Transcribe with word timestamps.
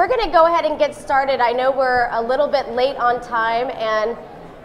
we're 0.00 0.08
going 0.08 0.24
to 0.24 0.32
go 0.32 0.46
ahead 0.46 0.64
and 0.64 0.78
get 0.78 0.94
started. 0.94 1.40
I 1.40 1.52
know 1.52 1.70
we're 1.70 2.08
a 2.10 2.22
little 2.22 2.48
bit 2.48 2.70
late 2.70 2.96
on 2.96 3.20
time, 3.20 3.68
and 3.68 4.16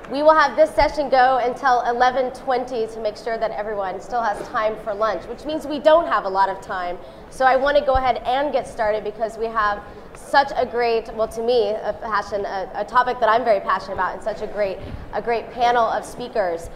we 0.10 0.24
will 0.24 0.34
have 0.34 0.56
this 0.56 0.74
session 0.74 1.10
go 1.10 1.40
until 1.44 1.82
11:20 1.82 2.94
to 2.94 3.00
make 3.02 3.18
sure 3.18 3.38
that 3.38 3.52
everyone 3.52 4.00
still 4.00 4.22
has 4.22 4.38
time 4.48 4.78
for 4.82 4.94
lunch, 4.94 5.26
which 5.26 5.44
means 5.44 5.68
we 5.68 5.80
don't 5.80 6.08
have 6.08 6.24
a 6.24 6.30
lot 6.30 6.48
of 6.48 6.62
time. 6.62 6.98
So 7.32 7.44
I 7.44 7.58
want 7.58 7.78
to 7.78 7.84
go 7.84 7.96
ahead 7.96 8.22
and 8.24 8.54
get 8.54 8.66
started 8.66 9.04
because 9.04 9.38
we 9.38 9.48
have 9.48 9.84
such 10.14 10.54
a 10.56 10.66
great, 10.66 11.14
well, 11.16 11.28
to 11.28 11.42
me, 11.42 11.72
a 11.72 11.92
passion, 12.02 12.46
a, 12.46 12.72
a 12.74 12.86
topic 12.86 13.20
that 13.20 13.28
I'm 13.28 13.44
very 13.44 13.60
passionate 13.60 13.96
about, 13.96 14.14
and 14.14 14.24
such 14.24 14.42
a 14.42 14.48
great, 14.48 14.78
a 15.12 15.22
great 15.22 15.52
panel 15.52 15.84
of 15.84 16.06
speakers. 16.06 16.70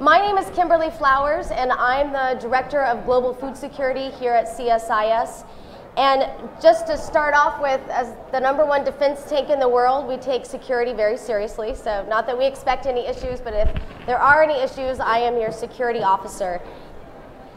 My 0.00 0.18
name 0.18 0.36
is 0.36 0.50
Kimberly 0.56 0.90
Flowers, 0.90 1.52
and 1.52 1.70
I'm 1.70 2.10
the 2.10 2.40
Director 2.40 2.82
of 2.82 3.04
Global 3.04 3.34
Food 3.34 3.56
Security 3.56 4.10
here 4.10 4.32
at 4.32 4.46
CSIS. 4.48 5.44
And 6.00 6.30
just 6.62 6.86
to 6.86 6.96
start 6.96 7.34
off 7.34 7.60
with, 7.60 7.78
as 7.90 8.14
the 8.32 8.40
number 8.40 8.64
one 8.64 8.84
defense 8.84 9.28
tank 9.28 9.50
in 9.50 9.60
the 9.60 9.68
world, 9.68 10.08
we 10.08 10.16
take 10.16 10.46
security 10.46 10.94
very 10.94 11.18
seriously. 11.18 11.74
So, 11.74 12.06
not 12.08 12.26
that 12.26 12.38
we 12.38 12.46
expect 12.46 12.86
any 12.86 13.06
issues, 13.06 13.38
but 13.38 13.52
if 13.52 13.68
there 14.06 14.16
are 14.16 14.42
any 14.42 14.62
issues, 14.62 14.98
I 14.98 15.18
am 15.18 15.36
your 15.36 15.52
security 15.52 16.02
officer. 16.02 16.58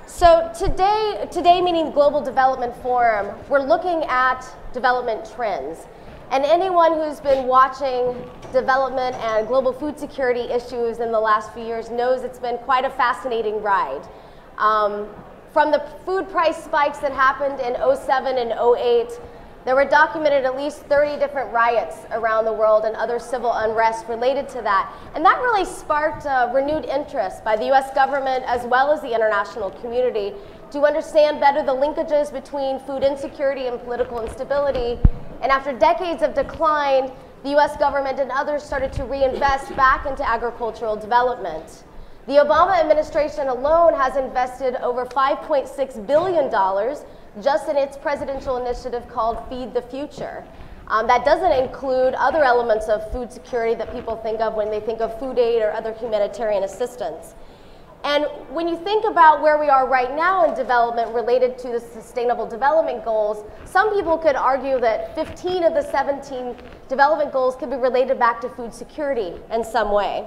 So, 0.07 0.51
today, 0.59 1.25
today 1.31 1.61
meaning 1.61 1.91
Global 1.91 2.20
Development 2.20 2.75
Forum, 2.84 3.34
we're 3.48 3.63
looking 3.63 4.03
at 4.09 4.45
development 4.73 5.31
trends. 5.34 5.87
And 6.29 6.43
anyone 6.43 6.95
who's 6.95 7.21
been 7.21 7.48
watching 7.48 8.29
development 8.51 9.15
and 9.23 9.48
global 9.48 9.71
food 9.71 9.98
security 9.98 10.51
issues 10.51 10.99
in 10.99 11.13
the 11.13 11.20
last 11.20 11.53
few 11.53 11.63
years 11.63 11.89
knows 11.89 12.23
it's 12.23 12.39
been 12.39 12.57
quite 12.57 12.84
a 12.84 12.89
fascinating 12.89 13.62
ride. 13.62 14.05
Um, 14.57 15.07
from 15.53 15.70
the 15.70 15.80
food 16.03 16.27
price 16.30 16.62
spikes 16.62 16.98
that 16.98 17.12
happened 17.12 17.59
in 17.59 17.75
07 17.75 18.38
and 18.39 18.52
08, 18.52 19.20
there 19.66 19.76
were 19.76 19.85
documented 19.85 20.43
at 20.43 20.57
least 20.57 20.79
30 20.88 21.20
different 21.20 21.53
riots 21.53 21.99
around 22.12 22.45
the 22.45 22.52
world 22.52 22.84
and 22.84 22.95
other 22.95 23.20
civil 23.20 23.53
unrest 23.53 24.07
related 24.09 24.49
to 24.49 24.62
that. 24.63 24.91
And 25.15 25.24
that 25.24 25.40
really 25.41 25.63
sparked 25.63 26.26
uh, 26.26 26.51
renewed 26.54 26.85
interest 26.85 27.46
by 27.46 27.55
the 27.55 27.71
US 27.71 27.93
government 27.93 28.43
as 28.46 28.65
well 28.65 28.91
as 28.91 28.99
the 29.01 29.13
international 29.13 29.70
community 29.79 30.34
to 30.71 30.81
understand 30.81 31.40
better 31.40 31.63
the 31.63 31.71
linkages 31.71 32.34
between 32.34 32.79
food 32.79 33.04
insecurity 33.04 33.68
and 33.68 33.79
political 33.84 34.21
instability. 34.21 34.99
And 35.41 35.51
after 35.51 35.71
decades 35.71 36.24
of 36.24 36.34
decline, 36.34 37.12
the 37.43 37.55
US 37.57 37.77
government 37.77 38.20
and 38.20 38.31
others 38.31 38.63
started 38.63 38.91
to 38.93 39.05
reinvest 39.05 39.74
back 39.76 40.07
into 40.07 40.27
agricultural 40.27 40.96
development. 40.96 41.84
The 42.26 42.35
Obama 42.35 42.79
administration 42.79 43.49
alone 43.49 43.93
has 43.96 44.16
invested 44.16 44.76
over 44.82 45.05
$5.6 45.05 46.07
billion 46.07 46.49
just 47.43 47.68
in 47.68 47.76
its 47.76 47.98
presidential 47.98 48.55
initiative 48.55 49.10
called 49.10 49.43
Feed 49.49 49.74
the 49.74 49.82
Future. 49.82 50.46
Um, 50.88 51.05
that 51.07 51.26
doesn't 51.26 51.52
include 51.52 52.13
other 52.13 52.46
elements 52.46 52.88
of 52.88 53.12
food 53.12 53.30
security 53.30 53.76
that 53.76 53.91
people 53.91 54.15
think 54.15 54.40
of 54.40 54.54
when 54.54 54.71
they 54.71 54.80
think 54.80 55.02
of 55.02 55.20
food 55.20 55.38
aid 55.38 55.62
or 55.62 55.74
other 55.74 55.91
humanitarian 55.91 56.63
assistance. 56.63 57.35
And 58.05 58.26
when 58.49 58.70
you 58.70 58.77
think 58.77 59.04
about 59.04 59.41
where 59.41 59.58
we 59.58 59.68
are 59.68 59.85
right 59.85 60.15
now 60.15 60.46
in 60.46 60.54
development 60.55 61.13
related 61.13 61.58
to 61.60 61.70
the 61.70 61.80
Sustainable 61.80 62.46
Development 62.46 63.04
Goals, 63.04 63.43
some 63.65 63.93
people 63.93 64.18
could 64.18 64.35
argue 64.38 64.80
that 64.80 65.13
15 65.16 65.66
of 65.66 65.74
the 65.74 65.81
17 65.81 66.56
development 66.88 67.34
goals 67.34 67.58
could 67.58 67.69
be 67.69 67.75
related 67.75 68.18
back 68.18 68.40
to 68.41 68.50
food 68.50 68.74
security 68.74 69.34
in 69.52 69.63
some 69.63 69.91
way. 69.91 70.25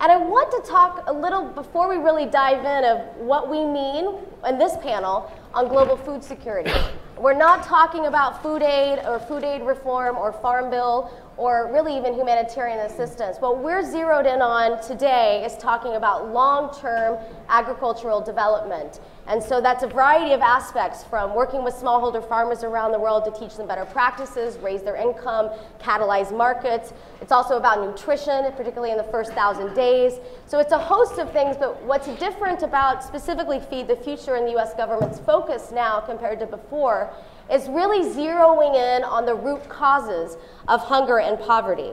And 0.00 0.12
I 0.12 0.16
want 0.16 0.52
to 0.52 0.70
talk 0.70 1.02
a 1.08 1.12
little 1.12 1.44
before 1.44 1.88
we 1.88 1.96
really 1.96 2.26
dive 2.26 2.64
in 2.64 2.84
of 2.84 3.16
what 3.16 3.50
we 3.50 3.64
mean 3.64 4.14
in 4.46 4.56
this 4.56 4.76
panel 4.76 5.32
on 5.52 5.66
global 5.66 5.96
food 5.96 6.22
security. 6.22 6.70
We're 7.16 7.36
not 7.36 7.64
talking 7.64 8.06
about 8.06 8.40
food 8.40 8.62
aid 8.62 9.00
or 9.04 9.18
food 9.18 9.42
aid 9.42 9.62
reform 9.62 10.16
or 10.16 10.32
farm 10.32 10.70
bill 10.70 11.10
or 11.38 11.70
really 11.72 11.96
even 11.96 12.12
humanitarian 12.14 12.80
assistance. 12.80 13.38
What 13.38 13.62
we're 13.62 13.82
zeroed 13.88 14.26
in 14.26 14.42
on 14.42 14.82
today 14.82 15.44
is 15.44 15.56
talking 15.56 15.94
about 15.94 16.32
long-term 16.32 17.16
agricultural 17.48 18.20
development. 18.20 18.98
And 19.28 19.42
so 19.42 19.60
that's 19.60 19.84
a 19.84 19.86
variety 19.86 20.32
of 20.32 20.40
aspects 20.40 21.04
from 21.04 21.34
working 21.34 21.62
with 21.62 21.74
smallholder 21.74 22.26
farmers 22.26 22.64
around 22.64 22.92
the 22.92 22.98
world 22.98 23.24
to 23.26 23.30
teach 23.38 23.56
them 23.56 23.68
better 23.68 23.84
practices, 23.84 24.58
raise 24.58 24.82
their 24.82 24.96
income, 24.96 25.50
catalyze 25.78 26.36
markets. 26.36 26.92
It's 27.20 27.30
also 27.30 27.56
about 27.56 27.86
nutrition, 27.86 28.50
particularly 28.56 28.90
in 28.90 28.96
the 28.96 29.04
first 29.04 29.32
thousand 29.32 29.74
days. 29.74 30.14
So 30.46 30.58
it's 30.58 30.72
a 30.72 30.78
host 30.78 31.18
of 31.20 31.30
things, 31.30 31.56
but 31.56 31.80
what's 31.84 32.08
different 32.18 32.62
about 32.62 33.04
specifically 33.04 33.60
Feed 33.60 33.86
the 33.86 33.96
Future 33.96 34.34
and 34.34 34.46
the 34.46 34.58
US 34.58 34.74
government's 34.74 35.20
focus 35.20 35.70
now 35.72 36.00
compared 36.00 36.40
to 36.40 36.46
before 36.46 37.12
is 37.52 37.68
really 37.68 38.08
zeroing 38.14 38.74
in 38.74 39.04
on 39.04 39.26
the 39.26 39.34
root 39.34 39.68
causes 39.68 40.36
of 40.66 40.80
hunger 40.80 41.18
and 41.18 41.38
poverty. 41.40 41.92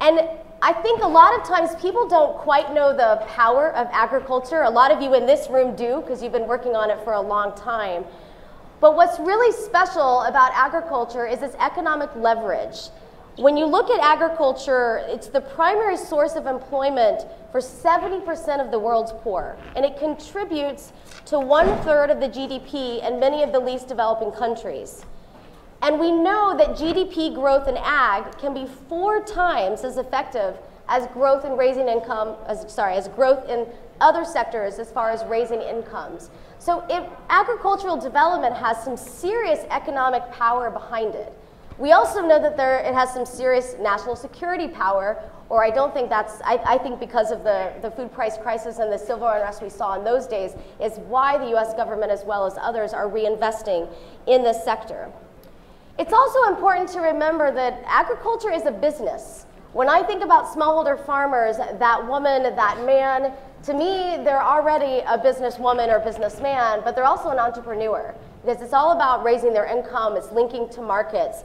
And 0.00 0.28
I 0.62 0.72
think 0.72 1.02
a 1.02 1.08
lot 1.08 1.38
of 1.38 1.46
times 1.46 1.74
people 1.76 2.08
don't 2.08 2.36
quite 2.38 2.72
know 2.72 2.96
the 2.96 3.24
power 3.26 3.72
of 3.74 3.88
agriculture. 3.92 4.62
A 4.62 4.70
lot 4.70 4.90
of 4.90 5.02
you 5.02 5.14
in 5.14 5.26
this 5.26 5.48
room 5.50 5.76
do 5.76 6.00
because 6.00 6.22
you've 6.22 6.32
been 6.32 6.48
working 6.48 6.74
on 6.74 6.90
it 6.90 6.98
for 7.04 7.12
a 7.12 7.20
long 7.20 7.54
time. 7.56 8.04
But 8.80 8.96
what's 8.96 9.18
really 9.18 9.52
special 9.52 10.22
about 10.22 10.52
agriculture 10.54 11.26
is 11.26 11.42
its 11.42 11.54
economic 11.56 12.10
leverage. 12.16 12.88
When 13.36 13.58
you 13.58 13.66
look 13.66 13.90
at 13.90 14.00
agriculture, 14.00 15.04
it's 15.08 15.26
the 15.26 15.42
primary 15.42 15.98
source 15.98 16.36
of 16.36 16.46
employment 16.46 17.26
for 17.52 17.60
70% 17.60 18.64
of 18.64 18.70
the 18.70 18.78
world's 18.78 19.12
poor, 19.12 19.58
and 19.76 19.84
it 19.84 19.98
contributes 19.98 20.94
to 21.26 21.38
one 21.38 21.66
third 21.82 22.08
of 22.08 22.18
the 22.18 22.30
GDP 22.30 23.06
in 23.06 23.20
many 23.20 23.42
of 23.42 23.52
the 23.52 23.60
least 23.60 23.88
developing 23.88 24.30
countries. 24.30 25.04
And 25.82 26.00
we 26.00 26.12
know 26.12 26.56
that 26.56 26.78
GDP 26.78 27.34
growth 27.34 27.68
in 27.68 27.76
ag 27.76 28.38
can 28.38 28.54
be 28.54 28.66
four 28.88 29.22
times 29.22 29.84
as 29.84 29.98
effective 29.98 30.56
as 30.88 31.06
growth 31.08 31.44
in 31.44 31.58
raising 31.58 31.88
income, 31.88 32.36
as, 32.46 32.72
sorry, 32.72 32.94
as 32.94 33.06
growth 33.08 33.46
in 33.50 33.66
other 34.00 34.24
sectors 34.24 34.78
as 34.78 34.90
far 34.90 35.10
as 35.10 35.22
raising 35.26 35.60
incomes. 35.60 36.30
So 36.58 36.86
agricultural 37.28 37.98
development 37.98 38.56
has 38.56 38.82
some 38.82 38.96
serious 38.96 39.66
economic 39.70 40.22
power 40.32 40.70
behind 40.70 41.14
it. 41.14 41.36
We 41.78 41.92
also 41.92 42.26
know 42.26 42.40
that 42.40 42.56
there, 42.56 42.78
it 42.78 42.94
has 42.94 43.12
some 43.12 43.26
serious 43.26 43.76
national 43.78 44.16
security 44.16 44.66
power, 44.66 45.22
or 45.50 45.62
I 45.62 45.70
don't 45.70 45.92
think 45.92 46.08
that's, 46.08 46.40
I, 46.42 46.58
I 46.64 46.78
think 46.78 46.98
because 46.98 47.30
of 47.30 47.44
the, 47.44 47.72
the 47.82 47.90
food 47.90 48.10
price 48.12 48.38
crisis 48.38 48.78
and 48.78 48.90
the 48.90 48.98
civil 48.98 49.28
unrest 49.28 49.62
we 49.62 49.68
saw 49.68 49.98
in 49.98 50.02
those 50.02 50.26
days, 50.26 50.52
is 50.80 50.98
why 51.00 51.36
the 51.36 51.54
US 51.56 51.74
government 51.74 52.10
as 52.10 52.24
well 52.24 52.46
as 52.46 52.56
others 52.58 52.94
are 52.94 53.08
reinvesting 53.08 53.92
in 54.26 54.42
this 54.42 54.64
sector. 54.64 55.12
It's 55.98 56.14
also 56.14 56.44
important 56.44 56.88
to 56.90 57.00
remember 57.00 57.52
that 57.52 57.82
agriculture 57.86 58.50
is 58.50 58.64
a 58.64 58.72
business. 58.72 59.44
When 59.72 59.88
I 59.90 60.02
think 60.02 60.24
about 60.24 60.46
smallholder 60.46 61.04
farmers, 61.04 61.58
that 61.58 62.06
woman, 62.06 62.42
that 62.42 62.84
man, 62.86 63.32
to 63.64 63.74
me, 63.74 64.16
they're 64.24 64.42
already 64.42 65.00
a 65.00 65.18
businesswoman 65.18 65.92
or 65.92 66.00
businessman, 66.00 66.80
but 66.84 66.94
they're 66.94 67.04
also 67.04 67.28
an 67.28 67.38
entrepreneur 67.38 68.14
because 68.42 68.62
it's 68.62 68.72
all 68.72 68.92
about 68.92 69.24
raising 69.24 69.52
their 69.52 69.66
income, 69.66 70.16
it's 70.16 70.30
linking 70.32 70.68
to 70.70 70.80
markets. 70.80 71.42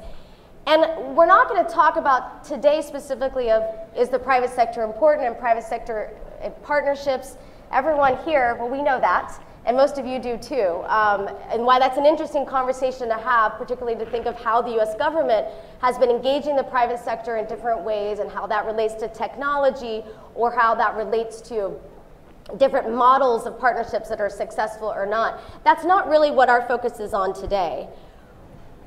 And 0.67 1.15
we're 1.15 1.25
not 1.25 1.49
going 1.49 1.65
to 1.65 1.71
talk 1.71 1.95
about 1.97 2.43
today 2.43 2.81
specifically 2.81 3.49
of 3.51 3.63
is 3.97 4.09
the 4.09 4.19
private 4.19 4.51
sector 4.51 4.83
important 4.83 5.27
and 5.27 5.37
private 5.37 5.63
sector 5.63 6.11
eh, 6.41 6.49
partnerships. 6.63 7.35
Everyone 7.71 8.17
here, 8.25 8.55
well, 8.59 8.69
we 8.69 8.81
know 8.81 8.99
that 8.99 9.41
and 9.65 9.77
most 9.77 9.97
of 9.97 10.05
you 10.05 10.19
do 10.19 10.37
too. 10.37 10.83
Um, 10.87 11.29
and 11.51 11.63
why 11.65 11.77
that's 11.77 11.97
an 11.97 12.05
interesting 12.05 12.45
conversation 12.45 13.07
to 13.09 13.15
have, 13.15 13.53
particularly 13.53 13.97
to 14.03 14.09
think 14.09 14.25
of 14.25 14.35
how 14.35 14.61
the 14.61 14.79
US 14.79 14.95
government 14.95 15.47
has 15.81 15.97
been 15.97 16.09
engaging 16.09 16.55
the 16.55 16.63
private 16.63 16.99
sector 16.99 17.37
in 17.37 17.45
different 17.45 17.81
ways 17.81 18.19
and 18.19 18.31
how 18.31 18.47
that 18.47 18.65
relates 18.65 18.95
to 18.95 19.07
technology 19.07 20.03
or 20.33 20.51
how 20.51 20.73
that 20.75 20.95
relates 20.95 21.41
to 21.41 21.73
different 22.57 22.91
models 22.91 23.45
of 23.45 23.59
partnerships 23.59 24.09
that 24.09 24.19
are 24.19 24.29
successful 24.29 24.87
or 24.87 25.05
not. 25.05 25.39
That's 25.63 25.85
not 25.85 26.09
really 26.09 26.31
what 26.31 26.49
our 26.49 26.67
focus 26.67 26.99
is 26.99 27.13
on 27.13 27.33
today. 27.33 27.87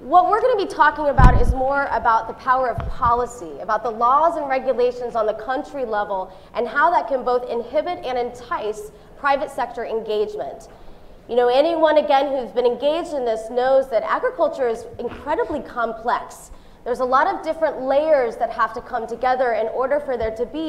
What 0.05 0.29
we're 0.29 0.43
going 0.43 0.59
to 0.59 0.67
be 0.67 0.71
talking 0.71 1.07
about 1.07 1.41
is 1.41 1.55
more 1.55 1.89
about 1.91 2.29
the 2.29 2.35
power 2.35 2.69
of 2.69 2.77
policy, 2.91 3.59
about 3.61 3.83
the 3.83 3.91
laws 3.91 4.37
and 4.37 4.47
regulations 4.47 5.17
on 5.17 5.25
the 5.25 5.33
country 5.33 5.87
level, 5.87 6.31
and 6.53 6.69
how 6.69 6.91
that 6.91 7.09
can 7.09 7.25
both 7.25 7.49
inhibit 7.49 8.05
and 8.05 8.19
entice 8.19 8.93
private 9.17 9.51
sector 9.51 9.87
engagement. 9.87 10.69
You 11.27 11.37
know, 11.37 11.49
anyone 11.49 11.97
again 11.97 12.27
who's 12.27 12.53
been 12.53 12.67
engaged 12.67 13.15
in 13.15 13.25
this 13.25 13.49
knows 13.49 13.89
that 13.89 14.03
agriculture 14.03 14.69
is 14.69 14.85
incredibly 14.99 15.61
complex. 15.61 16.51
There's 16.85 17.01
a 17.01 17.05
lot 17.07 17.27
of 17.27 17.43
different 17.43 17.81
layers 17.81 18.37
that 18.37 18.51
have 18.51 18.75
to 18.75 18.83
come 18.83 19.07
together 19.07 19.55
in 19.55 19.69
order 19.69 20.01
for 20.01 20.19
there 20.19 20.37
to 20.37 20.45
be 20.45 20.69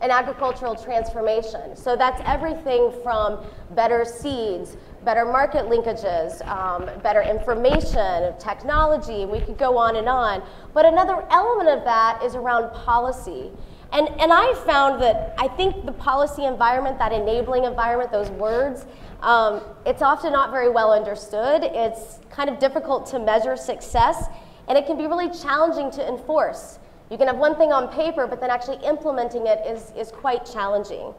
an 0.00 0.10
agricultural 0.10 0.74
transformation. 0.74 1.76
So 1.76 1.96
that's 1.96 2.22
everything 2.24 2.94
from 3.02 3.44
better 3.72 4.06
seeds, 4.06 4.78
better 5.04 5.24
market 5.24 5.66
linkages, 5.66 6.46
um, 6.46 6.88
better 7.02 7.22
information, 7.22 8.34
technology, 8.38 9.24
we 9.24 9.40
could 9.40 9.58
go 9.58 9.76
on 9.76 9.96
and 9.96 10.08
on. 10.08 10.42
But 10.74 10.84
another 10.84 11.24
element 11.30 11.68
of 11.68 11.84
that 11.84 12.22
is 12.22 12.34
around 12.34 12.72
policy. 12.72 13.50
And, 13.92 14.08
and 14.20 14.32
I 14.32 14.54
found 14.66 15.02
that 15.02 15.34
I 15.36 15.48
think 15.48 15.84
the 15.84 15.92
policy 15.92 16.44
environment, 16.44 16.98
that 16.98 17.12
enabling 17.12 17.64
environment, 17.64 18.12
those 18.12 18.30
words, 18.30 18.86
um, 19.20 19.62
it's 19.84 20.02
often 20.02 20.32
not 20.32 20.50
very 20.50 20.68
well 20.68 20.92
understood. 20.92 21.62
It's 21.64 22.20
kind 22.30 22.48
of 22.48 22.58
difficult 22.58 23.06
to 23.06 23.18
measure 23.18 23.56
success. 23.56 24.26
And 24.68 24.78
it 24.78 24.86
can 24.86 24.96
be 24.96 25.06
really 25.06 25.30
challenging 25.30 25.90
to 25.92 26.06
enforce. 26.06 26.78
You 27.10 27.18
can 27.18 27.26
have 27.26 27.38
one 27.38 27.56
thing 27.56 27.72
on 27.72 27.88
paper, 27.88 28.28
but 28.28 28.40
then 28.40 28.50
actually 28.50 28.78
implementing 28.86 29.48
it 29.48 29.66
is, 29.66 29.92
is 29.96 30.12
quite 30.12 30.46
challenging. 30.46 31.12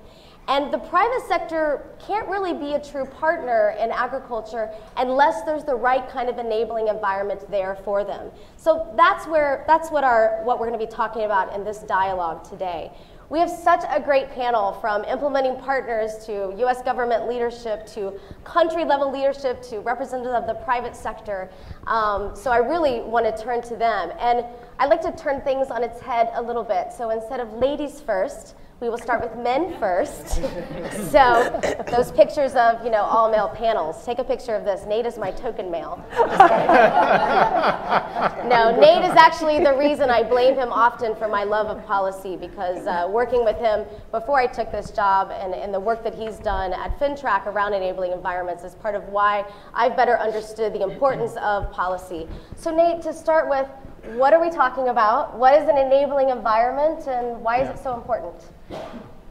And 0.47 0.73
the 0.73 0.79
private 0.79 1.21
sector 1.27 1.85
can't 1.99 2.27
really 2.27 2.53
be 2.53 2.73
a 2.73 2.83
true 2.83 3.05
partner 3.05 3.75
in 3.79 3.91
agriculture 3.91 4.69
unless 4.97 5.43
there's 5.43 5.63
the 5.63 5.75
right 5.75 6.07
kind 6.09 6.29
of 6.29 6.37
enabling 6.39 6.87
environment 6.87 7.49
there 7.49 7.75
for 7.83 8.03
them. 8.03 8.31
So 8.57 8.93
that's 8.97 9.27
where 9.27 9.63
that's 9.67 9.91
what 9.91 10.03
our 10.03 10.41
what 10.43 10.59
we're 10.59 10.67
going 10.67 10.79
to 10.79 10.85
be 10.85 10.91
talking 10.91 11.23
about 11.23 11.55
in 11.55 11.63
this 11.63 11.79
dialogue 11.79 12.43
today. 12.43 12.91
We 13.31 13.39
have 13.39 13.49
such 13.49 13.85
a 13.89 13.97
great 14.01 14.29
panel 14.31 14.73
from 14.81 15.05
implementing 15.05 15.55
partners 15.55 16.25
to 16.25 16.53
US 16.65 16.81
government 16.81 17.29
leadership 17.29 17.85
to 17.93 18.19
country 18.43 18.83
level 18.83 19.09
leadership 19.09 19.61
to 19.69 19.79
representatives 19.79 20.35
of 20.35 20.47
the 20.47 20.55
private 20.65 20.97
sector. 20.97 21.49
Um, 21.87 22.35
so 22.35 22.51
I 22.51 22.57
really 22.57 22.99
want 22.99 23.25
to 23.25 23.41
turn 23.41 23.61
to 23.61 23.77
them. 23.77 24.11
And 24.19 24.43
I'd 24.79 24.89
like 24.89 25.01
to 25.03 25.13
turn 25.13 25.39
things 25.41 25.67
on 25.67 25.81
its 25.81 26.01
head 26.01 26.29
a 26.33 26.41
little 26.41 26.65
bit. 26.65 26.91
So 26.91 27.11
instead 27.11 27.39
of 27.39 27.53
ladies 27.53 28.01
first, 28.01 28.55
we 28.81 28.89
will 28.89 28.97
start 28.97 29.21
with 29.21 29.37
men 29.37 29.77
first. 29.77 30.27
so 31.11 31.61
those 31.91 32.11
pictures 32.13 32.55
of, 32.55 32.83
you 32.83 32.89
know, 32.89 33.03
all 33.03 33.29
male 33.29 33.49
panels. 33.49 34.03
Take 34.03 34.17
a 34.17 34.23
picture 34.23 34.55
of 34.55 34.65
this. 34.65 34.87
Nate 34.87 35.05
is 35.05 35.19
my 35.19 35.29
token 35.29 35.69
male. 35.69 36.03
no, 38.49 38.75
Nate 38.79 39.03
is 39.05 39.15
actually 39.15 39.63
the 39.63 39.75
reason 39.77 40.09
I 40.09 40.23
blame 40.23 40.55
him 40.55 40.71
often 40.71 41.15
for 41.15 41.27
my 41.27 41.43
love 41.43 41.67
of 41.67 41.85
policy 41.85 42.35
because 42.35 42.87
uh, 42.87 43.07
working 43.07 43.45
with 43.45 43.57
him 43.57 43.85
before 44.09 44.39
I 44.39 44.47
took 44.47 44.71
this 44.71 44.89
job 44.89 45.29
and, 45.29 45.53
and 45.53 45.71
the 45.71 45.79
work 45.79 46.03
that 46.03 46.15
he's 46.15 46.39
done 46.39 46.73
at 46.73 46.97
Fintrac 46.99 47.45
around 47.45 47.75
enabling 47.75 48.13
environments 48.13 48.63
is 48.63 48.73
part 48.73 48.95
of 48.95 49.07
why 49.09 49.45
I've 49.75 49.95
better 49.95 50.17
understood 50.17 50.73
the 50.73 50.81
importance 50.81 51.35
of 51.35 51.71
policy. 51.71 52.27
So 52.55 52.75
Nate, 52.75 53.03
to 53.03 53.13
start 53.13 53.47
with, 53.47 53.67
what 54.15 54.33
are 54.33 54.41
we 54.41 54.49
talking 54.49 54.89
about? 54.89 55.37
What 55.37 55.53
is 55.53 55.67
an 55.69 55.77
enabling 55.77 56.29
environment 56.29 57.07
and 57.07 57.41
why 57.41 57.61
is 57.61 57.69
it 57.69 57.81
so 57.81 57.95
important? 57.95 58.35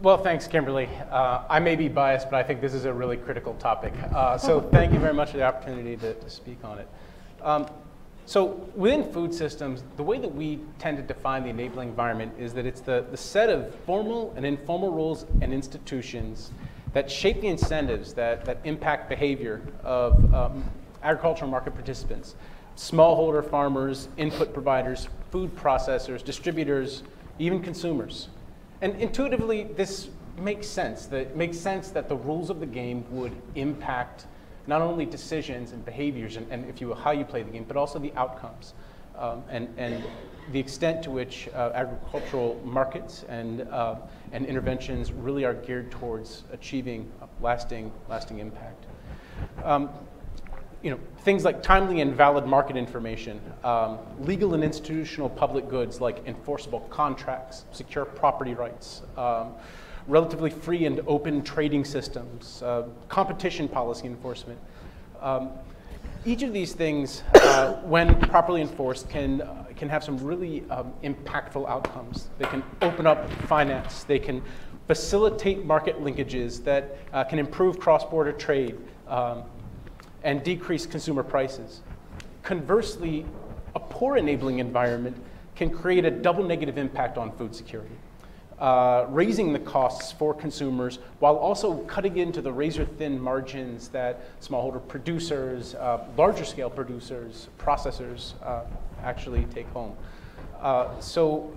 Well, 0.02 0.16
thanks, 0.16 0.46
Kimberly. 0.46 0.88
Uh, 1.10 1.42
I 1.48 1.60
may 1.60 1.76
be 1.76 1.88
biased, 1.88 2.30
but 2.30 2.38
I 2.38 2.42
think 2.42 2.60
this 2.60 2.72
is 2.72 2.84
a 2.84 2.92
really 2.92 3.16
critical 3.16 3.54
topic. 3.54 3.92
Uh, 4.14 4.38
so 4.38 4.60
thank 4.72 4.92
you 4.92 4.98
very 4.98 5.12
much 5.12 5.32
for 5.32 5.36
the 5.36 5.44
opportunity 5.44 5.96
to, 5.98 6.14
to 6.14 6.30
speak 6.30 6.64
on 6.64 6.78
it. 6.78 6.88
Um, 7.42 7.66
so 8.26 8.68
within 8.76 9.12
food 9.12 9.34
systems, 9.34 9.82
the 9.96 10.02
way 10.02 10.18
that 10.18 10.32
we 10.32 10.60
tend 10.78 10.96
to 10.98 11.02
define 11.02 11.42
the 11.42 11.50
enabling 11.50 11.88
environment 11.88 12.32
is 12.38 12.54
that 12.54 12.64
it's 12.64 12.80
the, 12.80 13.04
the 13.10 13.16
set 13.16 13.50
of 13.50 13.74
formal 13.86 14.32
and 14.36 14.46
informal 14.46 14.90
rules 14.90 15.26
and 15.40 15.52
institutions 15.52 16.52
that 16.92 17.10
shape 17.10 17.40
the 17.40 17.48
incentives 17.48 18.14
that, 18.14 18.44
that 18.44 18.58
impact 18.64 19.08
behavior 19.08 19.60
of 19.82 20.32
um, 20.32 20.64
agricultural 21.02 21.50
market 21.50 21.74
participants, 21.74 22.36
smallholder 22.76 23.48
farmers, 23.48 24.08
input 24.16 24.52
providers, 24.52 25.08
food 25.30 25.54
processors, 25.56 26.24
distributors, 26.24 27.02
even 27.38 27.62
consumers. 27.62 28.28
And 28.82 28.96
intuitively, 28.96 29.64
this 29.64 30.08
makes 30.38 30.66
sense. 30.66 31.06
That 31.06 31.20
it 31.20 31.36
makes 31.36 31.58
sense 31.58 31.90
that 31.90 32.08
the 32.08 32.16
rules 32.16 32.50
of 32.50 32.60
the 32.60 32.66
game 32.66 33.04
would 33.10 33.32
impact 33.54 34.26
not 34.66 34.82
only 34.82 35.04
decisions 35.04 35.72
and 35.72 35.84
behaviors 35.84 36.36
and, 36.36 36.46
and 36.50 36.68
if 36.68 36.80
you 36.80 36.94
how 36.94 37.10
you 37.10 37.24
play 37.24 37.42
the 37.42 37.50
game, 37.50 37.64
but 37.66 37.76
also 37.76 37.98
the 37.98 38.12
outcomes 38.16 38.74
um, 39.18 39.42
and, 39.50 39.68
and 39.76 40.02
the 40.52 40.58
extent 40.58 41.02
to 41.04 41.10
which 41.10 41.48
uh, 41.54 41.70
agricultural 41.74 42.60
markets 42.64 43.24
and, 43.28 43.62
uh, 43.62 43.96
and 44.32 44.46
interventions 44.46 45.12
really 45.12 45.44
are 45.44 45.54
geared 45.54 45.90
towards 45.90 46.44
achieving 46.52 47.10
lasting, 47.40 47.92
lasting 48.08 48.38
impact. 48.38 48.86
Um, 49.64 49.90
you 50.82 50.90
know, 50.90 50.98
things 51.18 51.44
like 51.44 51.62
timely 51.62 52.00
and 52.00 52.14
valid 52.14 52.46
market 52.46 52.76
information, 52.76 53.40
um, 53.64 53.98
legal 54.20 54.54
and 54.54 54.64
institutional 54.64 55.28
public 55.28 55.68
goods 55.68 56.00
like 56.00 56.26
enforceable 56.26 56.80
contracts, 56.90 57.64
secure 57.72 58.04
property 58.04 58.54
rights, 58.54 59.02
um, 59.16 59.52
relatively 60.06 60.50
free 60.50 60.86
and 60.86 61.00
open 61.06 61.42
trading 61.42 61.84
systems, 61.84 62.62
uh, 62.62 62.88
competition 63.08 63.68
policy 63.68 64.06
enforcement. 64.06 64.58
Um, 65.20 65.50
each 66.24 66.42
of 66.42 66.52
these 66.52 66.72
things, 66.72 67.22
uh, 67.34 67.74
when 67.82 68.18
properly 68.20 68.60
enforced, 68.60 69.08
can, 69.08 69.42
uh, 69.42 69.64
can 69.76 69.88
have 69.88 70.04
some 70.04 70.18
really 70.18 70.64
um, 70.70 70.92
impactful 71.02 71.68
outcomes. 71.68 72.28
They 72.38 72.44
can 72.46 72.62
open 72.82 73.06
up 73.06 73.30
finance, 73.44 74.04
they 74.04 74.18
can 74.18 74.42
facilitate 74.86 75.64
market 75.64 76.02
linkages 76.02 76.64
that 76.64 76.96
uh, 77.12 77.24
can 77.24 77.38
improve 77.38 77.78
cross 77.78 78.04
border 78.04 78.32
trade 78.32 78.76
um, 79.08 79.44
and 80.22 80.42
decrease 80.42 80.86
consumer 80.86 81.22
prices. 81.22 81.80
Conversely, 82.42 83.26
a 83.74 83.80
poor 83.80 84.16
enabling 84.16 84.58
environment 84.58 85.16
can 85.54 85.70
create 85.70 86.04
a 86.04 86.10
double 86.10 86.44
negative 86.44 86.78
impact 86.78 87.18
on 87.18 87.30
food 87.36 87.54
security, 87.54 87.94
uh, 88.58 89.06
raising 89.08 89.52
the 89.52 89.58
costs 89.58 90.12
for 90.12 90.34
consumers 90.34 90.98
while 91.18 91.36
also 91.36 91.78
cutting 91.84 92.16
into 92.16 92.40
the 92.40 92.52
razor 92.52 92.84
thin 92.84 93.20
margins 93.20 93.88
that 93.88 94.40
smallholder 94.40 94.86
producers, 94.88 95.74
uh, 95.74 96.04
larger 96.16 96.44
scale 96.44 96.70
producers, 96.70 97.48
processors 97.58 98.34
uh, 98.42 98.62
actually 99.02 99.44
take 99.54 99.68
home. 99.68 99.94
Uh, 100.60 100.98
so, 101.00 101.52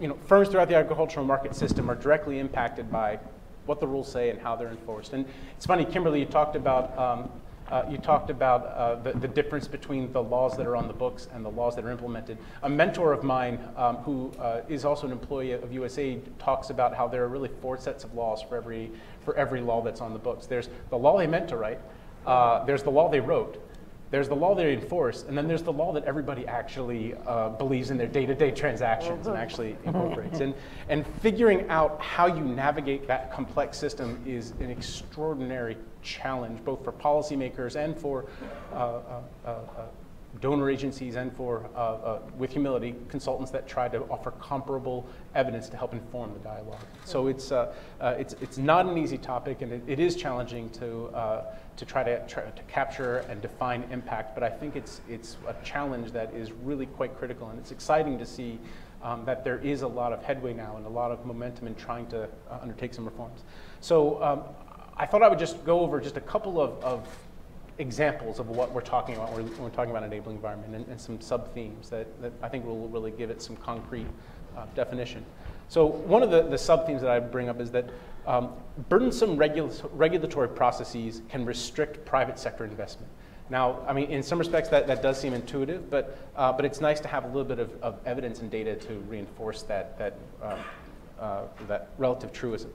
you 0.00 0.08
know, 0.08 0.16
firms 0.26 0.48
throughout 0.48 0.68
the 0.68 0.76
agricultural 0.76 1.24
market 1.24 1.54
system 1.54 1.90
are 1.90 1.94
directly 1.96 2.38
impacted 2.38 2.90
by 2.90 3.18
what 3.66 3.80
the 3.80 3.86
rules 3.86 4.10
say 4.10 4.30
and 4.30 4.40
how 4.40 4.56
they're 4.56 4.70
enforced. 4.70 5.12
And 5.12 5.26
it's 5.56 5.66
funny, 5.66 5.84
Kimberly, 5.84 6.20
you 6.20 6.26
talked 6.26 6.56
about 6.56 6.96
um, 6.98 7.30
uh, 7.70 7.84
you 7.88 7.98
talked 7.98 8.30
about 8.30 8.66
uh, 8.66 8.96
the, 8.96 9.12
the, 9.18 9.28
difference 9.28 9.68
between 9.68 10.10
the 10.12 10.22
laws 10.22 10.56
that 10.56 10.66
are 10.66 10.76
on 10.76 10.88
the 10.88 10.94
books 10.94 11.28
and 11.32 11.44
the 11.44 11.50
laws 11.50 11.76
that 11.76 11.84
are 11.84 11.90
implemented. 11.90 12.38
A 12.62 12.68
mentor 12.68 13.12
of 13.12 13.22
mine, 13.22 13.58
um, 13.76 13.96
who 13.96 14.32
uh, 14.38 14.62
is 14.68 14.84
also 14.84 15.06
an 15.06 15.12
employee 15.12 15.52
of 15.52 15.70
USAID, 15.70 16.22
talks 16.38 16.70
about 16.70 16.94
how 16.94 17.06
there 17.08 17.24
are 17.24 17.28
really 17.28 17.50
four 17.60 17.78
sets 17.78 18.04
of 18.04 18.14
laws 18.14 18.42
for 18.42 18.56
every, 18.56 18.90
for 19.20 19.36
every 19.36 19.60
law 19.60 19.82
that's 19.82 20.00
on 20.00 20.12
the 20.12 20.18
books. 20.18 20.46
There's 20.46 20.68
the 20.90 20.98
law 20.98 21.18
they 21.18 21.26
meant 21.26 21.48
to 21.48 21.56
write, 21.56 21.80
uh, 22.26 22.64
there's 22.64 22.82
the 22.82 22.90
law 22.90 23.08
they 23.08 23.20
wrote, 23.20 23.62
there's 24.10 24.28
the 24.28 24.36
law 24.36 24.54
they 24.54 24.72
enforce, 24.72 25.24
and 25.24 25.36
then 25.36 25.46
there's 25.46 25.62
the 25.62 25.72
law 25.72 25.92
that 25.92 26.04
everybody 26.04 26.46
actually 26.46 27.14
uh, 27.26 27.50
believes 27.50 27.90
in 27.90 27.98
their 27.98 28.06
day-to-day 28.06 28.52
transactions 28.52 29.26
and 29.26 29.36
actually 29.36 29.76
incorporates. 29.84 30.40
and, 30.40 30.54
and 30.88 31.06
figuring 31.20 31.68
out 31.68 32.00
how 32.00 32.26
you 32.26 32.42
navigate 32.42 33.06
that 33.06 33.30
complex 33.30 33.76
system 33.76 34.18
is 34.26 34.52
an 34.60 34.70
extraordinary 34.70 35.76
challenge, 36.02 36.64
both 36.64 36.84
for 36.84 36.92
policymakers 36.92 37.76
and 37.76 37.96
for 37.96 38.26
uh, 38.72 38.76
uh, 38.76 39.20
uh, 39.44 39.48
uh 39.48 39.56
donor 40.40 40.70
agencies 40.70 41.16
and 41.16 41.34
for, 41.34 41.68
uh, 41.74 42.18
with 42.36 42.52
humility, 42.52 42.94
consultants 43.08 43.50
that 43.50 43.66
try 43.66 43.88
to 43.88 44.02
offer 44.04 44.30
comparable 44.32 45.06
evidence 45.34 45.70
to 45.70 45.76
help 45.76 45.94
inform 45.94 46.32
the 46.34 46.38
dialogue. 46.40 46.84
So 47.04 47.28
it's, 47.28 47.50
it's, 48.00 48.34
it's 48.34 48.58
not 48.58 48.86
an 48.86 48.98
easy 48.98 49.16
topic, 49.16 49.62
and 49.62 49.72
it, 49.72 49.82
it 49.86 49.98
is 49.98 50.14
challenging 50.14 50.68
to, 50.70 51.10
to 51.76 51.84
try 51.84 52.04
to, 52.04 52.24
to 52.28 52.62
capture 52.68 53.24
and 53.30 53.40
define 53.40 53.84
impact, 53.90 54.34
but 54.34 54.44
I 54.44 54.50
think 54.50 54.76
it's, 54.76 55.00
it's 55.08 55.38
a 55.48 55.54
challenge 55.64 56.12
that 56.12 56.32
is 56.34 56.52
really 56.52 56.86
quite 56.86 57.18
critical, 57.18 57.48
and 57.48 57.58
it's 57.58 57.72
exciting 57.72 58.18
to 58.18 58.26
see 58.26 58.60
um, 59.02 59.24
that 59.24 59.44
there 59.44 59.58
is 59.58 59.82
a 59.82 59.88
lot 59.88 60.12
of 60.12 60.22
headway 60.22 60.52
now 60.52 60.76
and 60.76 60.86
a 60.86 60.88
lot 60.88 61.10
of 61.10 61.24
momentum 61.24 61.66
in 61.66 61.74
trying 61.74 62.06
to 62.08 62.24
uh, 62.24 62.58
undertake 62.60 62.94
some 62.94 63.04
reforms. 63.04 63.42
So 63.80 64.22
um, 64.22 64.42
I 64.98 65.06
thought 65.06 65.22
I 65.22 65.28
would 65.28 65.38
just 65.38 65.64
go 65.64 65.80
over 65.80 66.00
just 66.00 66.16
a 66.16 66.20
couple 66.20 66.60
of, 66.60 66.82
of 66.82 67.06
examples 67.78 68.40
of 68.40 68.48
what 68.48 68.72
we're 68.72 68.80
talking 68.80 69.14
about 69.14 69.32
when 69.32 69.46
we're, 69.58 69.70
talking 69.70 69.92
about 69.92 70.02
enabling 70.02 70.36
environment 70.36 70.74
and, 70.74 70.86
and 70.88 71.00
some 71.00 71.20
sub-themes 71.20 71.88
that, 71.90 72.20
that, 72.20 72.32
I 72.42 72.48
think 72.48 72.66
will 72.66 72.88
really 72.88 73.12
give 73.12 73.30
it 73.30 73.40
some 73.40 73.56
concrete 73.56 74.06
uh, 74.56 74.66
definition. 74.74 75.24
So 75.68 75.86
one 75.86 76.24
of 76.24 76.30
the, 76.30 76.42
the 76.42 76.58
sub-themes 76.58 77.02
that 77.02 77.10
I 77.10 77.20
bring 77.20 77.48
up 77.48 77.60
is 77.60 77.70
that 77.70 77.88
um, 78.26 78.52
burdensome 78.88 79.36
regula 79.36 79.70
regulatory 79.92 80.48
processes 80.48 81.22
can 81.28 81.44
restrict 81.44 82.04
private 82.04 82.38
sector 82.38 82.64
investment. 82.64 83.10
Now, 83.50 83.80
I 83.86 83.92
mean, 83.92 84.10
in 84.10 84.22
some 84.22 84.38
respects 84.38 84.68
that, 84.70 84.86
that 84.88 85.00
does 85.00 85.18
seem 85.18 85.32
intuitive, 85.32 85.88
but, 85.88 86.18
uh, 86.36 86.52
but 86.52 86.64
it's 86.64 86.80
nice 86.80 87.00
to 87.00 87.08
have 87.08 87.24
a 87.24 87.28
little 87.28 87.44
bit 87.44 87.58
of, 87.58 87.70
of 87.82 87.98
evidence 88.04 88.40
and 88.40 88.50
data 88.50 88.74
to 88.74 88.94
reinforce 89.08 89.62
that, 89.62 89.96
that, 89.98 90.18
uh, 90.42 90.58
uh, 91.18 91.42
that 91.66 91.88
relative 91.96 92.32
truism. 92.32 92.70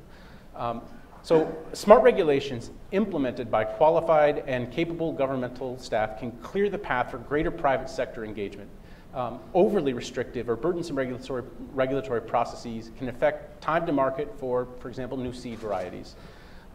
Um, 0.56 0.82
so 1.24 1.56
smart 1.72 2.04
regulations 2.04 2.70
implemented 2.92 3.50
by 3.50 3.64
qualified 3.64 4.44
and 4.46 4.70
capable 4.70 5.14
governmental 5.14 5.80
staff 5.80 6.20
can 6.20 6.32
clear 6.44 6.70
the 6.70 6.78
path 6.78 7.12
for 7.12 7.18
greater 7.18 7.50
private 7.50 7.90
sector 7.90 8.26
engagement. 8.26 8.70
Um, 9.14 9.40
overly 9.54 9.94
restrictive 9.94 10.50
or 10.50 10.58
burdensome 10.58 10.98
regulatory, 10.98 11.44
regulatory 11.74 12.22
processes 12.22 12.92
can 12.98 13.08
affect 13.08 13.62
time 13.62 13.86
to 13.86 13.94
market 13.94 14.34
for, 14.38 14.68
for 14.80 14.90
example, 14.90 15.18
new 15.18 15.32
seed 15.32 15.60
varieties, 15.60 16.16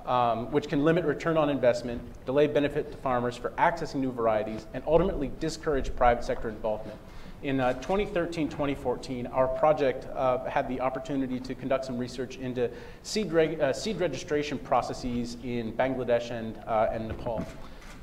um, 0.06 0.50
which 0.50 0.66
can 0.66 0.82
limit 0.82 1.04
return 1.04 1.36
on 1.36 1.50
investment, 1.50 2.00
delay 2.24 2.46
benefit 2.46 2.90
to 2.90 2.96
farmers 2.98 3.36
for 3.36 3.50
accessing 3.58 3.96
new 3.96 4.12
varieties, 4.12 4.66
and 4.72 4.82
ultimately 4.86 5.30
discourage 5.40 5.94
private 5.94 6.24
sector 6.24 6.48
involvement. 6.48 6.98
In 7.42 7.58
2013-2014, 7.58 9.26
uh, 9.26 9.28
our 9.30 9.46
project 9.46 10.08
uh, 10.16 10.44
had 10.44 10.68
the 10.68 10.80
opportunity 10.80 11.38
to 11.38 11.54
conduct 11.54 11.84
some 11.84 11.96
research 11.96 12.36
into 12.36 12.68
seed, 13.04 13.32
reg 13.32 13.60
uh, 13.60 13.72
seed 13.72 14.00
registration 14.00 14.58
processes 14.58 15.36
in 15.44 15.72
Bangladesh 15.72 16.32
and, 16.32 16.58
uh, 16.66 16.88
and 16.90 17.06
Nepal. 17.06 17.46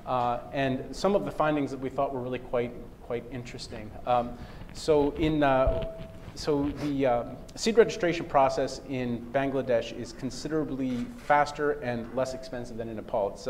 Uh, 0.06 0.40
and 0.54 0.96
some 0.96 1.16
of 1.16 1.26
the 1.26 1.32
findings 1.32 1.70
that 1.72 1.80
we 1.80 1.90
thought 1.90 2.14
were 2.14 2.22
really 2.22 2.40
quite, 2.40 2.72
quite 3.04 3.26
interesting. 3.30 3.92
Um, 4.06 4.38
so 4.74 5.12
in 5.12 5.44
uh, 5.44 5.98
so 6.36 6.70
the 6.82 7.06
um, 7.06 7.38
seed 7.56 7.78
registration 7.78 8.26
process 8.26 8.82
in 8.90 9.26
Bangladesh 9.32 9.98
is 9.98 10.12
considerably 10.12 11.06
faster 11.18 11.74
and 11.82 12.14
less 12.14 12.34
expensive 12.34 12.76
than 12.76 12.90
in 12.90 12.98
Nepal. 12.98 13.30
It's 13.30 13.48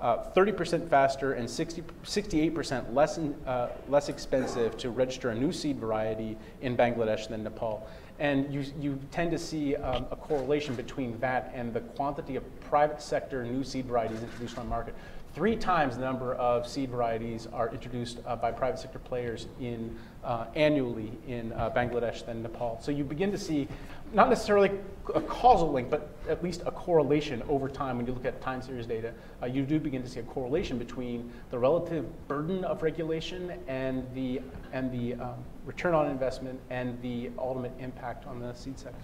30% 0.00 0.82
uh, 0.82 0.86
faster 0.86 1.32
and 1.32 1.48
60, 1.48 1.82
68% 2.04 2.94
less, 2.94 3.18
in, 3.18 3.34
uh, 3.46 3.68
less 3.88 4.08
expensive 4.08 4.76
to 4.78 4.90
register 4.90 5.30
a 5.30 5.34
new 5.34 5.52
seed 5.52 5.78
variety 5.78 6.36
in 6.60 6.76
Bangladesh 6.76 7.28
than 7.28 7.42
Nepal. 7.42 7.88
And 8.20 8.52
you, 8.52 8.64
you 8.80 8.98
tend 9.10 9.30
to 9.30 9.38
see 9.38 9.76
um, 9.76 10.06
a 10.10 10.16
correlation 10.16 10.74
between 10.74 11.18
that 11.20 11.52
and 11.54 11.72
the 11.72 11.80
quantity 11.80 12.36
of 12.36 12.60
private 12.60 13.00
sector 13.00 13.44
new 13.44 13.62
seed 13.62 13.86
varieties 13.86 14.22
introduced 14.22 14.58
on 14.58 14.64
the 14.66 14.70
market 14.70 14.94
three 15.38 15.54
times 15.54 15.94
the 15.94 16.02
number 16.02 16.34
of 16.34 16.66
seed 16.66 16.90
varieties 16.90 17.46
are 17.52 17.70
introduced 17.70 18.18
uh, 18.26 18.34
by 18.34 18.50
private 18.50 18.76
sector 18.76 18.98
players 18.98 19.46
in, 19.60 19.96
uh, 20.24 20.46
annually 20.56 21.12
in 21.28 21.52
uh, 21.52 21.70
Bangladesh 21.70 22.26
than 22.26 22.42
Nepal. 22.42 22.76
So 22.82 22.90
you 22.90 23.04
begin 23.04 23.30
to 23.30 23.38
see 23.38 23.68
not 24.12 24.30
necessarily 24.30 24.72
a 25.14 25.20
causal 25.20 25.70
link, 25.70 25.90
but 25.90 26.10
at 26.28 26.42
least 26.42 26.62
a 26.66 26.72
correlation 26.72 27.40
over 27.48 27.68
time. 27.68 27.98
When 27.98 28.04
you 28.04 28.12
look 28.12 28.24
at 28.24 28.40
time 28.40 28.60
series 28.60 28.84
data, 28.84 29.14
uh, 29.40 29.46
you 29.46 29.64
do 29.64 29.78
begin 29.78 30.02
to 30.02 30.08
see 30.08 30.18
a 30.18 30.24
correlation 30.24 30.76
between 30.76 31.30
the 31.52 31.58
relative 31.58 32.04
burden 32.26 32.64
of 32.64 32.82
regulation 32.82 33.52
and 33.68 34.04
the, 34.14 34.40
and 34.72 34.90
the 34.90 35.22
um, 35.22 35.36
return 35.64 35.94
on 35.94 36.10
investment 36.10 36.58
and 36.70 37.00
the 37.00 37.30
ultimate 37.38 37.72
impact 37.78 38.26
on 38.26 38.40
the 38.40 38.52
seed 38.54 38.76
sector. 38.76 38.98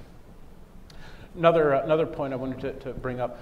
Another, 1.37 1.75
another 1.75 2.07
point 2.07 2.33
I 2.33 2.37
wanted 2.37 2.59
to, 2.61 2.73
to 2.73 2.93
bring 2.93 3.21
up 3.21 3.39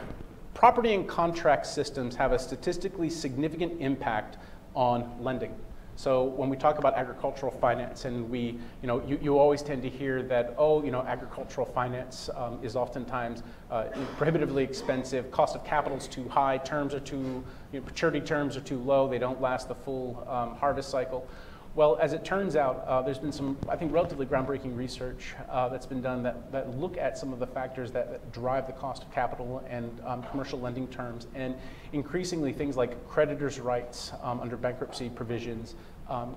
property 0.54 0.94
and 0.94 1.08
contract 1.08 1.66
systems 1.66 2.14
have 2.16 2.32
a 2.32 2.38
statistically 2.38 3.10
significant 3.10 3.80
impact 3.80 4.38
on 4.74 5.16
lending. 5.20 5.54
So 5.96 6.24
when 6.24 6.48
we 6.48 6.56
talk 6.56 6.78
about 6.78 6.94
agricultural 6.94 7.52
finance, 7.52 8.06
and 8.06 8.28
we, 8.30 8.58
you 8.80 8.88
know, 8.88 9.02
you, 9.06 9.18
you 9.22 9.38
always 9.38 9.62
tend 9.62 9.82
to 9.82 9.90
hear 9.90 10.22
that, 10.22 10.54
oh, 10.56 10.82
you 10.82 10.90
know, 10.90 11.02
agricultural 11.02 11.66
finance 11.66 12.30
um, 12.34 12.58
is 12.62 12.76
oftentimes 12.76 13.42
uh, 13.70 13.84
prohibitively 14.16 14.64
expensive, 14.64 15.30
cost 15.30 15.54
of 15.54 15.64
capital 15.64 15.98
is 15.98 16.08
too 16.08 16.26
high, 16.28 16.56
terms 16.58 16.94
are 16.94 17.00
too, 17.00 17.44
you 17.72 17.80
know, 17.80 17.84
maturity 17.84 18.20
terms 18.20 18.56
are 18.56 18.62
too 18.62 18.78
low, 18.78 19.06
they 19.06 19.18
don't 19.18 19.40
last 19.40 19.68
the 19.68 19.74
full 19.74 20.26
um, 20.28 20.56
harvest 20.56 20.88
cycle. 20.88 21.26
Well, 21.74 21.96
as 21.96 22.12
it 22.12 22.22
turns 22.22 22.54
out, 22.54 22.84
uh, 22.86 23.00
there's 23.00 23.18
been 23.18 23.32
some, 23.32 23.56
I 23.66 23.76
think, 23.76 23.94
relatively 23.94 24.26
groundbreaking 24.26 24.76
research 24.76 25.34
uh, 25.48 25.70
that's 25.70 25.86
been 25.86 26.02
done 26.02 26.22
that, 26.22 26.52
that 26.52 26.78
look 26.78 26.98
at 26.98 27.16
some 27.16 27.32
of 27.32 27.38
the 27.38 27.46
factors 27.46 27.90
that, 27.92 28.10
that 28.10 28.30
drive 28.30 28.66
the 28.66 28.74
cost 28.74 29.04
of 29.04 29.10
capital 29.10 29.64
and 29.70 29.90
um, 30.04 30.22
commercial 30.24 30.60
lending 30.60 30.86
terms. 30.88 31.28
And 31.34 31.54
increasingly, 31.94 32.52
things 32.52 32.76
like 32.76 33.08
creditors' 33.08 33.58
rights 33.58 34.12
um, 34.22 34.40
under 34.40 34.58
bankruptcy 34.58 35.08
provisions, 35.08 35.74
um, 36.10 36.36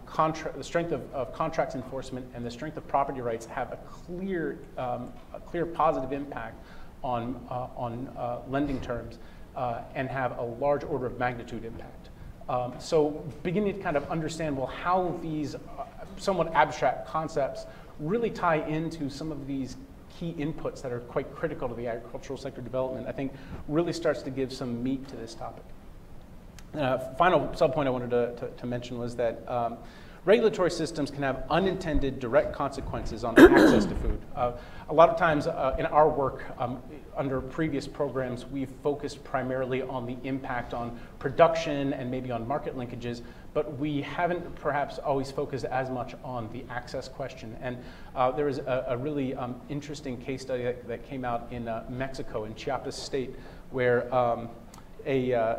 the 0.56 0.64
strength 0.64 0.94
of, 0.94 1.14
of, 1.14 1.34
contracts 1.34 1.76
enforcement, 1.76 2.26
and 2.34 2.46
the 2.46 2.52
strength 2.52 2.78
of 2.78 2.88
property 2.88 3.20
rights 3.20 3.46
have 3.46 3.74
a 3.74 3.78
clear, 3.90 4.58
um, 4.78 5.12
a 5.34 5.42
clear 5.42 5.66
positive 5.66 6.14
impact 6.14 6.64
on, 7.04 7.46
uh, 7.50 7.68
on 7.76 8.08
uh, 8.18 8.40
lending 8.48 8.80
terms 8.80 9.20
uh, 9.58 9.82
and 9.96 10.08
have 10.08 10.38
a 10.38 10.44
large 10.44 10.86
order 10.86 11.08
of 11.08 11.20
magnitude 11.20 11.66
impact. 11.66 12.10
Um, 12.48 12.74
so 12.80 13.26
beginning 13.44 13.76
to 13.76 13.82
kind 13.82 13.98
of 13.98 14.10
understand, 14.10 14.56
well, 14.56 14.68
how 14.68 15.18
these 15.22 15.56
uh, 15.56 15.60
somewhat 16.18 16.54
abstract 16.54 17.08
concepts 17.08 17.66
really 18.00 18.30
tie 18.30 18.58
into 18.68 19.10
some 19.10 19.32
of 19.32 19.48
these 19.48 19.78
key 20.20 20.34
inputs 20.38 20.82
that 20.82 20.92
are 20.92 21.00
quite 21.02 21.34
critical 21.36 21.68
to 21.68 21.76
the 21.76 21.88
agricultural 21.88 22.38
sector 22.38 22.62
development, 22.62 23.08
I 23.08 23.12
think 23.12 23.34
really 23.68 23.94
starts 23.94 24.22
to 24.24 24.30
give 24.30 24.54
some 24.54 24.84
meat 24.84 25.08
to 25.10 25.16
this 25.16 25.34
topic. 25.34 25.64
Uh, 26.74 26.98
final 27.16 27.48
subpoint 27.50 27.88
I 27.88 27.90
wanted 27.90 28.12
to, 28.12 28.36
to, 28.36 28.48
to 28.50 28.66
mention 28.66 29.00
was 29.00 29.16
that 29.16 29.50
um, 29.50 29.78
regulatory 30.26 30.72
systems 30.72 31.12
can 31.12 31.22
have 31.22 31.44
unintended 31.52 32.20
direct 32.20 32.52
consequences 32.52 33.24
on 33.24 33.38
access 33.40 33.86
to 33.86 33.96
food. 33.96 34.20
Uh, 34.36 34.54
a 34.90 34.94
lot 34.94 35.08
of 35.10 35.18
times 35.18 35.46
uh, 35.46 35.76
in 35.78 35.86
our 35.86 36.10
work 36.10 36.44
um, 36.58 36.82
under 37.16 37.40
previous 37.40 37.88
programs, 37.88 38.46
we've 38.46 38.72
focused 38.82 39.24
primarily 39.24 39.84
on 39.84 40.06
the 40.06 40.18
impact 40.24 40.74
on 40.74 41.00
production 41.20 41.94
and 41.94 42.10
maybe 42.10 42.32
on 42.32 42.48
market 42.48 42.76
linkages, 42.76 43.22
but 43.54 43.78
we 43.78 44.02
haven't 44.02 44.56
perhaps 44.56 44.98
always 44.98 45.32
focused 45.32 45.66
as 45.66 45.90
much 45.90 46.16
on 46.24 46.52
the 46.52 46.66
access 46.70 47.08
question. 47.08 47.56
And 47.62 47.78
uh, 48.16 48.32
there 48.32 48.46
was 48.46 48.58
a, 48.58 48.86
a 48.90 48.98
really 48.98 49.36
um, 49.36 49.62
interesting 49.70 50.18
case 50.18 50.42
study 50.42 50.64
that, 50.64 50.88
that 50.88 51.08
came 51.08 51.24
out 51.24 51.48
in 51.52 51.68
uh, 51.68 51.86
Mexico, 51.88 52.46
in 52.46 52.56
Chiapas 52.56 52.96
State, 52.96 53.36
where 53.70 54.14
um, 54.14 54.50
a, 55.06 55.34
uh, 55.34 55.56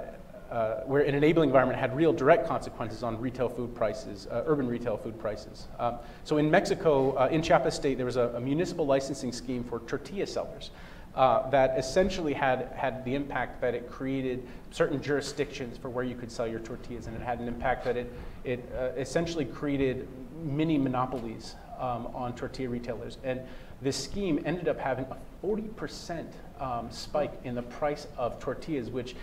uh, 0.50 0.80
where 0.84 1.02
an 1.02 1.14
enabling 1.14 1.48
environment 1.48 1.78
had 1.78 1.96
real 1.96 2.12
direct 2.12 2.46
consequences 2.46 3.02
on 3.02 3.20
retail 3.20 3.48
food 3.48 3.74
prices, 3.74 4.26
uh, 4.30 4.44
urban 4.46 4.68
retail 4.68 4.96
food 4.96 5.18
prices. 5.18 5.66
Um, 5.78 5.96
so 6.24 6.38
in 6.38 6.50
Mexico, 6.50 7.16
uh, 7.16 7.28
in 7.30 7.42
Chiapas 7.42 7.74
State, 7.74 7.96
there 7.96 8.06
was 8.06 8.16
a, 8.16 8.32
a, 8.36 8.40
municipal 8.40 8.86
licensing 8.86 9.32
scheme 9.32 9.64
for 9.64 9.80
tortilla 9.80 10.26
sellers. 10.26 10.70
Uh, 11.16 11.48
that 11.48 11.78
essentially 11.78 12.34
had, 12.34 12.70
had 12.76 13.02
the 13.06 13.14
impact 13.14 13.58
that 13.62 13.74
it 13.74 13.90
created 13.90 14.46
certain 14.70 15.00
jurisdictions 15.00 15.78
for 15.78 15.88
where 15.88 16.04
you 16.04 16.14
could 16.14 16.30
sell 16.30 16.46
your 16.46 16.60
tortillas, 16.60 17.06
and 17.06 17.16
it 17.16 17.22
had 17.22 17.40
an 17.40 17.48
impact 17.48 17.86
that 17.86 17.96
it, 17.96 18.12
it 18.44 18.70
uh, 18.78 18.88
essentially 18.98 19.46
created 19.46 20.06
mini 20.44 20.76
monopolies 20.76 21.54
um, 21.78 22.08
on 22.14 22.34
tortilla 22.34 22.68
retailers. 22.68 23.16
And 23.24 23.40
this 23.80 23.96
scheme 23.96 24.42
ended 24.44 24.68
up 24.68 24.78
having 24.78 25.06
a 25.06 25.16
40% 25.46 26.26
um, 26.60 26.90
spike 26.90 27.32
in 27.44 27.54
the 27.54 27.62
price 27.62 28.06
of 28.16 28.38
tortillas, 28.38 28.90
which 28.90 29.14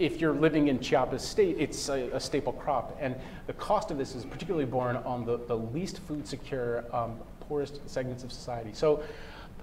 if 0.00 0.18
you're 0.18 0.32
living 0.32 0.68
in 0.68 0.80
Chiapas 0.80 1.22
State, 1.22 1.56
it's 1.58 1.90
a, 1.90 2.08
a, 2.12 2.20
staple 2.20 2.54
crop. 2.54 2.96
And 3.00 3.14
the 3.46 3.52
cost 3.52 3.90
of 3.90 3.98
this 3.98 4.14
is 4.14 4.24
particularly 4.24 4.64
borne 4.64 4.96
on 4.96 5.26
the, 5.26 5.36
the 5.36 5.56
least 5.56 5.98
food 5.98 6.26
secure, 6.26 6.84
um, 6.94 7.18
poorest 7.40 7.80
segments 7.88 8.24
of 8.24 8.32
society. 8.32 8.70
So, 8.72 9.02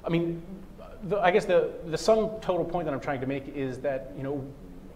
I 0.05 0.09
mean, 0.09 0.43
the, 1.03 1.17
I 1.17 1.31
guess 1.31 1.45
the, 1.45 1.71
the 1.87 1.97
sum 1.97 2.29
total 2.39 2.63
point 2.63 2.85
that 2.85 2.93
I'm 2.93 2.99
trying 2.99 3.19
to 3.21 3.27
make 3.27 3.47
is 3.55 3.79
that, 3.79 4.11
you 4.15 4.21
know, 4.21 4.45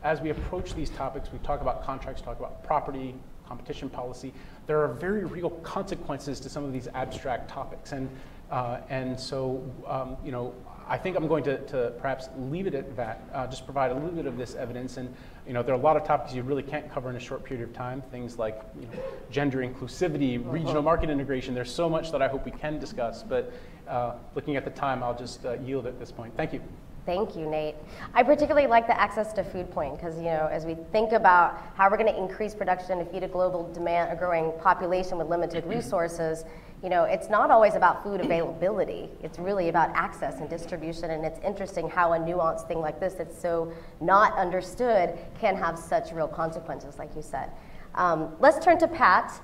as 0.03 0.21
we 0.21 0.29
approach 0.29 0.75
these 0.75 0.91
topics, 0.91 1.31
we 1.33 1.39
talk 1.39 1.61
about 1.61 1.83
contracts, 1.83 2.21
talk 2.21 2.37
about 2.37 2.63
property, 2.63 3.15
competition 3.47 3.89
policy, 3.89 4.33
there 4.67 4.79
are 4.79 4.89
very 4.89 5.25
real 5.25 5.49
consequences 5.49 6.39
to 6.39 6.49
some 6.49 6.63
of 6.63 6.71
these 6.71 6.87
abstract 6.93 7.49
topics. 7.49 7.93
And, 7.93 8.09
uh, 8.51 8.79
and 8.89 9.19
so, 9.19 9.63
um, 9.87 10.17
you 10.23 10.31
know, 10.31 10.53
I 10.87 10.97
think 10.97 11.15
I'm 11.15 11.27
going 11.27 11.43
to, 11.45 11.57
to 11.67 11.93
perhaps 11.99 12.29
leave 12.37 12.67
it 12.67 12.75
at 12.75 12.95
that, 12.97 13.23
uh, 13.33 13.47
just 13.47 13.65
provide 13.65 13.91
a 13.91 13.93
little 13.93 14.09
bit 14.09 14.25
of 14.25 14.37
this 14.37 14.55
evidence. 14.55 14.97
And 14.97 15.13
you 15.47 15.53
know, 15.53 15.63
there 15.63 15.73
are 15.73 15.77
a 15.77 15.81
lot 15.81 15.97
of 15.97 16.03
topics 16.03 16.33
you 16.33 16.43
really 16.43 16.63
can't 16.63 16.91
cover 16.91 17.09
in 17.09 17.15
a 17.15 17.19
short 17.19 17.43
period 17.43 17.67
of 17.67 17.73
time, 17.73 18.01
things 18.11 18.37
like 18.37 18.61
you 18.79 18.87
know, 18.87 19.03
gender 19.31 19.59
inclusivity, 19.59 20.41
regional 20.51 20.81
market 20.81 21.09
integration. 21.09 21.53
There's 21.53 21.73
so 21.73 21.89
much 21.89 22.11
that 22.11 22.21
I 22.21 22.27
hope 22.27 22.45
we 22.45 22.51
can 22.51 22.79
discuss, 22.79 23.23
but 23.23 23.51
uh, 23.87 24.13
looking 24.35 24.55
at 24.55 24.65
the 24.65 24.71
time, 24.71 25.03
I'll 25.03 25.17
just 25.17 25.45
uh, 25.45 25.53
yield 25.53 25.87
at 25.87 25.99
this 25.99 26.11
point. 26.11 26.35
Thank 26.37 26.53
you. 26.53 26.61
Thank 27.05 27.35
you, 27.35 27.47
Nate. 27.47 27.75
I 28.13 28.21
particularly 28.21 28.67
like 28.67 28.85
the 28.85 28.99
access 28.99 29.33
to 29.33 29.43
food 29.43 29.71
point 29.71 29.95
because, 29.95 30.17
you 30.17 30.25
know, 30.25 30.47
as 30.51 30.65
we 30.65 30.75
think 30.91 31.13
about 31.13 31.59
how 31.75 31.89
we're 31.89 31.97
going 31.97 32.13
to 32.13 32.17
increase 32.17 32.53
production 32.53 32.99
to 32.99 33.05
feed 33.05 33.23
a 33.23 33.27
global 33.27 33.71
demand, 33.73 34.11
a 34.11 34.15
growing 34.15 34.51
population 34.59 35.17
with 35.17 35.27
limited 35.27 35.65
resources, 35.65 36.45
you 36.83 36.89
know, 36.89 37.03
it's 37.03 37.29
not 37.29 37.49
always 37.49 37.73
about 37.73 38.03
food 38.03 38.21
availability. 38.21 39.09
It's 39.23 39.39
really 39.39 39.69
about 39.69 39.89
access 39.95 40.39
and 40.39 40.49
distribution. 40.49 41.11
And 41.11 41.25
it's 41.25 41.39
interesting 41.43 41.89
how 41.89 42.13
a 42.13 42.19
nuanced 42.19 42.67
thing 42.67 42.81
like 42.81 42.99
this 42.99 43.13
that's 43.13 43.39
so 43.39 43.71
not 43.99 44.37
understood 44.37 45.17
can 45.39 45.55
have 45.55 45.79
such 45.79 46.11
real 46.11 46.27
consequences, 46.27 46.99
like 46.99 47.15
you 47.15 47.21
said. 47.23 47.51
Um, 47.95 48.35
let's 48.39 48.63
turn 48.63 48.77
to 48.79 48.87
Pat. 48.87 49.41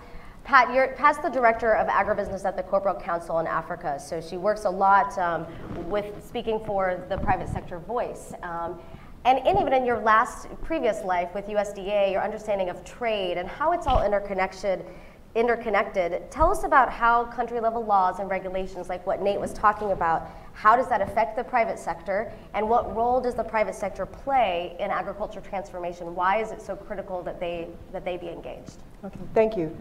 Pat, 0.48 0.74
you're, 0.74 0.88
Pat's 0.94 1.18
the 1.18 1.28
director 1.28 1.76
of 1.76 1.88
agribusiness 1.88 2.46
at 2.46 2.56
the 2.56 2.64
Corporate 2.64 3.02
Council 3.02 3.40
in 3.40 3.48
Africa. 3.48 4.00
So 4.00 4.22
she 4.22 4.38
works 4.38 4.64
a 4.64 4.70
lot 4.70 5.18
um, 5.18 5.46
with 5.90 6.26
speaking 6.26 6.64
for 6.66 7.06
the 7.10 7.18
private 7.18 7.50
sector 7.50 7.80
voice. 7.80 8.32
Um, 8.44 8.80
and 9.26 9.46
in, 9.46 9.58
even 9.58 9.74
in 9.74 9.86
your 9.86 10.00
last 10.00 10.48
previous 10.64 11.04
life 11.04 11.36
with 11.36 11.48
USDA, 11.48 12.14
your 12.14 12.24
understanding 12.24 12.70
of 12.70 12.82
trade 12.86 13.38
and 13.38 13.46
how 13.50 13.74
it's 13.74 13.88
all 13.88 14.06
interconnected 14.06 14.86
interconnected. 15.36 16.32
Tell 16.32 16.50
us 16.50 16.64
about 16.64 16.90
how 16.90 17.26
country 17.26 17.60
level 17.60 17.86
laws 17.86 18.20
and 18.20 18.30
regulations, 18.30 18.88
like 18.88 19.06
what 19.06 19.22
Nate 19.22 19.40
was 19.40 19.54
talking 19.54 19.92
about, 19.92 20.32
how 20.54 20.76
does 20.76 20.88
that 20.88 21.02
affect 21.02 21.36
the 21.36 21.44
private 21.44 21.78
sector, 21.78 22.32
and 22.56 22.68
what 22.68 22.96
role 22.96 23.22
does 23.22 23.36
the 23.36 23.44
private 23.44 23.76
sector 23.76 24.06
play 24.06 24.76
in 24.80 24.90
agriculture 24.90 25.42
transformation? 25.42 26.16
Why 26.16 26.42
is 26.42 26.52
it 26.52 26.60
so 26.60 26.76
critical 26.76 27.22
that 27.22 27.40
they, 27.40 27.68
that 27.92 28.04
they 28.04 28.18
be 28.18 28.30
engaged? 28.30 28.78
Okay, 29.04 29.20
thank 29.36 29.58
you. 29.58 29.78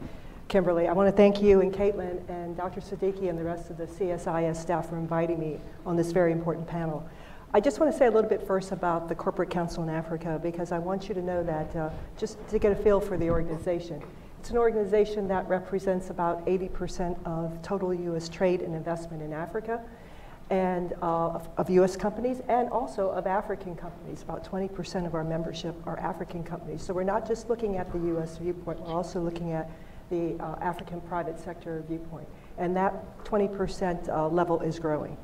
Kimberly. 0.48 0.86
I 0.86 0.92
want 0.92 1.08
to 1.08 1.16
thank 1.16 1.42
you 1.42 1.60
and 1.60 1.72
Caitlin 1.72 2.28
and 2.28 2.56
Dr. 2.56 2.80
Siddiqui 2.80 3.28
and 3.28 3.36
the 3.36 3.42
rest 3.42 3.68
of 3.68 3.76
the 3.76 3.86
CSIS 3.86 4.56
staff 4.56 4.88
for 4.88 4.96
inviting 4.96 5.40
me 5.40 5.58
on 5.84 5.96
this 5.96 6.12
very 6.12 6.30
important 6.30 6.66
panel. 6.68 7.06
I 7.52 7.60
just 7.60 7.80
want 7.80 7.90
to 7.90 7.98
say 7.98 8.06
a 8.06 8.10
little 8.10 8.30
bit 8.30 8.46
first 8.46 8.70
about 8.70 9.08
the 9.08 9.14
Corporate 9.14 9.50
Council 9.50 9.82
in 9.82 9.88
Africa 9.88 10.38
because 10.40 10.70
I 10.70 10.78
want 10.78 11.08
you 11.08 11.14
to 11.14 11.22
know 11.22 11.42
that 11.42 11.74
uh, 11.74 11.90
just 12.16 12.36
to 12.48 12.58
get 12.58 12.70
a 12.70 12.76
feel 12.76 13.00
for 13.00 13.16
the 13.16 13.28
organization. 13.28 14.02
It's 14.38 14.50
an 14.50 14.56
organization 14.56 15.26
that 15.28 15.48
represents 15.48 16.10
about 16.10 16.46
80% 16.46 17.18
of 17.26 17.60
total 17.62 17.92
U.S. 17.92 18.28
trade 18.28 18.60
and 18.60 18.74
investment 18.74 19.22
in 19.22 19.32
Africa 19.32 19.82
and 20.50 20.92
uh, 21.02 21.30
of, 21.30 21.48
of, 21.56 21.70
U.S. 21.70 21.96
companies 21.96 22.40
and 22.48 22.68
also 22.70 23.10
of 23.10 23.26
African 23.26 23.74
companies. 23.74 24.22
About 24.22 24.48
20% 24.48 25.04
of 25.04 25.16
our 25.16 25.24
membership 25.24 25.74
are 25.86 25.98
African 25.98 26.44
companies. 26.44 26.82
So 26.82 26.94
we're 26.94 27.02
not 27.02 27.26
just 27.26 27.48
looking 27.48 27.78
at 27.78 27.90
the 27.92 27.98
U.S. 27.98 28.38
viewpoint, 28.38 28.78
we're 28.78 28.86
also 28.86 29.20
looking 29.20 29.50
at 29.50 29.68
the 30.10 30.36
uh, 30.42 30.56
African 30.60 31.00
private 31.02 31.38
sector 31.38 31.84
viewpoint. 31.88 32.28
And 32.58 32.76
that 32.76 33.24
20% 33.24 34.08
uh, 34.08 34.28
level 34.28 34.60
is 34.60 34.78
growing. 34.78 35.16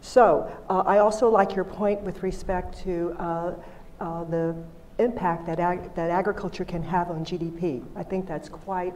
So 0.00 0.50
uh, 0.68 0.82
I 0.86 0.98
also 0.98 1.28
like 1.28 1.54
your 1.54 1.64
point 1.64 2.00
with 2.02 2.22
respect 2.22 2.82
to 2.84 3.14
uh, 3.18 3.54
uh, 4.00 4.24
the 4.24 4.56
impact 4.98 5.46
that, 5.46 5.58
ag 5.58 5.94
that 5.94 6.10
agriculture 6.10 6.64
can 6.64 6.82
have 6.82 7.10
on 7.10 7.24
GDP. 7.24 7.84
I 7.96 8.02
think 8.02 8.26
that's 8.26 8.48
quite 8.48 8.94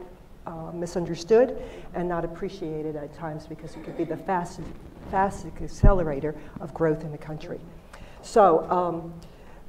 misunderstood 0.73 1.61
and 1.93 2.07
not 2.07 2.23
appreciated 2.23 2.95
at 2.95 3.13
times 3.13 3.45
because 3.45 3.75
it 3.75 3.83
could 3.83 3.97
be 3.97 4.05
the 4.05 4.15
fastest, 4.15 4.69
fastest 5.11 5.47
accelerator 5.61 6.35
of 6.61 6.73
growth 6.73 7.03
in 7.03 7.11
the 7.11 7.17
country. 7.17 7.59
So 8.21 8.65
um, 8.69 9.13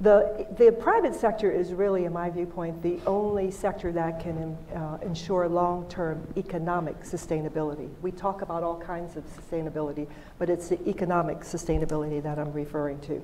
the, 0.01 0.47
the 0.57 0.71
private 0.71 1.13
sector 1.13 1.51
is 1.51 1.73
really, 1.73 2.05
in 2.05 2.13
my 2.13 2.29
viewpoint, 2.29 2.81
the 2.81 2.99
only 3.05 3.51
sector 3.51 3.91
that 3.91 4.21
can 4.21 4.57
uh, 4.73 4.97
ensure 5.01 5.49
long-term 5.49 6.25
economic 6.37 7.01
sustainability. 7.01 7.89
We 8.01 8.11
talk 8.11 8.41
about 8.41 8.63
all 8.63 8.79
kinds 8.79 9.17
of 9.17 9.25
sustainability, 9.25 10.07
but 10.37 10.49
it's 10.49 10.69
the 10.69 10.87
economic 10.87 11.39
sustainability 11.39 12.23
that 12.23 12.39
I'm 12.39 12.53
referring 12.53 13.01
to. 13.01 13.21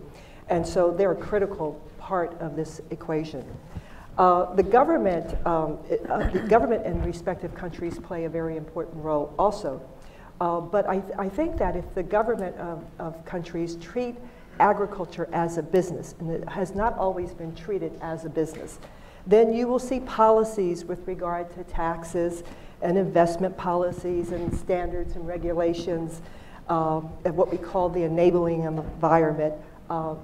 And 0.49 0.67
so 0.67 0.91
they're 0.91 1.13
a 1.13 1.15
critical 1.15 1.81
part 1.97 2.39
of 2.41 2.57
this 2.57 2.81
equation. 2.89 3.45
Uh, 4.17 4.53
the 4.55 4.63
government, 4.63 5.33
um, 5.47 5.77
uh, 6.09 6.29
the 6.29 6.39
government 6.39 6.85
in 6.85 7.01
respective 7.03 7.55
countries 7.55 7.99
play 7.99 8.25
a 8.25 8.29
very 8.29 8.57
important 8.57 9.01
role 9.03 9.33
also. 9.39 9.81
Uh, 10.41 10.59
but 10.59 10.87
I, 10.87 10.99
th 10.99 11.13
I, 11.17 11.29
think 11.29 11.57
that 11.57 11.77
if 11.77 11.85
the 11.95 12.03
government 12.03 12.57
of, 12.57 12.83
of 12.99 13.23
countries 13.23 13.77
treat 13.77 14.15
agriculture 14.59 15.27
as 15.33 15.57
a 15.57 15.63
business, 15.63 16.15
and 16.19 16.31
it 16.31 16.47
has 16.49 16.75
not 16.75 16.97
always 16.97 17.33
been 17.33 17.53
treated 17.55 17.97
as 18.01 18.25
a 18.25 18.29
business, 18.29 18.79
then 19.27 19.53
you 19.53 19.67
will 19.67 19.79
see 19.79 19.99
policies 19.99 20.85
with 20.85 21.07
regard 21.07 21.51
to 21.55 21.63
taxes 21.63 22.43
and 22.81 22.97
investment 22.97 23.57
policies 23.57 24.31
and 24.31 24.53
standards 24.55 25.15
and 25.15 25.27
regulations 25.27 26.21
um, 26.69 27.11
and 27.25 27.35
what 27.35 27.51
we 27.51 27.57
call 27.57 27.89
the 27.89 28.03
enabling 28.03 28.63
environment 28.63 29.53
uh, 29.89 30.15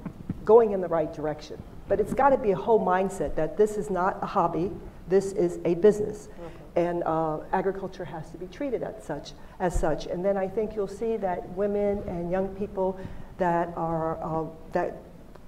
going 0.46 0.72
in 0.72 0.82
the 0.82 0.88
right 0.88 1.14
direction. 1.14 1.62
But 1.88 2.00
it's 2.00 2.14
got 2.14 2.30
to 2.30 2.38
be 2.38 2.52
a 2.52 2.56
whole 2.56 2.80
mindset 2.80 3.36
that 3.36 3.58
this 3.58 3.78
is 3.78 3.90
not 3.90 4.18
a 4.22 4.26
hobby, 4.26 4.72
this 5.08 5.34
is 5.34 5.60
a 5.66 5.76
business. 5.76 6.30
Okay. 6.40 6.54
And 6.88 7.04
uh, 7.04 7.40
agriculture 7.52 8.06
has 8.06 8.30
to 8.32 8.38
be 8.38 8.48
treated 8.48 8.82
as 8.82 9.04
such, 9.04 9.34
as 9.60 9.78
such. 9.78 10.06
And 10.06 10.24
then 10.24 10.38
I 10.38 10.48
think 10.48 10.74
you'll 10.74 10.88
see 10.88 11.18
that 11.18 11.50
women 11.50 12.02
and 12.08 12.32
young 12.32 12.48
people 12.56 12.98
that 13.38 13.74
are 13.76 14.22
uh, 14.24 14.48
that 14.72 14.98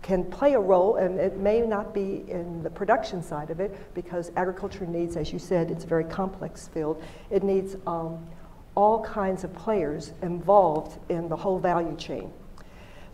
can 0.01 0.25
play 0.25 0.53
a 0.53 0.59
role, 0.59 0.97
and 0.97 1.17
it 1.17 1.37
may 1.37 1.61
not 1.61 1.93
be 1.93 2.25
in 2.27 2.61
the 2.61 2.69
production 2.69 3.23
side 3.23 3.49
of 3.49 3.59
it, 3.61 3.73
because 3.93 4.31
agriculture 4.35 4.85
needs, 4.85 5.15
as 5.15 5.31
you 5.31 5.39
said, 5.39 5.71
it's 5.71 5.85
a 5.85 5.87
very 5.87 6.03
complex 6.03 6.67
field. 6.67 7.01
It 7.31 7.41
needs 7.41 7.77
um, 7.87 8.27
all 8.75 9.01
kinds 9.01 9.43
of 9.45 9.53
players 9.53 10.11
involved 10.21 10.99
in 11.09 11.29
the 11.29 11.37
whole 11.37 11.57
value 11.57 11.95
chain. 11.95 12.31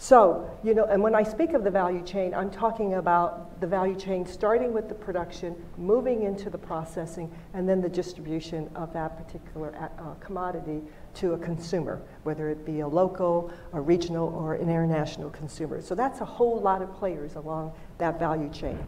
So, 0.02 0.50
you 0.64 0.74
know, 0.74 0.86
and 0.86 1.04
when 1.04 1.14
I 1.14 1.24
speak 1.24 1.52
of 1.54 1.66
the 1.66 1.70
value 1.70 2.02
chain, 2.04 2.34
I'm 2.34 2.50
talking 2.50 2.94
about 2.94 3.60
the 3.60 3.68
value 3.68 3.98
chain 3.98 4.26
starting 4.26 4.74
with 4.74 4.88
the 4.88 4.96
production, 4.96 5.56
moving 5.78 6.24
into 6.24 6.50
the 6.50 6.58
processing, 6.58 7.30
and 7.54 7.68
then 7.68 7.82
the 7.82 7.90
distribution 7.90 8.70
of 8.76 8.94
that 8.94 9.18
particular 9.18 9.76
uh, 9.76 10.14
commodity 10.26 10.82
to 11.16 11.34
a 11.34 11.38
consumer, 11.38 12.02
whether 12.24 12.50
it 12.50 12.66
be 12.66 12.82
a 12.82 12.88
local, 12.88 13.52
a 13.74 13.82
regional, 13.82 14.30
or 14.30 14.56
an 14.56 14.70
international 14.70 15.30
consumer. 15.30 15.82
So 15.82 15.96
that's 15.96 16.22
a 16.22 16.26
whole 16.26 16.60
lot 16.60 16.82
of 16.82 16.94
players 16.96 17.36
along 17.36 17.74
that 17.98 18.20
value 18.20 18.50
chain. 18.50 18.80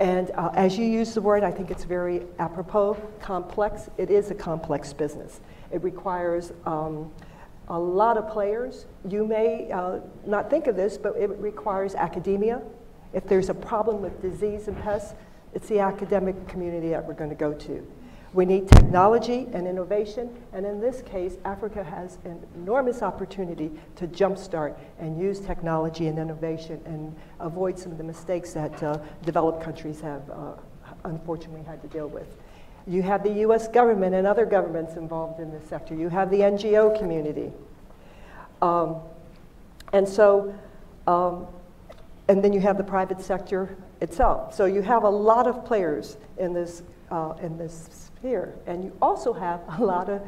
And 0.00 0.30
uh, 0.32 0.50
as 0.54 0.78
you 0.78 0.86
use 0.86 1.14
the 1.14 1.20
word, 1.20 1.44
I 1.44 1.50
think 1.50 1.70
it's 1.70 1.84
very 1.84 2.22
apropos, 2.38 2.94
complex. 3.20 3.88
It 3.98 4.10
is 4.10 4.30
a 4.30 4.34
complex 4.34 4.92
business. 4.92 5.40
It 5.70 5.82
requires 5.82 6.52
um, 6.66 7.12
a 7.68 7.78
lot 7.78 8.16
of 8.16 8.28
players. 8.28 8.86
You 9.08 9.26
may 9.26 9.70
uh, 9.70 10.00
not 10.26 10.50
think 10.50 10.66
of 10.66 10.76
this, 10.76 10.98
but 10.98 11.16
it 11.16 11.30
requires 11.38 11.94
academia. 11.94 12.62
If 13.12 13.26
there's 13.26 13.50
a 13.50 13.54
problem 13.54 14.00
with 14.00 14.20
disease 14.22 14.68
and 14.68 14.80
pests, 14.82 15.14
it's 15.54 15.68
the 15.68 15.80
academic 15.80 16.48
community 16.48 16.88
that 16.88 17.06
we're 17.06 17.14
going 17.14 17.30
to 17.30 17.36
go 17.36 17.52
to. 17.52 17.86
We 18.34 18.46
need 18.46 18.66
technology 18.66 19.46
and 19.52 19.66
innovation, 19.66 20.30
and 20.54 20.64
in 20.64 20.80
this 20.80 21.02
case, 21.02 21.36
Africa 21.44 21.84
has 21.84 22.16
an 22.24 22.42
enormous 22.54 23.02
opportunity 23.02 23.70
to 23.96 24.06
jumpstart 24.06 24.74
and 24.98 25.20
use 25.20 25.38
technology 25.38 26.06
and 26.06 26.18
innovation 26.18 26.80
and 26.86 27.14
avoid 27.40 27.78
some 27.78 27.92
of 27.92 27.98
the 27.98 28.04
mistakes 28.04 28.54
that 28.54 28.82
uh, 28.82 28.98
developed 29.22 29.62
countries 29.62 30.00
have 30.00 30.22
uh, 30.30 30.52
unfortunately 31.04 31.62
had 31.62 31.82
to 31.82 31.88
deal 31.88 32.08
with. 32.08 32.26
You 32.86 33.02
have 33.02 33.22
the 33.22 33.32
US 33.46 33.68
government 33.68 34.14
and 34.14 34.26
other 34.26 34.46
governments 34.46 34.96
involved 34.96 35.38
in 35.38 35.50
this 35.50 35.64
sector. 35.68 35.94
You 35.94 36.08
have 36.08 36.30
the 36.30 36.38
NGO 36.38 36.98
community. 36.98 37.52
Um, 38.62 38.96
and 39.92 40.08
so, 40.08 40.54
um, 41.06 41.46
and 42.28 42.42
then 42.42 42.54
you 42.54 42.60
have 42.60 42.78
the 42.78 42.84
private 42.84 43.20
sector 43.20 43.76
itself. 44.00 44.54
So 44.54 44.64
you 44.64 44.80
have 44.80 45.02
a 45.02 45.10
lot 45.10 45.46
of 45.46 45.66
players 45.66 46.16
in 46.38 46.54
this, 46.54 46.82
uh, 47.10 47.34
in 47.42 47.58
this 47.58 48.10
And 48.22 48.84
you 48.84 48.96
also 49.02 49.32
have 49.32 49.60
a 49.78 49.84
lot 49.84 50.08
of 50.08 50.22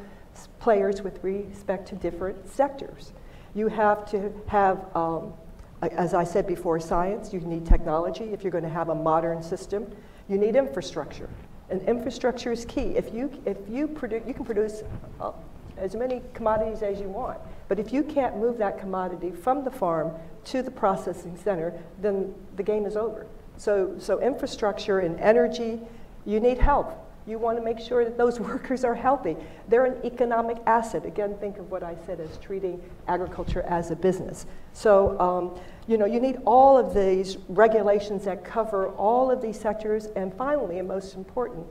players 0.59 1.03
with 1.03 1.23
respect 1.23 1.89
to 1.89 1.95
different 1.95 2.49
sectors. 2.49 3.13
You 3.55 3.69
have 3.69 4.11
to 4.11 4.33
have, 4.49 4.85
um, 4.97 5.33
as 5.81 6.13
I 6.13 6.25
said 6.25 6.47
before, 6.47 6.81
science, 6.81 7.33
you 7.33 7.41
need 7.41 7.67
technology 7.67 8.25
if 8.25 8.43
you're 8.43 8.51
going 8.51 8.65
to 8.65 8.71
have 8.71 8.89
a 8.89 8.95
modern 8.95 9.43
system. 9.43 9.87
You 10.29 10.39
need 10.39 10.57
infrastructure. 10.57 11.29
And 11.71 11.83
infrastructure 11.83 12.53
is 12.53 12.65
key. 12.65 12.97
If 12.97 13.15
you, 13.15 13.31
if 13.47 13.59
you, 13.69 13.87
produce, 13.87 14.23
you 14.27 14.35
can 14.35 14.45
produce 14.45 14.83
uh, 15.21 15.33
as 15.77 15.95
many 15.95 16.23
commodities 16.35 16.83
as 16.83 17.01
you 17.01 17.09
want, 17.09 17.39
but 17.69 17.79
if 17.79 17.93
you 17.93 18.03
can't 18.03 18.37
move 18.37 18.59
that 18.59 18.79
commodity 18.79 19.31
from 19.31 19.65
the 19.65 19.71
farm 19.71 20.13
to 20.45 20.63
the 20.63 20.71
processing 20.71 21.37
center, 21.37 21.73
then 22.01 22.35
the 22.57 22.63
game 22.63 22.87
is 22.87 22.97
over. 22.97 23.27
So, 23.57 23.95
so 23.99 24.21
infrastructure 24.21 25.01
and 25.01 25.19
energy, 25.21 25.81
you 26.25 26.41
need 26.41 26.59
help. 26.59 27.04
You 27.27 27.39
want 27.39 27.57
to 27.57 27.65
make 27.65 27.79
sure 27.79 28.05
that 28.05 28.19
those 28.19 28.39
workers 28.53 28.85
are 28.85 28.95
healthy. 28.95 29.37
They're 29.69 29.87
an 29.87 30.05
economic 30.05 30.59
asset. 30.67 31.07
Again, 31.07 31.37
think 31.39 31.59
of 31.59 31.71
what 31.71 31.83
I 31.83 31.97
said 32.07 32.21
as 32.21 32.39
treating 32.39 32.83
agriculture 33.09 33.63
as 33.63 33.91
a 33.91 33.97
business. 33.97 34.47
So, 34.73 35.19
um, 35.21 35.59
you 35.87 35.97
know, 35.97 36.07
you 36.07 36.21
need 36.21 36.39
all 36.45 36.77
of 36.77 36.95
these 36.95 37.39
regulations 37.49 38.25
that 38.25 38.45
cover 38.45 38.89
all 38.89 39.31
of 39.31 39.41
these 39.41 39.59
sectors. 39.59 40.07
And 40.17 40.35
finally, 40.35 40.79
and 40.79 40.89
most 40.89 41.15
important, 41.15 41.67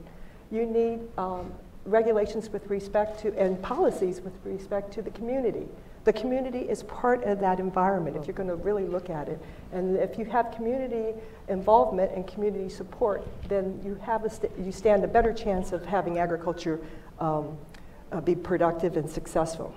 you 0.50 0.66
need 0.66 1.00
um, 1.18 1.52
regulations 1.84 2.50
with 2.50 2.68
respect 2.68 3.20
to, 3.20 3.38
and 3.38 3.60
policies 3.62 4.20
with 4.20 4.34
respect 4.44 4.92
to 4.94 5.02
the 5.02 5.10
community. 5.10 5.66
The 6.04 6.12
community 6.12 6.60
is 6.60 6.82
part 6.82 7.24
of 7.24 7.40
that 7.40 7.58
environment 7.58 8.16
if 8.16 8.26
you're 8.26 8.36
going 8.36 8.48
to 8.48 8.56
really 8.56 8.84
look 8.84 9.08
at 9.08 9.28
it. 9.28 9.40
And 9.72 9.96
if 9.96 10.18
you 10.18 10.26
have 10.26 10.50
community 10.52 11.18
involvement 11.48 12.12
and 12.12 12.26
community 12.26 12.68
support, 12.68 13.26
then 13.48 13.80
you, 13.82 13.94
have 14.02 14.24
a 14.24 14.30
st 14.30 14.52
you 14.58 14.70
stand 14.70 15.02
a 15.02 15.08
better 15.08 15.32
chance 15.32 15.72
of 15.72 15.84
having 15.86 16.18
agriculture 16.18 16.78
um, 17.20 17.56
uh, 18.12 18.20
be 18.20 18.34
productive 18.34 18.98
and 18.98 19.08
successful. 19.08 19.74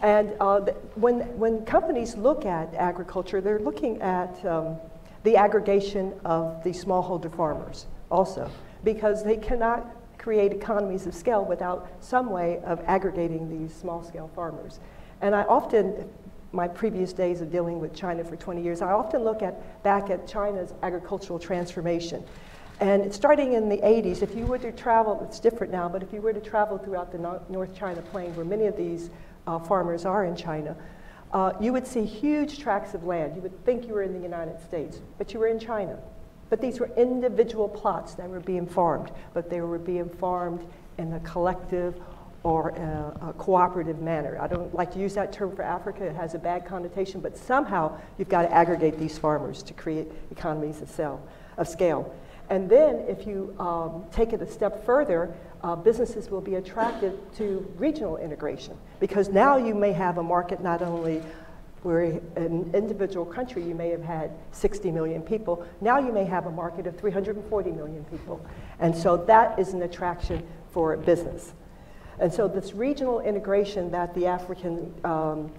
And 0.00 0.34
uh, 0.40 0.60
when, 0.94 1.20
when 1.38 1.64
companies 1.64 2.16
look 2.16 2.46
at 2.46 2.74
agriculture, 2.74 3.40
they're 3.40 3.58
looking 3.58 4.00
at 4.02 4.44
um, 4.44 4.76
the 5.24 5.36
aggregation 5.36 6.14
of 6.24 6.62
the 6.64 6.70
smallholder 6.70 7.34
farmers 7.34 7.86
also, 8.10 8.50
because 8.82 9.22
they 9.24 9.36
cannot 9.36 9.94
create 10.18 10.52
economies 10.52 11.06
of 11.06 11.14
scale 11.14 11.44
without 11.44 11.90
some 12.00 12.30
way 12.30 12.60
of 12.64 12.80
aggregating 12.86 13.48
these 13.48 13.74
small 13.74 14.02
scale 14.02 14.30
farmers. 14.34 14.80
And 15.20 15.34
I 15.34 15.42
often, 15.42 16.08
my 16.52 16.68
previous 16.68 17.12
days 17.12 17.40
of 17.40 17.50
dealing 17.50 17.80
with 17.80 17.94
China 17.94 18.24
for 18.24 18.36
20 18.36 18.62
years, 18.62 18.82
I 18.82 18.92
often 18.92 19.22
look 19.22 19.42
at, 19.42 19.82
back 19.82 20.10
at 20.10 20.26
China's 20.26 20.72
agricultural 20.82 21.38
transformation. 21.38 22.24
And 22.80 23.12
starting 23.14 23.52
in 23.52 23.68
the 23.68 23.78
80s, 23.78 24.22
if 24.22 24.34
you 24.34 24.46
were 24.46 24.58
to 24.58 24.72
travel, 24.72 25.24
it's 25.28 25.38
different 25.38 25.72
now, 25.72 25.88
but 25.88 26.02
if 26.02 26.12
you 26.12 26.20
were 26.20 26.32
to 26.32 26.40
travel 26.40 26.76
throughout 26.76 27.12
the 27.12 27.40
North 27.48 27.74
China 27.76 28.02
Plain, 28.02 28.34
where 28.34 28.44
many 28.44 28.66
of 28.66 28.76
these 28.76 29.10
uh, 29.46 29.58
farmers 29.60 30.04
are 30.04 30.24
in 30.24 30.34
China, 30.34 30.76
uh, 31.32 31.52
you 31.60 31.72
would 31.72 31.86
see 31.86 32.04
huge 32.04 32.58
tracts 32.58 32.94
of 32.94 33.04
land. 33.04 33.34
You 33.36 33.42
would 33.42 33.64
think 33.64 33.86
you 33.86 33.94
were 33.94 34.02
in 34.02 34.12
the 34.12 34.20
United 34.20 34.60
States, 34.60 35.00
but 35.18 35.32
you 35.32 35.40
were 35.40 35.48
in 35.48 35.58
China. 35.58 35.98
But 36.50 36.60
these 36.60 36.78
were 36.78 36.90
individual 36.96 37.68
plots 37.68 38.14
that 38.14 38.28
were 38.28 38.40
being 38.40 38.66
farmed, 38.66 39.10
but 39.32 39.50
they 39.50 39.60
were 39.60 39.78
being 39.78 40.08
farmed 40.08 40.64
in 40.98 41.12
a 41.12 41.20
collective 41.20 42.00
or 42.44 42.68
a, 42.68 43.28
a, 43.28 43.32
cooperative 43.32 44.00
manner. 44.00 44.38
I 44.40 44.46
don't 44.46 44.72
like 44.74 44.92
to 44.92 44.98
use 44.98 45.14
that 45.14 45.32
term 45.32 45.56
for 45.56 45.62
Africa, 45.62 46.04
it 46.04 46.14
has 46.14 46.34
a 46.34 46.38
bad 46.38 46.66
connotation, 46.66 47.20
but 47.20 47.36
somehow 47.36 47.98
you've 48.18 48.28
got 48.28 48.42
to 48.42 48.52
aggregate 48.52 48.98
these 48.98 49.18
farmers 49.18 49.62
to 49.64 49.72
create 49.72 50.08
economies 50.30 50.82
of, 50.82 50.90
sell, 50.90 51.22
of 51.56 51.66
scale. 51.66 52.14
And 52.50 52.68
then 52.68 53.02
if 53.08 53.26
you 53.26 53.56
um, 53.58 54.04
take 54.12 54.34
it 54.34 54.42
a 54.42 54.46
step 54.46 54.84
further, 54.84 55.34
uh, 55.62 55.74
businesses 55.74 56.30
will 56.30 56.42
be 56.42 56.56
attracted 56.56 57.18
to 57.36 57.66
regional 57.78 58.18
integration 58.18 58.76
because 59.00 59.30
now 59.30 59.56
you 59.56 59.74
may 59.74 59.92
have 59.92 60.18
a 60.18 60.22
market 60.22 60.62
not 60.62 60.82
only 60.82 61.22
where 61.82 62.02
an 62.36 62.70
individual 62.74 63.24
country 63.24 63.62
you 63.62 63.74
may 63.74 63.88
have 63.90 64.02
had 64.02 64.30
60 64.52 64.90
million 64.90 65.22
people, 65.22 65.66
now 65.80 65.98
you 65.98 66.12
may 66.12 66.24
have 66.24 66.46
a 66.46 66.50
market 66.50 66.86
of 66.86 66.98
340 66.98 67.70
million 67.72 68.04
people. 68.04 68.44
And 68.80 68.94
so 68.94 69.16
that 69.16 69.58
is 69.58 69.72
an 69.72 69.82
attraction 69.82 70.46
for 70.70 70.96
business. 70.98 71.54
And 72.18 72.32
so 72.32 72.46
this 72.48 72.74
regional 72.74 73.20
integration 73.20 73.90
that 73.90 74.14
the 74.14 74.26
African 74.26 74.94
um, 75.04 75.52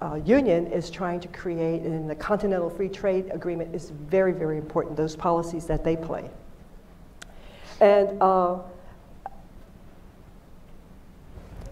uh, 0.00 0.14
Union 0.24 0.66
is 0.68 0.90
trying 0.90 1.20
to 1.20 1.28
create 1.28 1.84
in 1.84 2.08
the 2.08 2.14
Continental 2.14 2.70
Free 2.70 2.88
Trade 2.88 3.30
Agreement 3.32 3.74
is 3.74 3.90
very, 3.90 4.32
very 4.32 4.56
important, 4.56 4.96
those 4.96 5.14
policies 5.14 5.66
that 5.66 5.84
they 5.84 5.96
play. 5.96 6.30
And, 7.80 8.20
uh, 8.22 8.58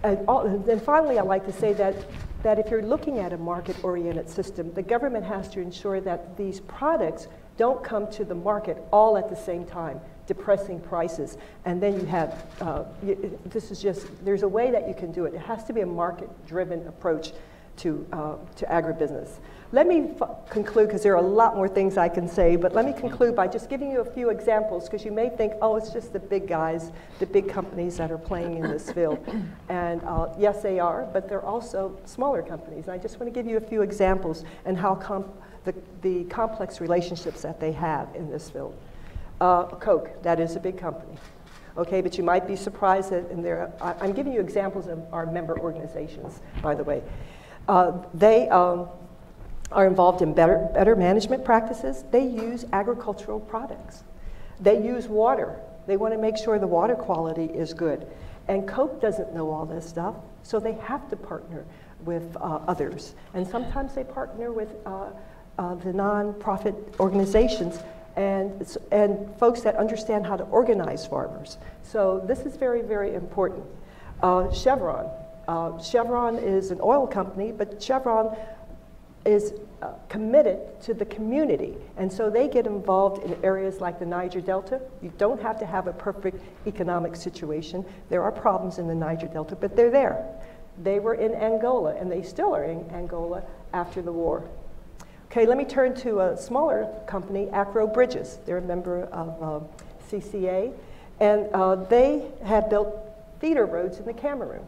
and, 0.02 0.18
all, 0.28 0.46
and 0.46 0.64
then 0.64 0.78
finally, 0.80 1.18
I'd 1.18 1.26
like 1.26 1.46
to 1.46 1.52
say 1.52 1.72
that, 1.74 1.94
that 2.42 2.58
if 2.58 2.70
you're 2.70 2.82
looking 2.82 3.18
at 3.18 3.32
a 3.32 3.38
market-oriented 3.38 4.28
system, 4.28 4.72
the 4.74 4.82
government 4.82 5.24
has 5.24 5.48
to 5.50 5.60
ensure 5.60 6.00
that 6.02 6.36
these 6.36 6.60
products 6.60 7.28
don't 7.56 7.82
come 7.82 8.10
to 8.12 8.24
the 8.24 8.34
market 8.34 8.76
all 8.92 9.16
at 9.16 9.28
the 9.28 9.36
same 9.36 9.64
time 9.64 10.00
depressing 10.28 10.78
prices. 10.78 11.38
And 11.64 11.82
then 11.82 11.98
you 11.98 12.06
have, 12.06 12.46
uh, 12.60 12.84
you, 13.02 13.36
this 13.46 13.72
is 13.72 13.82
just, 13.82 14.06
there's 14.24 14.44
a 14.44 14.48
way 14.48 14.70
that 14.70 14.86
you 14.86 14.94
can 14.94 15.10
do 15.10 15.24
it. 15.24 15.34
It 15.34 15.40
has 15.40 15.64
to 15.64 15.72
be 15.72 15.80
a 15.80 15.86
market-driven 15.86 16.86
approach 16.86 17.32
to, 17.78 18.06
uh, 18.12 18.34
to 18.56 18.66
agribusiness. 18.66 19.30
Let 19.70 19.86
me 19.86 20.14
conclude, 20.48 20.88
because 20.88 21.02
there 21.02 21.12
are 21.12 21.22
a 21.22 21.28
lot 21.28 21.54
more 21.54 21.68
things 21.68 21.98
I 21.98 22.08
can 22.08 22.26
say, 22.26 22.56
but 22.56 22.74
let 22.74 22.86
me 22.86 22.92
conclude 22.92 23.36
by 23.36 23.48
just 23.48 23.68
giving 23.68 23.90
you 23.90 24.00
a 24.00 24.04
few 24.04 24.30
examples, 24.30 24.84
because 24.84 25.04
you 25.04 25.12
may 25.12 25.28
think, 25.28 25.52
oh, 25.60 25.76
it's 25.76 25.90
just 25.90 26.12
the 26.12 26.18
big 26.18 26.48
guys, 26.48 26.90
the 27.18 27.26
big 27.26 27.50
companies 27.50 27.98
that 27.98 28.10
are 28.10 28.18
playing 28.18 28.56
in 28.56 28.62
this 28.62 28.90
field. 28.92 29.18
And 29.68 30.02
uh, 30.04 30.28
yes, 30.38 30.62
they 30.62 30.80
are, 30.80 31.06
but 31.12 31.28
they're 31.28 31.44
also 31.44 31.98
smaller 32.06 32.42
companies. 32.42 32.84
And 32.84 32.92
I 32.92 32.98
just 32.98 33.20
want 33.20 33.32
to 33.32 33.38
give 33.38 33.46
you 33.46 33.58
a 33.58 33.60
few 33.60 33.82
examples 33.82 34.44
and 34.64 34.78
how 34.78 34.94
the, 35.64 35.74
the 36.00 36.24
complex 36.24 36.80
relationships 36.80 37.42
that 37.42 37.60
they 37.60 37.72
have 37.72 38.08
in 38.14 38.30
this 38.30 38.48
field. 38.48 38.74
Uh, 39.40 39.64
Coke, 39.64 40.22
that 40.22 40.40
is 40.40 40.56
a 40.56 40.60
big 40.60 40.78
company. 40.78 41.14
Okay, 41.76 42.00
but 42.00 42.18
you 42.18 42.24
might 42.24 42.46
be 42.46 42.56
surprised 42.56 43.10
that 43.10 43.30
in 43.30 43.40
there, 43.40 43.72
I'm 43.80 44.12
giving 44.12 44.32
you 44.32 44.40
examples 44.40 44.88
of 44.88 45.00
our 45.12 45.26
member 45.26 45.58
organizations, 45.58 46.40
by 46.60 46.74
the 46.74 46.82
way. 46.82 47.02
Uh, 47.68 47.92
they 48.14 48.48
um, 48.48 48.88
are 49.70 49.86
involved 49.86 50.20
in 50.20 50.34
better, 50.34 50.68
better 50.74 50.96
management 50.96 51.44
practices. 51.44 52.04
They 52.10 52.26
use 52.26 52.64
agricultural 52.72 53.38
products. 53.38 54.02
They 54.58 54.84
use 54.84 55.06
water. 55.06 55.60
They 55.86 55.96
want 55.96 56.14
to 56.14 56.18
make 56.18 56.36
sure 56.36 56.58
the 56.58 56.66
water 56.66 56.96
quality 56.96 57.44
is 57.44 57.74
good. 57.74 58.08
And 58.48 58.66
Coke 58.66 59.00
doesn't 59.00 59.32
know 59.32 59.50
all 59.50 59.64
this 59.64 59.88
stuff, 59.88 60.16
so 60.42 60.58
they 60.58 60.72
have 60.72 61.08
to 61.10 61.16
partner 61.16 61.64
with 62.04 62.36
uh, 62.36 62.60
others. 62.66 63.14
And 63.34 63.46
sometimes 63.46 63.94
they 63.94 64.04
partner 64.04 64.52
with 64.52 64.74
uh, 64.84 65.10
uh 65.58 65.74
the 65.76 65.92
nonprofit 65.92 66.74
organizations 66.98 67.78
and, 68.18 68.76
and 68.90 69.32
folks 69.38 69.60
that 69.60 69.76
understand 69.76 70.26
how 70.26 70.36
to 70.36 70.42
organize 70.44 71.06
farmers. 71.06 71.56
So 71.84 72.20
this 72.26 72.40
is 72.40 72.56
very, 72.56 72.82
very 72.82 73.14
important. 73.14 73.64
Uh, 74.20 74.52
Chevron. 74.52 75.08
Uh, 75.46 75.80
Chevron 75.80 76.36
is 76.36 76.72
an 76.72 76.80
oil 76.82 77.06
company, 77.06 77.52
but 77.52 77.80
Chevron 77.80 78.36
is 79.24 79.54
uh, 79.82 79.92
committed 80.08 80.58
to 80.82 80.94
the 80.94 81.04
community. 81.04 81.76
And 81.96 82.12
so 82.12 82.28
they 82.28 82.48
get 82.48 82.66
involved 82.66 83.22
in 83.24 83.36
areas 83.44 83.80
like 83.80 84.00
the 84.00 84.06
Niger 84.06 84.40
Delta. 84.40 84.80
You 85.00 85.12
don't 85.16 85.40
have 85.40 85.58
to 85.60 85.66
have 85.66 85.86
a 85.86 85.92
perfect 85.92 86.42
economic 86.66 87.14
situation. 87.14 87.84
There 88.08 88.24
are 88.24 88.32
problems 88.32 88.78
in 88.78 88.88
the 88.88 88.96
Niger 88.96 89.28
Delta, 89.28 89.54
but 89.54 89.76
they're 89.76 89.92
there. 89.92 90.26
They 90.82 90.98
were 90.98 91.14
in 91.14 91.34
Angola, 91.34 91.94
and 91.94 92.10
they 92.10 92.22
still 92.22 92.54
are 92.54 92.64
in 92.64 92.90
Angola 92.90 93.44
after 93.72 94.02
the 94.02 94.12
war. 94.12 94.42
Okay, 95.30 95.44
let 95.44 95.58
me 95.58 95.64
turn 95.66 95.94
to 95.96 96.20
a 96.20 96.36
smaller 96.38 96.88
company, 97.06 97.48
Acrow 97.52 97.92
Bridges. 97.92 98.38
They're 98.46 98.58
a 98.58 98.62
member 98.62 99.02
of 99.12 99.42
uh, 99.42 99.66
CCA, 100.10 100.72
and 101.20 101.48
uh, 101.52 101.74
they 101.74 102.30
have 102.44 102.70
built 102.70 102.98
feeder 103.38 103.66
roads 103.66 103.98
in 103.98 104.06
the 104.06 104.14
Cameroon. 104.14 104.64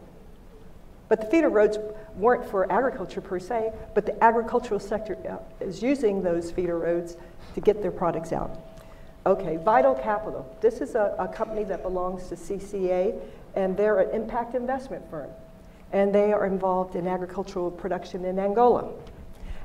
But 1.09 1.19
the 1.19 1.25
feeder 1.25 1.49
roads 1.49 1.79
weren't 2.15 2.45
for 2.47 2.71
agriculture 2.71 3.21
per 3.21 3.39
se, 3.39 3.73
but 3.95 4.05
the 4.05 4.23
agricultural 4.23 4.79
sector 4.79 5.17
uh, 5.27 5.65
is 5.65 5.81
using 5.81 6.21
those 6.21 6.51
feeder 6.51 6.77
roads 6.77 7.17
to 7.55 7.59
get 7.59 7.81
their 7.81 7.91
products 7.91 8.31
out. 8.31 8.59
Okay, 9.25 9.57
Vital 9.57 9.95
Capital. 9.95 10.47
This 10.61 10.79
is 10.79 10.93
a, 10.93 11.15
a 11.17 11.27
company 11.27 11.63
that 11.63 11.81
belongs 11.81 12.27
to 12.27 12.35
CCA, 12.35 13.19
and 13.55 13.75
they're 13.75 13.99
an 13.99 14.11
impact 14.11 14.53
investment 14.53 15.09
firm. 15.09 15.31
And 15.91 16.13
they 16.13 16.31
are 16.31 16.45
involved 16.45 16.95
in 16.95 17.07
agricultural 17.07 17.71
production 17.71 18.25
in 18.25 18.37
Angola. 18.37 18.91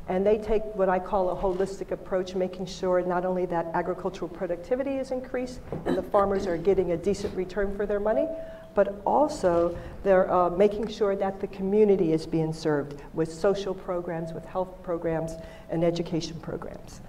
And 0.08 0.24
they 0.24 0.38
take 0.38 0.62
what 0.74 0.88
I 0.88 1.00
call 1.00 1.30
a 1.30 1.36
holistic 1.36 1.90
approach, 1.90 2.34
making 2.34 2.66
sure 2.66 3.02
not 3.02 3.24
only 3.24 3.44
that 3.46 3.66
agricultural 3.74 4.28
productivity 4.28 4.92
is 4.92 5.10
increased 5.10 5.60
and 5.84 5.96
the 5.96 6.02
farmers 6.02 6.46
are 6.46 6.56
getting 6.56 6.92
a 6.92 6.96
decent 6.96 7.34
return 7.34 7.76
for 7.76 7.86
their 7.86 7.98
money, 7.98 8.28
but 8.74 9.00
also 9.04 9.76
they're 10.04 10.30
uh, 10.32 10.50
making 10.50 10.86
sure 10.86 11.16
that 11.16 11.40
the 11.40 11.46
community 11.48 12.12
is 12.12 12.24
being 12.24 12.52
served 12.52 13.02
with 13.14 13.32
social 13.32 13.74
programs, 13.74 14.32
with 14.32 14.44
health 14.44 14.80
programs, 14.82 15.32
and 15.70 15.82
education 15.82 16.38
programs. 16.40 17.00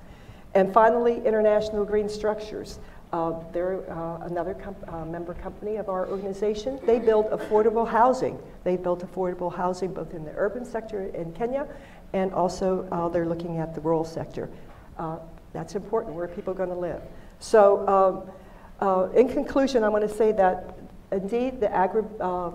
And 0.55 0.73
finally, 0.73 1.23
International 1.23 1.85
Green 1.85 2.09
Structures. 2.09 2.79
Uh, 3.13 3.39
they're 3.53 3.89
uh, 3.89 4.25
another 4.25 4.57
uh, 4.87 5.05
member 5.05 5.33
company 5.33 5.77
of 5.77 5.87
our 5.87 6.09
organization. 6.09 6.77
They 6.85 6.99
build 6.99 7.27
affordable 7.27 7.87
housing. 7.87 8.37
They 8.65 8.75
built 8.75 8.99
affordable 8.99 9.53
housing 9.53 9.93
both 9.93 10.13
in 10.13 10.25
the 10.25 10.33
urban 10.35 10.65
sector 10.65 11.05
in 11.07 11.31
Kenya 11.31 11.67
and 12.13 12.33
also 12.33 12.87
uh, 12.91 13.09
they're 13.09 13.25
looking 13.25 13.57
at 13.57 13.75
the 13.75 13.81
rural 13.81 14.05
sector. 14.05 14.49
Uh, 14.97 15.17
that's 15.53 15.75
important. 15.75 16.15
Where 16.15 16.25
are 16.25 16.27
people 16.27 16.53
going 16.53 16.69
to 16.69 16.75
live? 16.75 17.01
So, 17.39 17.87
um, 17.87 18.31
uh, 18.79 19.09
in 19.11 19.27
conclusion, 19.27 19.83
I 19.83 19.89
want 19.89 20.07
to 20.07 20.13
say 20.13 20.31
that 20.33 20.77
indeed 21.11 21.59
the, 21.59 21.73
agri, 21.73 22.03
uh, 22.19 22.51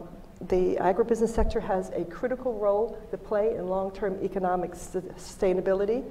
the 0.49 0.77
agribusiness 0.77 1.31
sector 1.31 1.61
has 1.61 1.91
a 1.91 2.05
critical 2.05 2.55
role 2.55 2.99
to 3.11 3.19
play 3.19 3.57
in 3.57 3.69
long-term 3.69 4.19
economic 4.23 4.73
sustainability, 4.73 6.05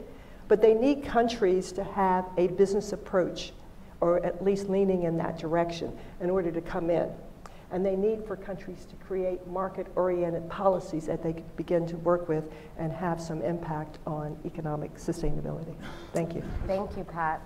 but 0.47 0.61
they 0.61 0.73
need 0.73 1.03
countries 1.03 1.71
to 1.73 1.83
have 1.83 2.25
a 2.37 2.47
business 2.47 2.93
approach, 2.93 3.53
or 4.01 4.25
at 4.25 4.43
least 4.43 4.69
leaning 4.69 5.03
in 5.03 5.17
that 5.17 5.37
direction, 5.37 5.97
in 6.19 6.29
order 6.29 6.51
to 6.51 6.61
come 6.61 6.89
in 6.89 7.09
and 7.71 7.85
they 7.85 7.95
need 7.95 8.25
for 8.25 8.35
countries 8.35 8.85
to 8.85 8.95
create 9.07 9.45
market-oriented 9.47 10.49
policies 10.49 11.05
that 11.05 11.23
they 11.23 11.33
can 11.33 11.45
begin 11.55 11.87
to 11.87 11.97
work 11.97 12.27
with 12.27 12.45
and 12.77 12.91
have 12.91 13.21
some 13.21 13.41
impact 13.41 13.99
on 14.05 14.37
economic 14.45 14.95
sustainability. 14.95 15.75
Thank 16.13 16.35
you. 16.35 16.43
Thank 16.67 16.97
you, 16.97 17.03
Pat. 17.03 17.41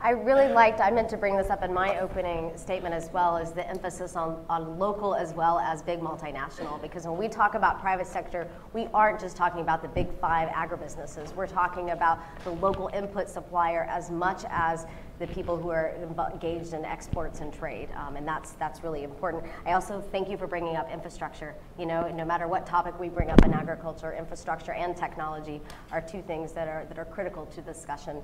I 0.00 0.10
really 0.10 0.48
liked, 0.52 0.80
I 0.80 0.90
meant 0.90 1.08
to 1.10 1.16
bring 1.16 1.34
this 1.34 1.48
up 1.48 1.62
in 1.62 1.72
my 1.72 1.98
opening 1.98 2.54
statement 2.56 2.94
as 2.94 3.08
well, 3.10 3.38
is 3.38 3.52
the 3.52 3.66
emphasis 3.66 4.16
on, 4.16 4.44
on 4.50 4.78
local 4.78 5.14
as 5.14 5.32
well 5.32 5.58
as 5.58 5.82
big 5.82 6.00
multinational. 6.00 6.82
Because 6.82 7.06
when 7.06 7.16
we 7.16 7.26
talk 7.26 7.54
about 7.54 7.80
private 7.80 8.06
sector, 8.06 8.46
we 8.74 8.86
aren't 8.92 9.18
just 9.18 9.34
talking 9.34 9.62
about 9.62 9.80
the 9.80 9.88
big 9.88 10.12
five 10.20 10.50
agribusinesses. 10.50 11.34
We're 11.34 11.46
talking 11.46 11.90
about 11.90 12.18
the 12.44 12.50
local 12.50 12.90
input 12.92 13.30
supplier 13.30 13.84
as 13.84 14.10
much 14.10 14.42
as 14.50 14.84
the 15.18 15.26
people 15.28 15.56
who 15.56 15.70
are 15.70 15.94
engaged 16.32 16.74
in 16.74 16.84
exports 16.84 17.40
and 17.40 17.52
trade, 17.52 17.88
um, 17.96 18.16
and 18.16 18.26
that's 18.26 18.52
that's 18.52 18.82
really 18.82 19.04
important. 19.04 19.44
I 19.64 19.72
also 19.72 20.02
thank 20.12 20.28
you 20.28 20.36
for 20.36 20.46
bringing 20.46 20.76
up 20.76 20.90
infrastructure. 20.90 21.54
You 21.78 21.86
know, 21.86 22.08
no 22.08 22.24
matter 22.24 22.48
what 22.48 22.66
topic 22.66 22.98
we 22.98 23.08
bring 23.08 23.30
up 23.30 23.44
in 23.44 23.52
agriculture, 23.52 24.12
infrastructure 24.12 24.72
and 24.72 24.96
technology 24.96 25.60
are 25.92 26.00
two 26.00 26.22
things 26.22 26.52
that 26.52 26.66
are 26.68 26.84
that 26.88 26.98
are 26.98 27.04
critical 27.04 27.46
to 27.46 27.60
discussion. 27.60 28.22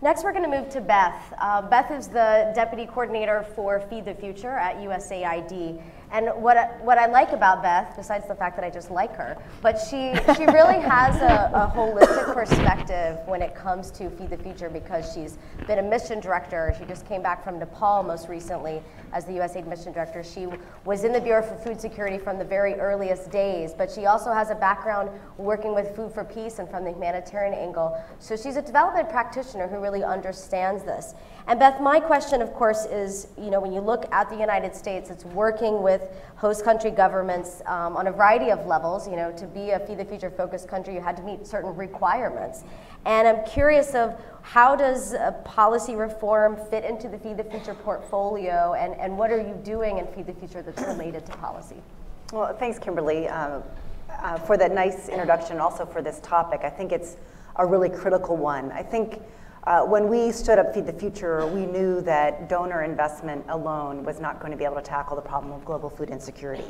Next, 0.00 0.22
we're 0.22 0.32
going 0.32 0.48
to 0.48 0.60
move 0.60 0.68
to 0.70 0.80
Beth. 0.80 1.34
Uh, 1.40 1.60
Beth 1.60 1.90
is 1.90 2.06
the 2.06 2.52
deputy 2.54 2.86
coordinator 2.86 3.44
for 3.56 3.80
Feed 3.80 4.04
the 4.04 4.14
Future 4.14 4.52
at 4.52 4.76
USAID. 4.76 5.82
And 6.10 6.28
what 6.42 6.56
I, 6.56 6.66
what 6.82 6.96
I 6.96 7.06
like 7.06 7.32
about 7.32 7.62
Beth, 7.62 7.94
besides 7.96 8.26
the 8.26 8.34
fact 8.34 8.56
that 8.56 8.64
I 8.64 8.70
just 8.70 8.90
like 8.90 9.14
her, 9.16 9.36
but 9.60 9.78
she, 9.78 10.14
she 10.36 10.46
really 10.46 10.80
has 10.80 11.20
a, 11.20 11.50
a 11.54 11.72
holistic 11.74 12.32
perspective 12.32 13.18
when 13.26 13.42
it 13.42 13.54
comes 13.54 13.90
to 13.92 14.08
Feed 14.10 14.30
the 14.30 14.38
Future 14.38 14.70
because 14.70 15.12
she's 15.12 15.36
been 15.66 15.78
a 15.78 15.82
mission 15.82 16.20
director. 16.20 16.74
She 16.78 16.86
just 16.86 17.06
came 17.06 17.22
back 17.22 17.44
from 17.44 17.58
Nepal 17.58 18.02
most 18.02 18.28
recently 18.28 18.82
as 19.12 19.26
the 19.26 19.32
USAID 19.32 19.66
mission 19.66 19.92
director. 19.92 20.22
She 20.22 20.46
was 20.84 21.04
in 21.04 21.12
the 21.12 21.20
Bureau 21.20 21.42
for 21.42 21.56
Food 21.56 21.80
Security 21.80 22.18
from 22.18 22.38
the 22.38 22.44
very 22.44 22.74
earliest 22.74 23.30
days, 23.30 23.74
but 23.76 23.90
she 23.90 24.06
also 24.06 24.32
has 24.32 24.50
a 24.50 24.54
background 24.54 25.10
working 25.36 25.74
with 25.74 25.94
Food 25.94 26.12
for 26.12 26.24
Peace 26.24 26.58
and 26.58 26.68
from 26.70 26.84
the 26.84 26.90
humanitarian 26.90 27.52
angle. 27.52 28.02
So 28.18 28.36
she's 28.36 28.56
a 28.56 28.62
development 28.62 29.10
practitioner 29.10 29.68
who 29.68 29.78
really 29.78 30.04
understands 30.04 30.84
this. 30.84 31.14
And 31.46 31.58
Beth, 31.58 31.80
my 31.80 32.00
question, 32.00 32.42
of 32.42 32.52
course, 32.52 32.84
is 32.86 33.28
you 33.38 33.50
know, 33.50 33.60
when 33.60 33.72
you 33.72 33.80
look 33.80 34.06
at 34.12 34.28
the 34.28 34.36
United 34.36 34.74
States, 34.74 35.10
it's 35.10 35.24
working 35.24 35.82
with 35.82 35.97
host 36.36 36.64
country 36.64 36.90
governments 36.90 37.62
um, 37.66 37.96
on 37.96 38.06
a 38.06 38.12
variety 38.12 38.50
of 38.50 38.66
levels. 38.66 39.08
You 39.08 39.16
know, 39.16 39.32
to 39.32 39.46
be 39.46 39.70
a 39.70 39.78
Feed 39.80 39.98
the 39.98 40.04
Future 40.04 40.30
focused 40.30 40.68
country, 40.68 40.94
you 40.94 41.00
had 41.00 41.16
to 41.16 41.22
meet 41.22 41.46
certain 41.46 41.74
requirements. 41.76 42.64
And 43.04 43.26
I'm 43.28 43.44
curious 43.44 43.94
of 43.94 44.20
how 44.42 44.76
does 44.76 45.14
policy 45.44 45.94
reform 45.94 46.58
fit 46.70 46.84
into 46.84 47.08
the 47.08 47.18
Feed 47.18 47.36
the 47.36 47.44
Future 47.44 47.74
portfolio, 47.74 48.74
and, 48.74 48.94
and 48.94 49.16
what 49.16 49.30
are 49.30 49.40
you 49.40 49.58
doing 49.62 49.98
in 49.98 50.06
Feed 50.08 50.26
the 50.26 50.32
Future 50.34 50.62
that's 50.62 50.82
related 50.82 51.24
to 51.26 51.32
policy? 51.38 51.76
Well, 52.32 52.54
thanks, 52.54 52.78
Kimberly, 52.78 53.28
uh, 53.28 53.60
uh, 54.10 54.38
for 54.38 54.56
that 54.56 54.72
nice 54.72 55.08
introduction, 55.08 55.60
also 55.60 55.86
for 55.86 56.02
this 56.02 56.20
topic. 56.20 56.60
I 56.64 56.70
think 56.70 56.92
it's 56.92 57.16
a 57.56 57.64
really 57.64 57.88
critical 57.88 58.36
one. 58.36 58.70
I 58.72 58.82
think 58.82 59.20
Uh, 59.68 59.84
when 59.84 60.08
we 60.08 60.32
stood 60.32 60.58
up 60.58 60.72
Feed 60.72 60.86
the 60.86 60.92
Future, 60.94 61.46
we 61.46 61.66
knew 61.66 62.00
that 62.00 62.48
donor 62.48 62.84
investment 62.84 63.44
alone 63.50 64.02
was 64.02 64.18
not 64.18 64.40
going 64.40 64.50
to 64.50 64.56
be 64.56 64.64
able 64.64 64.76
to 64.76 64.80
tackle 64.80 65.14
the 65.14 65.20
problem 65.20 65.52
of 65.52 65.62
global 65.66 65.90
food 65.90 66.08
insecurity. 66.08 66.64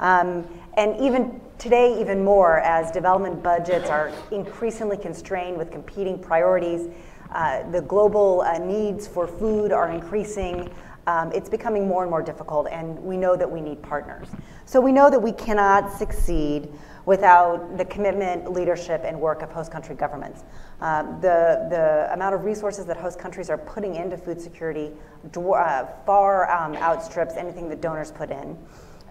Um, 0.00 0.48
and 0.78 0.98
even 0.98 1.42
today, 1.58 2.00
even 2.00 2.24
more, 2.24 2.60
as 2.60 2.90
development 2.90 3.42
budgets 3.42 3.90
are 3.90 4.10
increasingly 4.30 4.96
constrained 4.96 5.58
with 5.58 5.70
competing 5.70 6.18
priorities, 6.18 6.88
uh, 7.32 7.70
the 7.70 7.82
global 7.82 8.40
uh, 8.40 8.56
needs 8.56 9.06
for 9.06 9.26
food 9.26 9.70
are 9.70 9.90
increasing. 9.90 10.70
Um, 11.06 11.30
it's 11.32 11.50
becoming 11.50 11.86
more 11.86 12.00
and 12.02 12.10
more 12.10 12.22
difficult, 12.22 12.66
and 12.68 12.98
we 13.04 13.18
know 13.18 13.36
that 13.36 13.50
we 13.50 13.60
need 13.60 13.82
partners. 13.82 14.28
So 14.64 14.80
we 14.80 14.92
know 14.92 15.10
that 15.10 15.20
we 15.20 15.32
cannot 15.32 15.92
succeed 15.92 16.70
without 17.08 17.78
the 17.78 17.86
commitment, 17.86 18.52
leadership, 18.52 19.00
and 19.02 19.18
work 19.18 19.40
of 19.40 19.50
host 19.50 19.72
country 19.72 19.94
governments. 19.94 20.44
Um, 20.82 21.18
the, 21.22 21.66
the 21.70 22.12
amount 22.12 22.34
of 22.34 22.44
resources 22.44 22.84
that 22.84 22.98
host 22.98 23.18
countries 23.18 23.48
are 23.48 23.56
putting 23.56 23.94
into 23.94 24.18
food 24.18 24.38
security 24.38 24.90
uh, 25.34 25.86
far 26.04 26.50
um, 26.50 26.76
outstrips 26.76 27.36
anything 27.38 27.70
that 27.70 27.80
donors 27.80 28.12
put 28.12 28.30
in. 28.30 28.58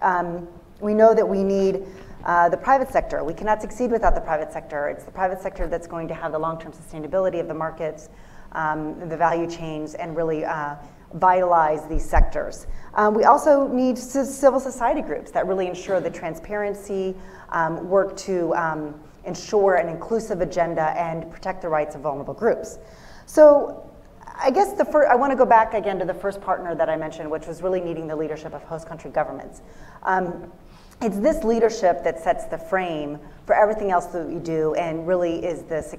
Um, 0.00 0.46
we 0.80 0.94
know 0.94 1.12
that 1.12 1.28
we 1.28 1.42
need 1.42 1.86
uh, 2.24 2.48
the 2.48 2.56
private 2.56 2.88
sector. 2.88 3.24
We 3.24 3.34
cannot 3.34 3.60
succeed 3.60 3.90
without 3.90 4.14
the 4.14 4.20
private 4.20 4.52
sector. 4.52 4.88
It's 4.88 5.02
the 5.02 5.10
private 5.10 5.42
sector 5.42 5.66
that's 5.66 5.88
going 5.88 6.06
to 6.06 6.14
have 6.14 6.30
the 6.30 6.38
long 6.38 6.60
term 6.60 6.70
sustainability 6.70 7.40
of 7.40 7.48
the 7.48 7.54
markets, 7.54 8.10
um, 8.52 9.08
the 9.08 9.16
value 9.16 9.50
chains, 9.50 9.94
and 9.94 10.14
really 10.14 10.44
uh, 10.44 10.76
vitalize 11.14 11.84
these 11.88 12.08
sectors. 12.08 12.68
Um, 12.98 13.14
we 13.14 13.24
also 13.24 13.68
need 13.68 13.96
civil 13.96 14.58
society 14.58 15.02
groups 15.02 15.30
that 15.30 15.46
really 15.46 15.68
ensure 15.68 16.00
the 16.00 16.10
transparency, 16.10 17.14
um, 17.50 17.88
work 17.88 18.16
to 18.16 18.52
um, 18.56 19.00
ensure 19.24 19.76
an 19.76 19.88
inclusive 19.88 20.40
agenda 20.40 20.82
and 20.98 21.30
protect 21.30 21.62
the 21.62 21.68
rights 21.68 21.94
of 21.94 22.00
vulnerable 22.00 22.34
groups. 22.34 22.78
So 23.26 23.88
I 24.36 24.50
guess 24.50 24.72
the 24.72 24.84
first, 24.84 25.08
I 25.08 25.14
want 25.14 25.30
to 25.30 25.36
go 25.36 25.46
back 25.46 25.74
again 25.74 26.00
to 26.00 26.04
the 26.04 26.12
first 26.12 26.40
partner 26.40 26.74
that 26.74 26.88
I 26.88 26.96
mentioned, 26.96 27.30
which 27.30 27.46
was 27.46 27.62
really 27.62 27.80
needing 27.80 28.08
the 28.08 28.16
leadership 28.16 28.52
of 28.52 28.64
host 28.64 28.88
country 28.88 29.12
governments. 29.12 29.62
Um, 30.02 30.50
it's 31.00 31.20
this 31.20 31.44
leadership 31.44 32.02
that 32.02 32.18
sets 32.18 32.46
the 32.46 32.58
frame 32.58 33.20
for 33.46 33.54
everything 33.54 33.92
else 33.92 34.06
that 34.06 34.26
we 34.26 34.40
do 34.40 34.74
and 34.74 35.06
really 35.06 35.44
is 35.44 35.62
the 35.62 35.82
su 35.82 35.98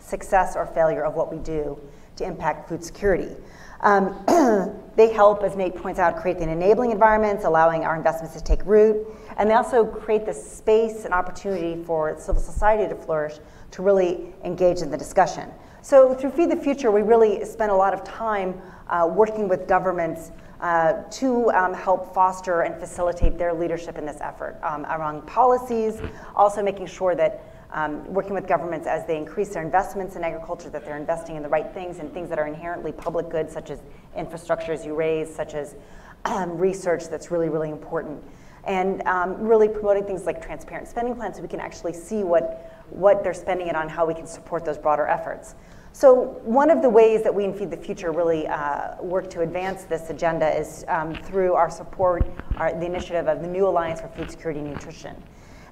success 0.00 0.56
or 0.56 0.66
failure 0.66 1.04
of 1.04 1.14
what 1.14 1.32
we 1.32 1.38
do 1.38 1.78
to 2.16 2.24
impact 2.24 2.68
food 2.68 2.82
security. 2.82 3.36
Um, 3.80 4.24
they 4.96 5.12
help, 5.12 5.42
as 5.42 5.56
Nate 5.56 5.74
points 5.74 5.98
out, 5.98 6.16
create 6.16 6.38
the 6.38 6.48
enabling 6.48 6.90
environments, 6.90 7.44
allowing 7.44 7.84
our 7.84 7.96
investments 7.96 8.34
to 8.34 8.42
take 8.42 8.64
root, 8.66 9.06
and 9.36 9.48
they 9.48 9.54
also 9.54 9.84
create 9.84 10.26
the 10.26 10.34
space 10.34 11.04
and 11.04 11.14
opportunity 11.14 11.82
for 11.84 12.18
civil 12.18 12.42
society 12.42 12.88
to 12.88 12.94
flourish 12.94 13.38
to 13.70 13.82
really 13.82 14.32
engage 14.44 14.82
in 14.82 14.90
the 14.90 14.98
discussion. 14.98 15.50
So 15.82 16.14
through 16.14 16.32
Feed 16.32 16.50
the 16.50 16.56
Future, 16.56 16.90
we 16.90 17.02
really 17.02 17.44
spent 17.44 17.72
a 17.72 17.74
lot 17.74 17.94
of 17.94 18.04
time 18.04 18.60
uh, 18.88 19.08
working 19.10 19.48
with 19.48 19.66
governments 19.66 20.32
uh, 20.60 21.04
to 21.10 21.50
um, 21.52 21.72
help 21.72 22.12
foster 22.12 22.62
and 22.62 22.78
facilitate 22.78 23.38
their 23.38 23.54
leadership 23.54 23.96
in 23.96 24.04
this 24.04 24.20
effort 24.20 24.58
um, 24.62 24.84
around 24.86 25.26
policies, 25.26 26.02
also 26.36 26.62
making 26.62 26.86
sure 26.86 27.14
that 27.14 27.42
um, 27.72 28.12
working 28.12 28.34
with 28.34 28.46
governments 28.46 28.86
as 28.86 29.06
they 29.06 29.16
increase 29.16 29.50
their 29.50 29.62
investments 29.62 30.16
in 30.16 30.24
agriculture, 30.24 30.70
that 30.70 30.84
they're 30.84 30.96
investing 30.96 31.36
in 31.36 31.42
the 31.42 31.48
right 31.48 31.72
things 31.72 31.98
and 31.98 32.12
things 32.12 32.28
that 32.28 32.38
are 32.38 32.46
inherently 32.46 32.92
public 32.92 33.28
goods, 33.28 33.52
such 33.52 33.70
as 33.70 33.80
infrastructure, 34.16 34.72
as 34.72 34.84
you 34.84 34.94
raise, 34.94 35.32
such 35.34 35.54
as 35.54 35.76
um, 36.24 36.58
research 36.58 37.08
that's 37.08 37.30
really, 37.30 37.48
really 37.48 37.70
important. 37.70 38.22
And 38.64 39.02
um, 39.06 39.40
really 39.40 39.68
promoting 39.68 40.04
things 40.04 40.26
like 40.26 40.44
transparent 40.44 40.86
spending 40.86 41.14
plans 41.14 41.36
so 41.36 41.42
we 41.42 41.48
can 41.48 41.60
actually 41.60 41.94
see 41.94 42.24
what, 42.24 42.86
what 42.90 43.24
they're 43.24 43.32
spending 43.32 43.68
it 43.68 43.74
on, 43.74 43.88
how 43.88 44.04
we 44.04 44.14
can 44.14 44.26
support 44.26 44.64
those 44.64 44.76
broader 44.76 45.06
efforts. 45.06 45.54
So 45.92 46.40
one 46.44 46.70
of 46.70 46.82
the 46.82 46.88
ways 46.88 47.22
that 47.24 47.34
we 47.34 47.44
in 47.44 47.52
Feed 47.52 47.70
the 47.70 47.76
Future 47.76 48.12
really 48.12 48.46
uh, 48.46 49.02
work 49.02 49.28
to 49.30 49.40
advance 49.40 49.84
this 49.84 50.08
agenda 50.10 50.48
is 50.48 50.84
um, 50.88 51.14
through 51.14 51.54
our 51.54 51.70
support, 51.70 52.24
our, 52.58 52.72
the 52.72 52.86
initiative 52.86 53.28
of 53.28 53.40
the 53.40 53.48
New 53.48 53.66
Alliance 53.66 54.00
for 54.00 54.08
Food 54.08 54.30
Security 54.30 54.60
and 54.60 54.70
Nutrition. 54.70 55.20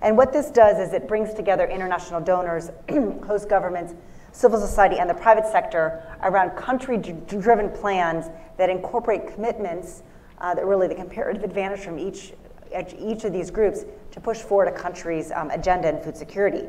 And 0.00 0.16
what 0.16 0.32
this 0.32 0.50
does 0.50 0.78
is 0.78 0.94
it 0.94 1.08
brings 1.08 1.34
together 1.34 1.66
international 1.66 2.20
donors, 2.20 2.70
host 3.26 3.48
governments, 3.48 3.94
civil 4.32 4.60
society, 4.60 4.98
and 4.98 5.10
the 5.10 5.14
private 5.14 5.46
sector 5.46 6.02
around 6.22 6.50
country-driven 6.56 7.70
plans 7.70 8.26
that 8.56 8.70
incorporate 8.70 9.32
commitments 9.34 10.02
uh, 10.40 10.54
that 10.54 10.64
really 10.64 10.86
the 10.86 10.94
comparative 10.94 11.42
advantage 11.42 11.80
from 11.80 11.98
each, 11.98 12.32
each 12.98 13.24
of 13.24 13.32
these 13.32 13.50
groups 13.50 13.84
to 14.12 14.20
push 14.20 14.38
forward 14.38 14.68
a 14.68 14.72
country's 14.72 15.32
um, 15.32 15.50
agenda 15.50 15.88
in 15.88 16.02
food 16.02 16.16
security. 16.16 16.68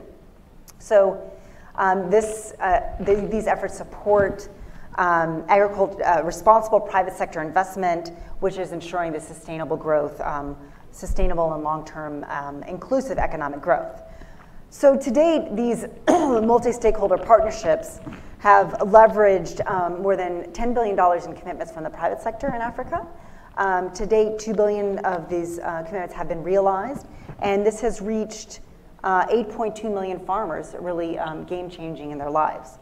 So 0.80 1.32
um, 1.76 2.10
this, 2.10 2.54
uh, 2.60 2.82
the, 3.02 3.28
these 3.30 3.48
efforts 3.48 3.78
support 3.78 4.50
um, 4.96 5.46
uh, 5.50 6.22
responsible 6.24 6.80
private 6.80 7.14
sector 7.14 7.42
investment, 7.42 8.12
which 8.40 8.58
is 8.58 8.72
ensuring 8.72 9.14
the 9.14 9.20
sustainable 9.20 9.78
growth 9.78 10.20
um, 10.22 10.58
sustainable 10.92 11.54
and 11.54 11.64
long-term 11.64 12.26
um, 12.30 12.64
inclusive 12.64 13.18
economic 13.18 13.62
growth. 13.62 14.02
So 14.70 14.96
to 14.98 15.12
date, 15.12 15.56
these 15.56 15.86
multi-stakeholder 16.08 17.18
partnerships 17.18 18.00
have 18.40 18.70
leveraged 18.80 19.66
um, 19.70 20.02
more 20.02 20.16
than 20.16 20.44
$10 20.52 20.74
billion 20.74 20.98
in 21.26 21.36
commitments 21.36 21.72
from 21.74 21.84
the 21.84 21.90
private 21.90 22.22
sector 22.22 22.48
in 22.48 22.62
Africa. 22.62 23.06
Um, 23.58 23.92
to 23.94 24.06
date, 24.06 24.40
2 24.40 24.54
billion 24.54 25.00
of 25.00 25.28
these 25.28 25.60
uh, 25.60 25.84
commitments 25.84 26.14
have 26.14 26.30
been 26.30 26.44
realized, 26.44 27.08
and 27.40 27.66
this 27.66 27.82
has 27.82 28.00
reached 28.00 28.62
uh, 29.04 29.26
8.2 29.28 29.92
million 29.94 30.20
farmers, 30.20 30.76
really 30.80 31.18
um, 31.20 31.44
game-changing 31.46 32.12
in 32.12 32.18
their 32.18 32.30
lives. 32.30 32.78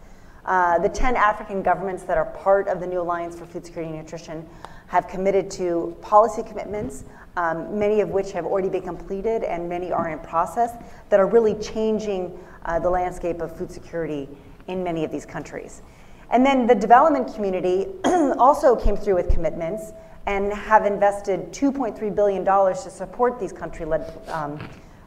Uh, 0.45 0.77
the 0.79 0.89
10 0.89 1.15
African 1.15 1.61
governments 1.61 2.03
that 2.03 2.17
are 2.17 2.25
part 2.25 2.67
of 2.67 2.79
the 2.79 2.87
New 2.87 3.01
Alliance 3.01 3.37
for 3.37 3.45
Food 3.45 3.65
Security 3.65 3.91
and 3.91 4.01
Nutrition 4.01 4.47
have 4.87 5.07
committed 5.07 5.51
to 5.51 5.95
policy 6.01 6.43
commitments 6.43 7.03
um, 7.37 7.77
many 7.77 8.01
of 8.01 8.09
which 8.09 8.31
have 8.31 8.45
already 8.45 8.67
been 8.67 8.81
completed 8.81 9.43
and 9.43 9.69
many 9.69 9.91
are 9.91 10.09
in 10.09 10.19
process, 10.19 10.71
that 11.09 11.19
are 11.19 11.27
really 11.27 11.53
changing 11.55 12.37
uh, 12.65 12.79
the 12.79 12.89
landscape 12.89 13.41
of 13.41 13.55
food 13.55 13.71
security 13.71 14.27
in 14.67 14.83
many 14.83 15.05
of 15.05 15.11
these 15.11 15.25
countries. 15.25 15.83
And 16.31 16.43
then 16.43 16.65
the 16.65 16.75
development 16.75 17.33
community 17.33 17.87
also 18.37 18.75
came 18.75 18.97
through 18.97 19.15
with 19.15 19.29
commitments 19.29 19.91
and 20.25 20.51
have 20.51 20.85
invested 20.85 21.51
$2.3 21.53 22.13
billion 22.13 22.43
to 22.43 22.75
support 22.89 23.39
these 23.39 23.53
country-led 23.53 24.11
um, 24.29 24.59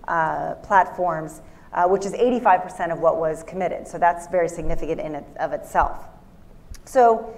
uh, 0.07 0.55
platforms, 0.63 1.43
uh, 1.73 1.87
which 1.87 2.07
is 2.07 2.13
85% 2.13 2.93
of 2.93 3.01
what 3.01 3.19
was 3.19 3.43
committed. 3.43 3.87
So 3.89 3.99
that's 3.99 4.29
very 4.29 4.49
significant 4.49 5.01
in 5.01 5.17
it, 5.17 5.25
of 5.41 5.53
itself. 5.53 6.07
So 6.85 7.37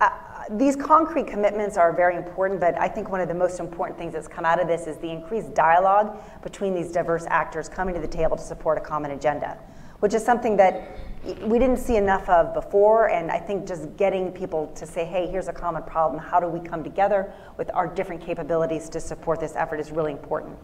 uh, 0.00 0.10
these 0.50 0.76
concrete 0.76 1.26
commitments 1.26 1.76
are 1.76 1.92
very 1.92 2.16
important, 2.16 2.60
but 2.60 2.78
I 2.78 2.88
think 2.88 3.10
one 3.10 3.20
of 3.20 3.28
the 3.28 3.34
most 3.34 3.60
important 3.60 3.98
things 3.98 4.12
that's 4.12 4.28
come 4.28 4.44
out 4.44 4.60
of 4.60 4.66
this 4.66 4.86
is 4.86 4.96
the 4.98 5.10
increased 5.10 5.54
dialogue 5.54 6.16
between 6.42 6.74
these 6.74 6.90
diverse 6.90 7.24
actors 7.28 7.68
coming 7.68 7.94
to 7.94 8.00
the 8.00 8.08
table 8.08 8.36
to 8.36 8.42
support 8.42 8.78
a 8.78 8.80
common 8.80 9.12
agenda, 9.12 9.58
which 10.00 10.14
is 10.14 10.24
something 10.24 10.56
that 10.56 10.98
we 11.42 11.58
didn't 11.58 11.76
see 11.76 11.96
enough 11.96 12.28
of 12.28 12.52
before, 12.54 13.08
and 13.10 13.30
I 13.30 13.38
think 13.38 13.66
just 13.66 13.96
getting 13.96 14.32
people 14.32 14.72
to 14.74 14.86
say, 14.86 15.04
hey, 15.04 15.28
here's 15.28 15.48
a 15.48 15.52
common 15.52 15.84
problem, 15.84 16.20
how 16.20 16.40
do 16.40 16.48
we 16.48 16.60
come 16.60 16.82
together 16.82 17.32
with 17.56 17.70
our 17.74 17.86
different 17.86 18.20
capabilities 18.20 18.88
to 18.90 19.00
support 19.00 19.38
this 19.38 19.54
effort 19.54 19.78
is 19.78 19.92
really 19.92 20.12
important. 20.12 20.58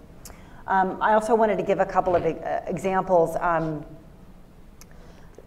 Um, 0.67 0.99
I 1.01 1.15
also 1.15 1.35
wanted 1.35 1.57
to 1.57 1.63
give 1.63 1.79
a 1.79 1.87
couple 1.87 2.17
of 2.17 2.25
uh, 2.25 2.61
examples. 2.67 3.37
Um, 3.41 3.87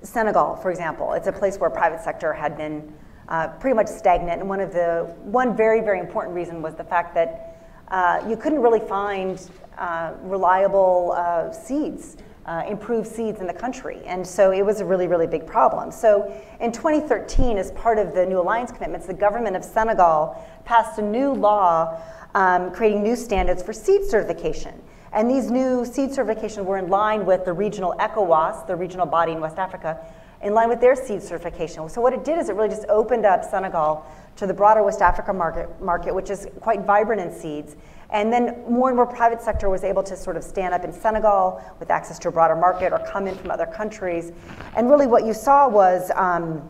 Senegal, 0.02 0.56
for 0.56 0.72
example, 0.72 1.14
it's 1.14 1.28
a 1.28 1.32
place 1.32 1.58
where 1.58 1.70
private 1.70 2.02
sector 2.02 2.34
had 2.34 2.58
been 2.58 2.92
uh, 3.32 3.48
pretty 3.60 3.76
much 3.76 3.88
stagnant. 3.88 4.42
And 4.42 4.50
one 4.50 4.60
of 4.60 4.74
the 4.74 5.12
one 5.24 5.56
very 5.56 5.82
very 5.82 6.00
important 6.00 6.36
reason 6.36 6.62
was 6.62 6.76
the 6.76 6.84
fact 6.84 7.16
that 7.16 7.48
uh, 7.88 8.24
you 8.28 8.38
couldn't 8.38 8.62
really 8.62 8.80
find 8.80 9.50
uh, 9.78 10.14
reliable 10.22 11.14
uh, 11.18 11.52
seeds. 11.52 12.18
Uh, 12.44 12.66
improved 12.68 13.08
seeds 13.08 13.40
in 13.40 13.46
the 13.46 13.54
country. 13.54 14.02
And 14.08 14.26
so 14.26 14.52
it 14.52 14.66
was 14.66 14.82
a 14.82 14.86
really, 14.86 15.08
really 15.08 15.28
big 15.28 15.46
problem. 15.46 15.92
So 15.92 16.36
in 16.60 16.72
2013, 16.72 17.60
as 17.60 17.72
part 17.74 18.00
of 18.00 18.16
the 18.16 18.26
New 18.26 18.40
Alliance 18.40 18.72
commitments, 18.72 19.06
the 19.06 19.14
government 19.14 19.56
of 19.56 19.64
Senegal 19.64 20.44
passed 20.66 20.98
a 20.98 21.04
new 21.04 21.34
law 21.34 22.02
um, 22.34 22.72
creating 22.72 23.04
new 23.04 23.16
standards 23.16 23.62
for 23.62 23.74
seed 23.74 24.06
certification. 24.06 24.74
And 25.14 25.30
these 25.30 25.52
new 25.52 25.86
seed 25.86 26.10
certifications 26.10 26.66
were 26.66 26.78
in 26.78 26.90
line 26.90 27.26
with 27.26 27.46
the 27.46 27.54
regional 27.54 27.94
ECOWAS, 28.00 28.66
the 28.66 28.76
regional 28.76 29.06
body 29.06 29.34
in 29.34 29.40
West 29.40 29.60
Africa, 29.60 30.00
in 30.44 30.54
line 30.54 30.70
with 30.70 30.82
their 30.82 30.96
seed 30.96 31.22
certification. 31.22 31.88
So 31.90 32.02
what 32.02 32.14
it 32.14 32.24
did 32.24 32.40
is 32.40 32.50
it 32.50 32.56
really 32.56 32.70
just 32.70 32.86
opened 32.90 33.26
up 33.26 33.44
Senegal 33.44 34.06
to 34.38 34.48
the 34.48 34.54
broader 34.54 34.84
West 34.84 35.02
Africa 35.02 35.34
market, 35.34 35.70
market 35.82 36.16
which 36.16 36.30
is 36.30 36.48
quite 36.60 36.82
vibrant 36.82 37.22
in 37.22 37.32
seeds. 37.32 37.76
And 38.10 38.32
then 38.32 38.64
more 38.70 38.90
and 38.90 38.96
more 38.96 39.06
private 39.06 39.42
sector 39.42 39.70
was 39.70 39.84
able 39.84 40.04
to 40.04 40.18
sort 40.18 40.36
of 40.36 40.44
stand 40.44 40.74
up 40.74 40.84
in 40.84 40.92
Senegal 40.92 41.64
with 41.80 41.90
access 41.90 42.20
to 42.20 42.28
a 42.28 42.32
broader 42.32 42.56
market 42.56 42.92
or 42.92 43.00
come 43.00 43.28
in 43.28 43.36
from 43.36 43.52
other 43.52 43.66
countries. 43.66 44.34
And 44.76 44.90
really 44.90 45.08
what 45.08 45.26
you 45.26 45.34
saw 45.34 45.70
was 45.70 46.12
um, 46.16 46.68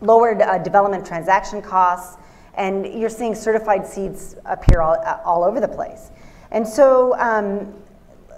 lowered 0.00 0.42
uh, 0.42 0.58
development 0.58 1.06
transaction 1.06 1.62
costs, 1.62 2.16
and 2.54 2.86
you're 2.86 3.10
seeing 3.10 3.34
certified 3.34 3.86
seeds 3.86 4.36
appear 4.44 4.80
all, 4.80 4.96
all 5.24 5.44
over 5.44 5.60
the 5.60 5.68
place. 5.68 6.10
And 6.50 6.66
so 6.66 7.16
um, 7.18 7.72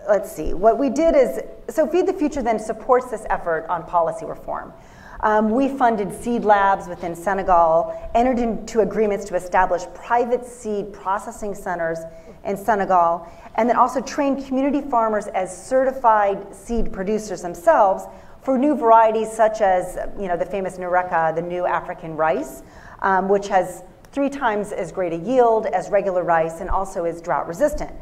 let's 0.08 0.30
see, 0.30 0.54
what 0.54 0.78
we 0.78 0.90
did 0.90 1.14
is, 1.14 1.40
so 1.68 1.86
Feed 1.86 2.06
the 2.06 2.12
Future 2.12 2.42
then 2.42 2.58
supports 2.58 3.10
this 3.10 3.24
effort 3.30 3.66
on 3.68 3.84
policy 3.84 4.26
reform. 4.26 4.72
Um, 5.20 5.50
we 5.50 5.68
funded 5.68 6.12
seed 6.12 6.44
labs 6.44 6.88
within 6.88 7.14
Senegal, 7.14 7.96
entered 8.14 8.40
into 8.40 8.80
agreements 8.80 9.24
to 9.26 9.36
establish 9.36 9.82
private 9.94 10.44
seed 10.44 10.92
processing 10.92 11.54
centers 11.54 11.98
in 12.44 12.56
Senegal, 12.56 13.28
and 13.54 13.68
then 13.68 13.76
also 13.76 14.00
trained 14.00 14.44
community 14.44 14.80
farmers 14.80 15.28
as 15.28 15.66
certified 15.66 16.52
seed 16.52 16.92
producers 16.92 17.42
themselves 17.42 18.04
for 18.42 18.58
new 18.58 18.74
varieties 18.74 19.30
such 19.30 19.60
as 19.60 19.96
you 20.18 20.26
know, 20.26 20.36
the 20.36 20.46
famous 20.46 20.76
NERICA, 20.76 21.36
the 21.36 21.42
new 21.42 21.64
African 21.66 22.16
rice, 22.16 22.64
um, 23.00 23.28
which 23.28 23.46
has 23.46 23.84
three 24.10 24.28
times 24.28 24.72
as 24.72 24.90
great 24.90 25.12
a 25.12 25.16
yield 25.16 25.66
as 25.66 25.88
regular 25.88 26.24
rice 26.24 26.60
and 26.60 26.68
also 26.68 27.04
is 27.04 27.22
drought 27.22 27.46
resistant. 27.46 27.92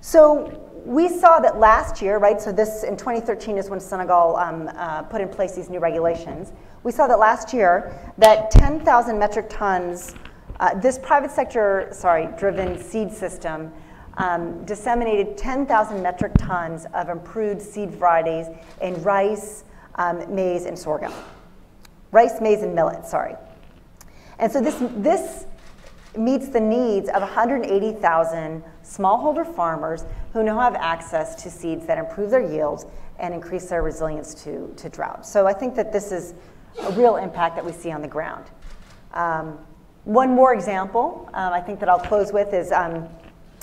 So 0.00 0.73
we 0.84 1.08
saw 1.08 1.40
that 1.40 1.58
last 1.58 2.02
year, 2.02 2.18
right? 2.18 2.40
So 2.40 2.52
this 2.52 2.84
in 2.84 2.96
2013 2.96 3.56
is 3.56 3.70
when 3.70 3.80
Senegal 3.80 4.36
um, 4.36 4.70
uh, 4.76 5.02
put 5.02 5.20
in 5.20 5.28
place 5.28 5.52
these 5.52 5.70
new 5.70 5.80
regulations. 5.80 6.52
We 6.82 6.92
saw 6.92 7.06
that 7.06 7.18
last 7.18 7.54
year 7.54 7.98
that 8.18 8.50
10,000 8.50 9.18
metric 9.18 9.46
tons, 9.48 10.14
uh, 10.60 10.74
this 10.74 10.98
private 10.98 11.30
sector, 11.30 11.88
sorry, 11.90 12.28
driven 12.36 12.78
seed 12.78 13.10
system 13.10 13.72
um, 14.18 14.64
disseminated 14.64 15.36
10,000 15.36 16.02
metric 16.02 16.32
tons 16.38 16.86
of 16.94 17.08
improved 17.08 17.62
seed 17.62 17.90
varieties 17.92 18.46
in 18.80 19.02
rice, 19.02 19.64
um, 19.96 20.34
maize, 20.34 20.66
and 20.66 20.78
sorghum. 20.78 21.12
Rice, 22.12 22.40
maize, 22.40 22.62
and 22.62 22.74
millet, 22.74 23.06
sorry. 23.06 23.34
And 24.38 24.52
so 24.52 24.60
this, 24.60 24.76
this 24.96 25.46
meets 26.16 26.48
the 26.48 26.60
needs 26.60 27.08
of 27.08 27.22
180,000 27.22 28.62
smallholder 28.82 29.54
farmers 29.54 30.04
who 30.32 30.42
now 30.42 30.58
have 30.58 30.74
access 30.76 31.34
to 31.42 31.50
seeds 31.50 31.86
that 31.86 31.98
improve 31.98 32.30
their 32.30 32.42
yields 32.42 32.86
and 33.18 33.32
increase 33.32 33.66
their 33.66 33.82
resilience 33.82 34.34
to, 34.44 34.72
to 34.76 34.88
drought. 34.88 35.26
So 35.26 35.46
I 35.46 35.52
think 35.52 35.74
that 35.76 35.92
this 35.92 36.12
is 36.12 36.34
a 36.82 36.92
real 36.92 37.16
impact 37.16 37.56
that 37.56 37.64
we 37.64 37.72
see 37.72 37.90
on 37.90 38.02
the 38.02 38.08
ground. 38.08 38.46
Um, 39.12 39.58
one 40.04 40.34
more 40.34 40.52
example 40.52 41.30
um, 41.32 41.52
I 41.52 41.60
think 41.60 41.80
that 41.80 41.88
I'll 41.88 41.98
close 41.98 42.32
with 42.32 42.52
is 42.52 42.72
um, 42.72 43.08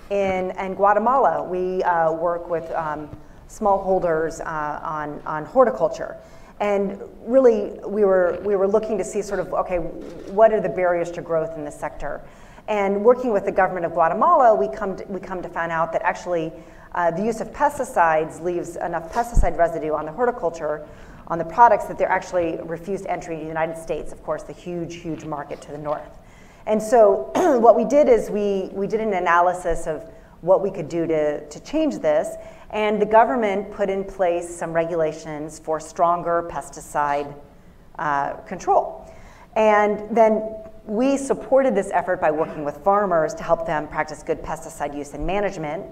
in, 0.09 0.51
in, 0.51 0.73
Guatemala, 0.73 1.43
we 1.43 1.83
uh, 1.83 2.11
work 2.11 2.49
with 2.49 2.69
um, 2.71 3.09
smallholders 3.47 4.41
uh, 4.41 4.79
on, 4.83 5.21
on 5.25 5.45
horticulture. 5.45 6.17
And 6.59 6.99
really, 7.25 7.79
we 7.87 8.03
were, 8.03 8.39
we 8.43 8.55
were 8.55 8.67
looking 8.67 8.97
to 8.97 9.03
see 9.03 9.21
sort 9.21 9.39
of, 9.39 9.53
okay, 9.53 9.77
what 9.77 10.53
are 10.53 10.61
the 10.61 10.69
barriers 10.69 11.09
to 11.11 11.21
growth 11.21 11.57
in 11.57 11.65
this 11.65 11.79
sector? 11.79 12.21
And 12.71 13.03
working 13.03 13.33
with 13.33 13.43
the 13.43 13.51
government 13.51 13.85
of 13.85 13.91
Guatemala, 13.91 14.55
we 14.55 14.73
come 14.73 14.95
to, 14.95 15.03
we 15.09 15.19
come 15.19 15.41
to 15.41 15.49
find 15.49 15.73
out 15.73 15.91
that 15.91 16.03
actually 16.03 16.53
uh, 16.93 17.11
the 17.11 17.21
use 17.21 17.41
of 17.41 17.51
pesticides 17.51 18.41
leaves 18.41 18.77
enough 18.77 19.11
pesticide 19.11 19.57
residue 19.57 19.91
on 19.91 20.05
the 20.05 20.11
horticulture, 20.13 20.87
on 21.27 21.37
the 21.37 21.43
products, 21.43 21.87
that 21.87 21.97
they're 21.97 22.07
actually 22.07 22.61
refused 22.63 23.05
entry 23.07 23.35
in 23.35 23.41
the 23.41 23.47
United 23.47 23.77
States, 23.77 24.13
of 24.13 24.23
course, 24.23 24.43
the 24.43 24.53
huge, 24.53 24.95
huge 24.95 25.25
market 25.25 25.59
to 25.63 25.73
the 25.73 25.77
north. 25.77 26.17
And 26.65 26.81
so 26.81 27.31
what 27.59 27.75
we 27.75 27.83
did 27.83 28.07
is 28.07 28.29
we, 28.29 28.69
we 28.71 28.87
did 28.87 29.01
an 29.01 29.15
analysis 29.15 29.85
of 29.85 30.09
what 30.39 30.61
we 30.61 30.71
could 30.71 30.87
do 30.87 31.05
to, 31.07 31.45
to 31.45 31.59
change 31.65 31.99
this. 31.99 32.37
And 32.69 33.01
the 33.01 33.05
government 33.05 33.73
put 33.73 33.89
in 33.89 34.05
place 34.05 34.47
some 34.47 34.71
regulations 34.71 35.59
for 35.59 35.81
stronger 35.81 36.47
pesticide 36.49 37.35
uh, 37.99 38.35
control. 38.47 39.13
And 39.57 40.15
then 40.15 40.55
we 40.91 41.15
supported 41.15 41.73
this 41.73 41.89
effort 41.93 42.19
by 42.19 42.29
working 42.29 42.65
with 42.65 42.75
farmers 42.83 43.33
to 43.33 43.43
help 43.43 43.65
them 43.65 43.87
practice 43.87 44.23
good 44.23 44.41
pesticide 44.41 44.93
use 44.93 45.13
and 45.13 45.25
management. 45.25 45.85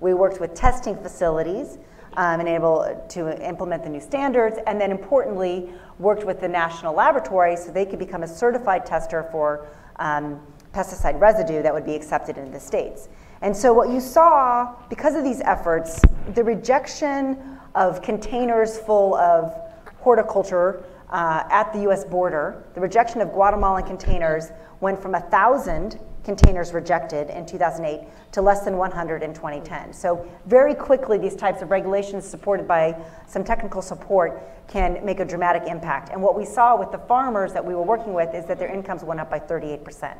We 0.00 0.14
worked 0.14 0.40
with 0.40 0.54
testing 0.54 0.96
facilities 0.96 1.76
um, 2.16 2.40
and 2.40 2.48
able 2.48 3.04
to 3.10 3.46
implement 3.46 3.82
the 3.82 3.90
new 3.90 4.00
standards, 4.00 4.56
and 4.66 4.80
then 4.80 4.90
importantly, 4.90 5.68
worked 5.98 6.24
with 6.24 6.40
the 6.40 6.48
national 6.48 6.94
laboratory 6.94 7.54
so 7.54 7.70
they 7.70 7.84
could 7.84 7.98
become 7.98 8.22
a 8.22 8.26
certified 8.26 8.86
tester 8.86 9.28
for 9.30 9.66
um, 9.96 10.40
pesticide 10.72 11.20
residue 11.20 11.60
that 11.62 11.74
would 11.74 11.84
be 11.84 11.94
accepted 11.94 12.38
in 12.38 12.50
the 12.50 12.58
states. 12.58 13.10
And 13.42 13.54
so 13.54 13.74
what 13.74 13.90
you 13.90 14.00
saw, 14.00 14.74
because 14.88 15.16
of 15.16 15.22
these 15.22 15.42
efforts, 15.42 16.00
the 16.34 16.42
rejection 16.42 17.58
of 17.74 18.00
containers 18.00 18.78
full 18.78 19.16
of 19.16 19.54
horticulture 19.98 20.82
uh, 21.10 21.44
at 21.50 21.72
the 21.72 21.88
US 21.90 22.04
border, 22.04 22.64
the 22.74 22.80
rejection 22.80 23.20
of 23.20 23.32
Guatemalan 23.32 23.84
containers 23.84 24.50
went 24.80 25.00
from 25.00 25.12
1,000 25.12 25.98
containers 26.24 26.72
rejected 26.72 27.30
in 27.30 27.46
2008 27.46 28.06
to 28.32 28.42
less 28.42 28.64
than 28.64 28.76
100 28.76 29.22
in 29.22 29.32
2010. 29.32 29.92
So 29.92 30.28
very 30.46 30.74
quickly, 30.74 31.18
these 31.18 31.36
types 31.36 31.62
of 31.62 31.70
regulations 31.70 32.26
supported 32.26 32.66
by 32.66 33.00
some 33.28 33.44
technical 33.44 33.80
support 33.80 34.42
can 34.66 35.02
make 35.04 35.20
a 35.20 35.24
dramatic 35.24 35.62
impact. 35.68 36.10
And 36.10 36.20
what 36.20 36.36
we 36.36 36.44
saw 36.44 36.76
with 36.76 36.90
the 36.90 36.98
farmers 36.98 37.52
that 37.52 37.64
we 37.64 37.74
were 37.74 37.84
working 37.84 38.12
with 38.12 38.34
is 38.34 38.44
that 38.46 38.58
their 38.58 38.72
incomes 38.72 39.04
went 39.04 39.20
up 39.20 39.30
by 39.30 39.38
38%. 39.38 40.16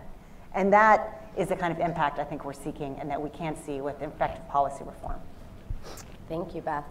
And 0.54 0.72
that 0.72 1.28
is 1.36 1.48
the 1.48 1.56
kind 1.56 1.72
of 1.72 1.80
impact 1.80 2.18
I 2.18 2.24
think 2.24 2.44
we're 2.44 2.52
seeking 2.52 2.96
and 3.00 3.10
that 3.10 3.20
we 3.20 3.28
can 3.30 3.56
see 3.56 3.80
with 3.80 4.00
effective 4.00 4.48
policy 4.48 4.84
reform. 4.84 5.20
Thank 6.28 6.54
you, 6.54 6.62
Beth. 6.62 6.84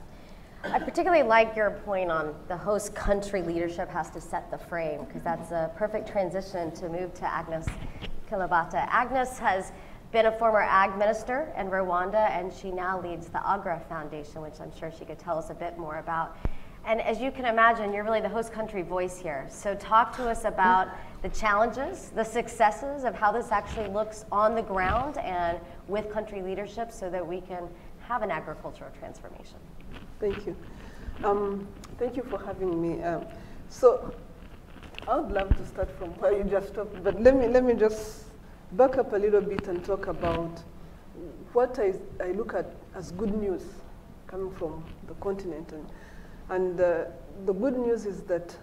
I 0.72 0.80
particularly 0.80 1.24
like 1.24 1.56
your 1.56 1.72
point 1.86 2.10
on 2.10 2.34
the 2.48 2.58
host 2.58 2.96
country 2.96 3.44
leadership 3.44 3.88
has 3.92 4.10
to 4.12 4.20
set 4.20 4.50
the 4.50 4.58
frame 4.58 5.06
because 5.06 5.22
that's 5.22 5.52
a 5.52 5.72
perfect 5.76 6.08
transition 6.08 6.72
to 6.76 6.90
move 6.90 7.14
to 7.16 7.26
Agnes 7.26 7.68
Kalibata. 8.30 8.88
Agnes 8.90 9.38
has 9.38 9.72
been 10.12 10.26
a 10.26 10.32
former 10.32 10.62
ag 10.62 10.98
minister 10.98 11.54
in 11.58 11.68
Rwanda 11.70 12.30
and 12.32 12.52
she 12.52 12.72
now 12.72 13.00
leads 13.00 13.28
the 13.28 13.38
AGRA 13.40 13.82
Foundation, 13.88 14.42
which 14.42 14.60
I'm 14.60 14.76
sure 14.76 14.92
she 14.98 15.06
could 15.06 15.20
tell 15.20 15.38
us 15.38 15.52
a 15.52 15.54
bit 15.54 15.78
more 15.78 16.00
about. 16.00 16.36
And 16.86 17.00
as 17.02 17.20
you 17.20 17.32
can 17.32 17.46
imagine, 17.46 17.94
you're 17.94 18.04
really 18.04 18.22
the 18.22 18.30
host 18.30 18.52
country 18.52 18.82
voice 18.82 19.20
here. 19.20 19.46
So 19.50 19.76
talk 19.76 20.16
to 20.18 20.28
us 20.28 20.46
about 20.46 20.90
the 21.22 21.30
challenges, 21.30 22.10
the 22.10 22.24
successes 22.24 23.04
of 23.04 23.14
how 23.14 23.32
this 23.32 23.52
actually 23.52 23.90
looks 23.90 24.26
on 24.32 24.56
the 24.56 24.64
ground 24.64 25.20
and 25.20 25.60
with 25.88 26.12
country 26.12 26.42
leadership 26.42 26.92
so 26.92 27.10
that 27.12 27.26
we 27.26 27.42
can 27.42 27.70
have 28.08 28.24
an 28.24 28.32
agricultural 28.32 28.92
transformation. 29.00 29.58
Thank 30.20 30.46
you. 30.46 30.56
Um, 31.24 31.68
thank 31.98 32.16
you 32.18 32.24
for 32.24 32.44
having 32.44 32.82
me. 32.82 33.02
Um, 33.04 33.26
so 33.70 34.14
I 35.08 35.20
would 35.20 35.32
love 35.32 35.56
to 35.58 35.66
start 35.66 35.90
from 35.98 36.10
where 36.20 36.38
you 36.38 36.44
just 36.44 36.70
stopped, 36.70 37.04
but 37.04 37.22
let 37.22 37.36
me, 37.36 37.48
let 37.48 37.64
me 37.64 37.74
just 37.74 38.24
back 38.72 38.98
up 38.98 39.14
a 39.14 39.18
little 39.18 39.42
bit 39.42 39.68
and 39.68 39.84
talk 39.84 40.08
about 40.08 40.64
what 41.54 41.80
I, 41.80 41.94
I 42.22 42.32
look 42.32 42.54
at 42.54 42.66
as 42.96 43.12
good 43.12 43.34
news 43.34 43.64
coming 44.28 44.52
from 44.52 44.84
the 45.08 45.14
continent. 45.16 45.72
And, 45.72 45.88
and 46.50 46.82
uh, 46.82 47.06
the 47.46 47.54
good 47.54 47.78
news 47.78 48.06
is 48.06 48.22
that 48.24 48.56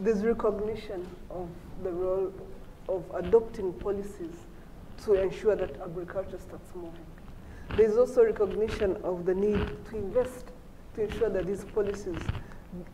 this 0.00 0.18
recognition 0.18 1.06
of 1.30 1.48
the 1.82 1.90
role 1.90 2.32
of 2.88 3.04
adopting 3.14 3.72
policies 3.74 4.34
to 5.04 5.14
ensure 5.14 5.56
that 5.56 5.80
agriculture 5.80 6.38
starts 6.38 6.74
moving. 6.74 7.05
There's 7.70 7.96
also 7.96 8.24
recognition 8.24 8.96
of 9.02 9.26
the 9.26 9.34
need 9.34 9.66
to 9.90 9.96
invest 9.96 10.52
to 10.94 11.02
ensure 11.02 11.28
that 11.30 11.46
these 11.46 11.64
policies 11.64 12.18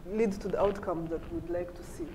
lead 0.07 0.33
to 0.41 0.49
the 0.49 0.61
outcomes 0.61 1.11
that 1.11 1.33
we'd 1.33 1.51
like 1.51 1.75
to 1.75 1.83
see. 1.83 2.07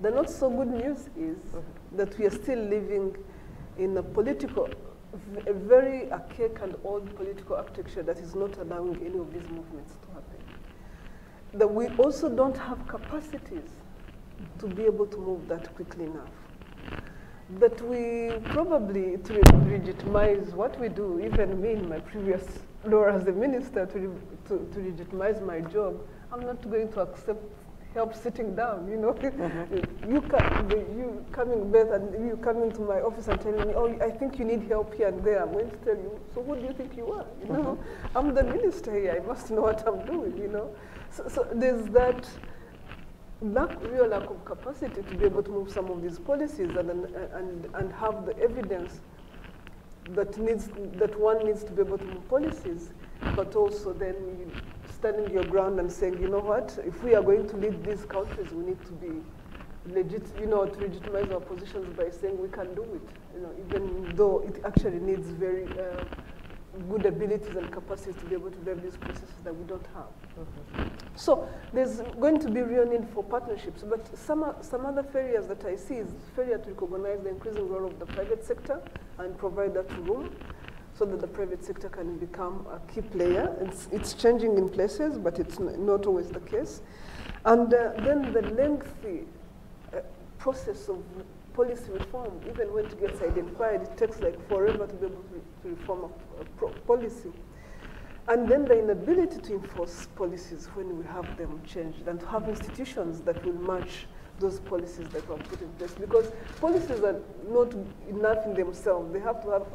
The 0.00 0.10
not 0.10 0.28
so 0.28 0.50
good 0.50 0.68
news 0.68 1.08
is 1.16 1.38
mm-hmm. 1.38 1.96
that 1.96 2.18
we 2.18 2.26
are 2.26 2.30
still 2.30 2.58
living 2.58 3.16
in 3.78 3.96
a 3.96 4.02
political, 4.02 4.68
a 5.46 5.52
very 5.52 6.12
archaic 6.12 6.60
and 6.62 6.74
old 6.84 7.14
political 7.16 7.56
architecture 7.56 8.02
that 8.02 8.18
is 8.18 8.34
not 8.34 8.56
allowing 8.58 8.96
any 8.96 9.18
of 9.18 9.32
these 9.32 9.48
movements 9.50 9.94
to 10.02 10.08
happen 10.08 10.26
that 11.58 11.68
we 11.68 11.88
also 11.96 12.28
don't 12.28 12.56
have 12.56 12.86
capacities 12.86 13.70
to 14.58 14.66
be 14.66 14.84
able 14.84 15.06
to 15.06 15.16
move 15.16 15.48
that 15.48 15.74
quickly 15.74 16.04
enough. 16.04 16.28
That 17.60 17.80
we 17.80 18.32
probably, 18.50 19.18
to 19.18 19.32
legitimize 19.68 20.48
what 20.52 20.78
we 20.80 20.88
do, 20.88 21.20
even 21.20 21.60
me 21.60 21.72
in 21.72 21.88
my 21.88 22.00
previous 22.00 22.44
role 22.84 23.08
as 23.08 23.26
a 23.28 23.32
minister, 23.32 23.86
to, 23.86 24.20
to, 24.48 24.68
to 24.72 24.80
legitimize 24.80 25.40
my 25.40 25.60
job, 25.60 26.00
I'm 26.32 26.40
not 26.40 26.60
going 26.68 26.90
to 26.92 27.00
accept 27.00 27.44
help 27.96 28.14
sitting 28.14 28.54
down, 28.54 28.86
you 28.88 28.98
know. 28.98 29.12
Mm-hmm. 29.14 30.10
you, 30.12 30.20
come, 30.20 30.70
you 30.70 31.24
coming, 31.32 31.72
Beth, 31.72 31.90
and 31.92 32.28
you 32.28 32.36
coming 32.36 32.70
to 32.72 32.82
my 32.82 33.00
office 33.00 33.28
and 33.28 33.40
telling 33.40 33.66
me, 33.66 33.72
oh, 33.74 33.88
I 34.02 34.10
think 34.10 34.38
you 34.38 34.44
need 34.44 34.64
help 34.68 34.92
here 34.94 35.08
and 35.08 35.24
there. 35.24 35.42
I'm 35.42 35.52
going 35.52 35.70
to 35.70 35.76
tell 35.78 35.96
you, 35.96 36.20
so 36.34 36.42
who 36.42 36.56
do 36.56 36.62
you 36.62 36.74
think 36.74 36.96
you 36.96 37.10
are? 37.12 37.26
You 37.42 37.48
know, 37.54 37.64
mm-hmm. 37.64 38.18
I'm 38.18 38.34
the 38.34 38.44
minister 38.44 38.92
here. 38.94 39.12
I 39.22 39.26
must 39.26 39.50
know 39.50 39.62
what 39.62 39.86
I'm 39.88 40.04
doing, 40.04 40.36
you 40.36 40.48
know. 40.48 40.76
So, 41.10 41.26
so 41.28 41.48
there's 41.54 41.86
that 42.00 42.28
lack, 43.54 43.70
real 43.80 44.06
lack 44.08 44.28
of 44.30 44.44
capacity 44.44 45.02
to 45.02 45.14
be 45.14 45.24
able 45.24 45.42
to 45.42 45.50
move 45.50 45.70
some 45.70 45.90
of 45.90 46.02
these 46.02 46.18
policies 46.18 46.76
and, 46.76 46.90
and, 46.90 47.66
and 47.74 47.92
have 47.92 48.26
the 48.26 48.36
evidence 48.38 49.00
that, 50.14 50.38
needs, 50.38 50.70
that 50.98 51.18
one 51.18 51.44
needs 51.44 51.64
to 51.64 51.72
be 51.72 51.82
able 51.82 51.98
to 51.98 52.04
move 52.04 52.28
policies, 52.28 52.92
but 53.34 53.54
also 53.56 53.92
then 53.92 54.14
standing 54.84 55.30
your 55.30 55.44
ground 55.44 55.80
and 55.80 55.90
saying, 55.90 56.18
you 56.20 56.28
know 56.28 56.38
what, 56.40 56.78
if 56.86 57.02
we 57.02 57.14
are 57.14 57.22
going 57.22 57.46
to 57.48 57.56
lead 57.56 57.84
these 57.84 58.04
countries, 58.04 58.52
we 58.52 58.64
need 58.64 58.84
to 58.84 58.92
be 58.92 59.22
legit, 59.92 60.22
you 60.38 60.46
know, 60.46 60.66
to 60.66 60.78
legitimize 60.80 61.30
our 61.30 61.40
positions 61.40 61.90
by 61.90 62.10
saying 62.10 62.38
we 62.40 62.48
can 62.48 62.74
do 62.74 62.82
it, 62.94 63.08
you 63.34 63.40
know, 63.42 63.52
even 63.66 64.14
though 64.14 64.40
it 64.46 64.60
actually 64.64 64.98
needs 65.00 65.28
very 65.30 65.66
uh, 65.78 66.02
good 66.88 67.06
abilities 67.06 67.56
and 67.56 67.70
capacities 67.70 68.16
to 68.16 68.26
be 68.26 68.34
able 68.34 68.50
to 68.50 68.58
drive 68.58 68.82
these 68.82 68.96
processes 68.96 69.34
that 69.44 69.54
we 69.54 69.64
don't 69.64 69.86
have. 69.94 70.10
Mm 70.36 70.44
-hmm. 70.44 70.88
So 71.16 71.48
there's 71.72 72.02
going 72.20 72.40
to 72.40 72.50
be 72.50 72.62
real 72.62 72.86
need 72.86 73.04
for 73.14 73.24
partnerships, 73.24 73.82
but 73.82 74.00
some, 74.16 74.54
some 74.60 74.88
other 74.88 75.02
failures 75.02 75.46
that 75.46 75.64
I 75.64 75.76
see 75.76 75.98
is 75.98 76.08
failure 76.34 76.58
to 76.58 76.70
recognize 76.70 77.22
the 77.22 77.30
increasing 77.30 77.68
role 77.72 77.86
of 77.86 77.98
the 77.98 78.06
private 78.06 78.42
sector 78.44 78.80
and 79.18 79.36
provide 79.36 79.72
that 79.74 79.90
room 80.06 80.30
so 80.98 81.04
that 81.04 81.20
the 81.20 81.26
private 81.26 81.62
sector 81.64 81.88
can 81.90 82.16
become 82.18 82.66
a 82.72 82.78
key 82.92 83.02
player. 83.02 83.54
It's, 83.60 83.88
it's 83.92 84.14
changing 84.14 84.56
in 84.58 84.68
places, 84.68 85.18
but 85.18 85.38
it's 85.38 85.58
not 85.58 86.06
always 86.06 86.28
the 86.30 86.40
case. 86.40 86.82
And 87.44 87.72
uh, 87.72 87.92
then 87.98 88.32
the 88.32 88.42
lengthy 88.42 89.26
uh, 89.92 90.00
process 90.38 90.88
of 90.88 90.98
policy 91.52 91.90
reform, 91.92 92.40
even 92.48 92.72
when 92.72 92.86
it 92.86 93.00
gets 93.00 93.20
identified, 93.22 93.82
it 93.82 93.96
takes 93.96 94.20
like 94.20 94.36
forever 94.48 94.86
to 94.86 94.94
be 94.94 95.06
able 95.06 95.22
to, 95.22 95.42
to 95.62 95.68
reform 95.76 96.04
a 96.04 96.08
policy. 96.86 97.32
And 98.28 98.48
then 98.48 98.64
the 98.64 98.78
inability 98.78 99.40
to 99.40 99.54
enforce 99.54 100.08
policies 100.16 100.68
when 100.74 100.98
we 100.98 101.04
have 101.06 101.36
them 101.36 101.62
changed 101.64 102.08
and 102.08 102.18
to 102.18 102.26
have 102.26 102.48
institutions 102.48 103.20
that 103.20 103.44
will 103.44 103.54
match 103.54 104.06
those 104.40 104.58
policies 104.60 105.08
that 105.10 105.26
were 105.28 105.36
put 105.36 105.62
in 105.62 105.68
place. 105.78 105.92
Because 105.92 106.30
policies 106.60 107.02
are 107.02 107.20
not 107.48 107.72
enough 108.08 108.44
in 108.44 108.54
themselves. 108.54 109.12
They 109.12 109.20
have 109.20 109.42
to 109.44 109.50
have 109.50 109.66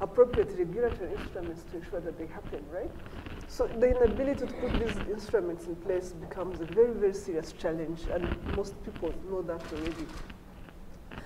appropriate 0.00 0.50
regulatory 0.58 1.12
instruments 1.12 1.64
to 1.70 1.76
ensure 1.78 2.00
that 2.00 2.18
they 2.18 2.26
happen, 2.26 2.64
right? 2.72 2.90
So 3.48 3.66
the 3.66 3.90
inability 3.90 4.46
to 4.46 4.52
put 4.52 4.72
these 4.80 4.96
instruments 5.08 5.66
in 5.66 5.76
place 5.76 6.12
becomes 6.12 6.60
a 6.60 6.64
very, 6.64 6.92
very 6.92 7.14
serious 7.14 7.52
challenge, 7.52 8.00
and 8.12 8.56
most 8.56 8.74
people 8.84 9.12
know 9.30 9.42
that 9.42 9.62
already. 9.72 10.06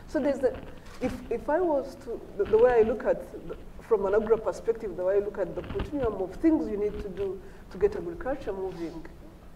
So 0.09 0.21
there's 0.21 0.43
a, 0.43 0.57
if, 1.01 1.15
if 1.31 1.49
I 1.49 1.61
was 1.61 1.97
to, 2.05 2.21
the, 2.37 2.45
the 2.45 2.59
way 2.59 2.73
I 2.73 2.83
look 2.83 3.05
at, 3.05 3.33
the, 3.49 3.57
from 3.89 4.05
an 4.07 4.15
AGRA 4.15 4.39
perspective, 4.39 4.97
the 4.97 5.05
way 5.05 5.17
I 5.17 5.19
look 5.19 5.39
at 5.39 5.55
the 5.55 5.63
continuum 5.63 6.21
of 6.21 6.35
things 6.37 6.69
you 6.69 6.77
need 6.77 7.01
to 7.03 7.09
do 7.09 7.41
to 7.71 7.79
get 7.79 7.95
agriculture 7.95 8.53
moving, 8.53 9.07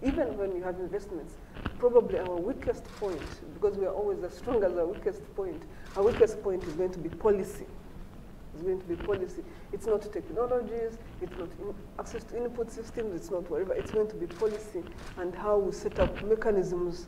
even 0.03 0.37
when 0.39 0.55
you 0.55 0.62
have 0.62 0.78
investments, 0.78 1.35
probably 1.78 2.18
our 2.18 2.37
weakest 2.37 2.85
point, 2.99 3.22
because 3.55 3.76
we 3.76 3.87
are 3.87 3.93
always 3.93 4.22
as 4.22 4.37
strong 4.37 4.62
as 4.62 4.76
our 4.76 4.87
weakest 4.87 5.22
point, 5.35 5.62
our 5.97 6.05
weakest 6.05 6.43
point 6.43 6.62
is 6.64 6.74
going 6.74 6.93
to 6.93 6.99
be 6.99 7.09
policy. 7.09 7.66
It's 8.55 8.62
going 8.62 8.81
to 8.81 8.87
be 8.87 8.97
policy. 8.97 9.43
It's 9.72 9.87
not 9.87 10.03
technologies, 10.12 10.99
it's 11.22 11.39
not 11.39 11.49
access 11.99 12.24
to 12.24 12.37
input 12.37 12.70
systems, 12.70 13.14
it's 13.14 13.31
not 13.31 13.49
whatever. 13.51 13.74
It's 13.74 13.93
going 13.93 14.09
to 14.09 14.16
be 14.16 14.26
policy 14.26 14.83
and 15.18 15.35
how 15.35 15.59
we 15.59 15.72
set 15.72 15.99
up 15.99 16.22
mechanisms 16.22 17.07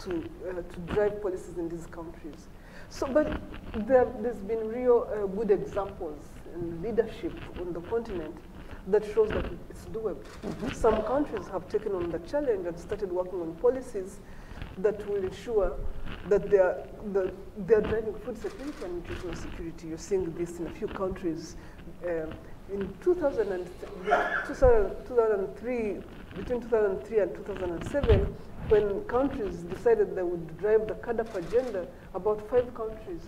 to, 0.00 0.28
uh, 0.48 0.62
to 0.62 0.80
drive 0.94 1.22
policies 1.22 1.58
in 1.58 1.68
these 1.68 1.86
countries. 1.86 2.48
So, 2.88 3.06
but 3.06 3.40
there, 3.86 4.06
has 4.24 4.38
been 4.38 4.68
real 4.68 5.08
uh, 5.12 5.26
good 5.26 5.50
examples 5.52 6.24
leadership 6.82 7.32
on 7.60 7.72
the 7.72 7.80
continent 7.80 8.36
that 8.86 9.04
shows 9.14 9.28
that 9.30 9.44
it's 9.70 9.86
doable. 9.92 10.24
Mm 10.42 10.50
-hmm. 10.50 10.72
Some 10.74 11.02
countries 11.02 11.48
have 11.48 11.64
taken 11.68 11.92
on 11.94 12.10
the 12.10 12.18
challenge 12.30 12.68
and 12.68 12.78
started 12.78 13.10
working 13.12 13.40
on 13.42 13.54
policies 13.60 14.20
that 14.82 15.06
will 15.08 15.24
ensure 15.24 15.72
that 16.28 16.50
they 16.50 16.58
are, 16.58 16.76
the, 17.12 17.32
they 17.66 17.74
are 17.74 17.82
driving 17.82 18.14
food 18.24 18.36
security 18.36 18.84
and 18.84 18.94
nutritional 18.96 19.36
security. 19.36 19.88
You're 19.88 19.98
seeing 19.98 20.32
this 20.34 20.58
in 20.60 20.66
a 20.66 20.70
few 20.70 20.88
countries. 20.88 21.56
Um, 22.04 22.30
in 22.72 22.88
2000 23.02 23.52
and, 23.52 23.66
2003, 24.46 25.96
between 26.36 26.60
2003 26.60 27.18
and 27.18 27.34
2007, 27.34 28.36
when 28.68 29.00
countries 29.04 29.56
decided 29.64 30.14
they 30.14 30.22
would 30.22 30.56
drive 30.58 30.86
the 30.86 30.94
CAADP 30.94 31.34
agenda, 31.34 31.86
about 32.14 32.48
five 32.48 32.72
countries, 32.74 33.22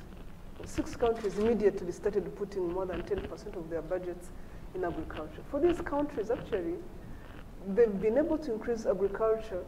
six 0.66 0.96
countries 0.96 1.38
immediately 1.38 1.92
started 1.92 2.34
putting 2.36 2.72
more 2.72 2.86
than 2.86 3.02
10% 3.02 3.56
of 3.56 3.70
their 3.70 3.82
budgets 3.82 4.30
in 4.74 4.84
agriculture. 4.84 5.42
For 5.50 5.60
these 5.60 5.80
countries, 5.80 6.30
actually, 6.30 6.74
they've 7.68 8.00
been 8.00 8.18
able 8.18 8.38
to 8.38 8.52
increase 8.52 8.86
agriculture, 8.86 9.64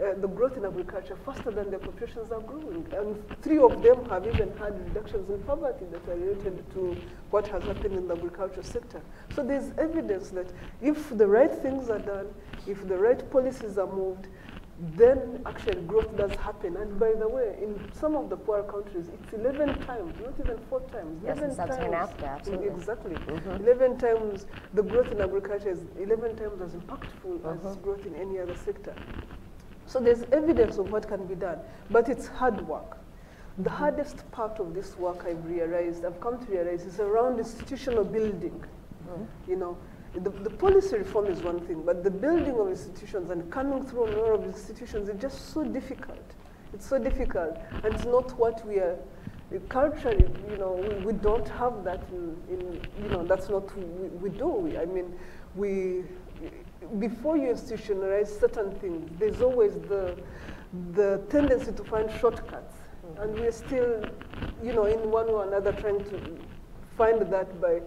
uh, 0.00 0.14
the 0.20 0.28
growth 0.28 0.56
in 0.56 0.64
agriculture 0.64 1.16
faster 1.24 1.50
than 1.50 1.70
their 1.70 1.78
populations 1.78 2.30
are 2.30 2.40
growing. 2.40 2.86
And 2.92 3.16
three 3.42 3.58
of 3.58 3.82
them 3.82 4.04
have 4.08 4.26
even 4.26 4.56
had 4.56 4.78
reductions 4.88 5.28
in 5.28 5.42
poverty 5.42 5.86
that 5.90 6.08
are 6.08 6.16
related 6.16 6.70
to 6.74 6.96
what 7.30 7.48
has 7.48 7.62
happened 7.64 7.94
in 7.94 8.06
the 8.06 8.14
agriculture 8.14 8.62
sector. 8.62 9.00
So 9.34 9.42
there's 9.42 9.72
evidence 9.78 10.30
that 10.30 10.46
if 10.80 11.16
the 11.16 11.26
right 11.26 11.52
things 11.52 11.90
are 11.90 11.98
done, 11.98 12.28
if 12.66 12.86
the 12.86 12.96
right 12.96 13.28
policies 13.30 13.76
are 13.76 13.92
moved, 13.92 14.28
then 14.80 15.42
actually 15.44 15.82
growth 15.82 16.16
does 16.16 16.32
happen. 16.36 16.76
And 16.76 16.98
by 17.00 17.12
the 17.18 17.28
way, 17.28 17.56
in 17.60 17.78
some 17.92 18.14
of 18.14 18.30
the 18.30 18.36
poor 18.36 18.62
countries, 18.62 19.08
it's 19.12 19.32
11 19.32 19.80
times, 19.80 20.14
not 20.22 20.34
even 20.38 20.58
four 20.70 20.80
times. 20.92 21.20
Yes, 21.24 21.38
11 21.38 21.56
times, 21.56 21.94
Africa, 21.94 22.26
absolutely. 22.26 22.68
Exactly. 22.68 23.14
Mm 23.14 23.38
-hmm. 23.38 23.60
11 23.60 23.98
times 23.98 24.46
the 24.74 24.82
growth 24.82 25.10
in 25.12 25.20
agriculture 25.20 25.70
is 25.70 25.80
11 25.98 26.36
times 26.36 26.60
as 26.62 26.74
impactful 26.74 27.30
mm 27.30 27.42
-hmm. 27.42 27.54
as 27.54 27.60
mm-hmm. 27.60 27.82
growth 27.82 28.06
in 28.06 28.14
any 28.14 28.40
other 28.42 28.56
sector. 28.56 28.94
So 29.86 30.00
there's 30.00 30.22
evidence 30.30 30.80
of 30.80 30.92
what 30.92 31.06
can 31.08 31.26
be 31.26 31.34
done, 31.34 31.58
but 31.90 32.08
it's 32.08 32.28
hard 32.28 32.60
work. 32.68 32.96
The 33.62 33.70
hardest 33.70 34.30
part 34.30 34.60
of 34.60 34.74
this 34.74 34.96
work 34.98 35.24
I've 35.26 35.44
realized, 35.56 36.04
I've 36.04 36.20
come 36.20 36.36
to 36.38 36.52
realize, 36.52 36.86
is 36.86 37.00
around 37.00 37.38
institutional 37.38 38.04
building. 38.04 38.58
Mm 38.62 39.08
-hmm. 39.08 39.50
You 39.50 39.56
know, 39.56 39.76
the, 40.18 40.30
the, 40.30 40.50
policy 40.50 40.96
reform 40.96 41.26
is 41.26 41.42
one 41.42 41.60
thing, 41.60 41.82
but 41.84 42.04
the 42.04 42.10
building 42.10 42.58
of 42.58 42.68
institutions 42.68 43.30
and 43.30 43.50
coming 43.50 43.84
through 43.84 44.06
lot 44.06 44.32
of 44.40 44.44
institutions 44.44 45.08
is 45.08 45.20
just 45.20 45.52
so 45.52 45.64
difficult. 45.64 46.34
It's 46.72 46.86
so 46.86 46.98
difficult, 46.98 47.58
and 47.84 47.94
it's 47.94 48.04
not 48.04 48.38
what 48.38 48.66
we 48.66 48.76
are. 48.76 48.96
Culturally, 49.70 50.28
you 50.50 50.58
know, 50.58 50.72
we, 50.72 51.06
we 51.06 51.12
don't 51.14 51.48
have 51.48 51.82
that 51.84 52.02
in, 52.12 52.36
in, 52.50 52.80
you 53.02 53.08
know, 53.08 53.24
that's 53.24 53.48
not 53.48 53.74
we, 53.76 54.08
we 54.08 54.28
do. 54.28 54.46
We, 54.46 54.76
I 54.76 54.84
mean, 54.84 55.14
we, 55.56 56.04
before 56.98 57.36
you 57.38 57.48
institutionalize 57.48 58.28
certain 58.40 58.72
things, 58.72 59.10
there's 59.18 59.40
always 59.40 59.74
the, 59.88 60.16
the 60.92 61.22
tendency 61.30 61.72
to 61.72 61.84
find 61.84 62.10
shortcuts. 62.20 62.74
And 63.20 63.34
we're 63.38 63.52
still, 63.52 64.04
you 64.62 64.74
know, 64.74 64.84
in 64.84 65.10
one 65.10 65.26
way 65.28 65.32
or 65.32 65.46
another 65.46 65.72
trying 65.72 66.04
to 66.04 66.38
find 66.98 67.20
that 67.22 67.60
by 67.60 67.80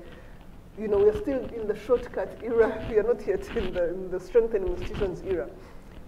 you 0.80 0.88
know, 0.88 0.98
we're 0.98 1.20
still 1.22 1.44
in 1.50 1.68
the 1.68 1.76
shortcut 1.76 2.38
era. 2.44 2.86
We 2.90 2.98
are 2.98 3.04
not 3.04 3.26
yet 3.28 3.48
in 3.56 3.74
the, 3.74 3.90
in 3.90 4.12
the 4.12 4.20
strengthening 4.20 4.74
institutions 4.74 5.22
era. 5.24 5.50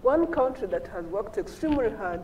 One 0.02 0.28
country 0.28 0.68
that 0.68 0.88
has 0.88 1.06
worked 1.06 1.38
extremely 1.38 1.90
hard 1.90 2.22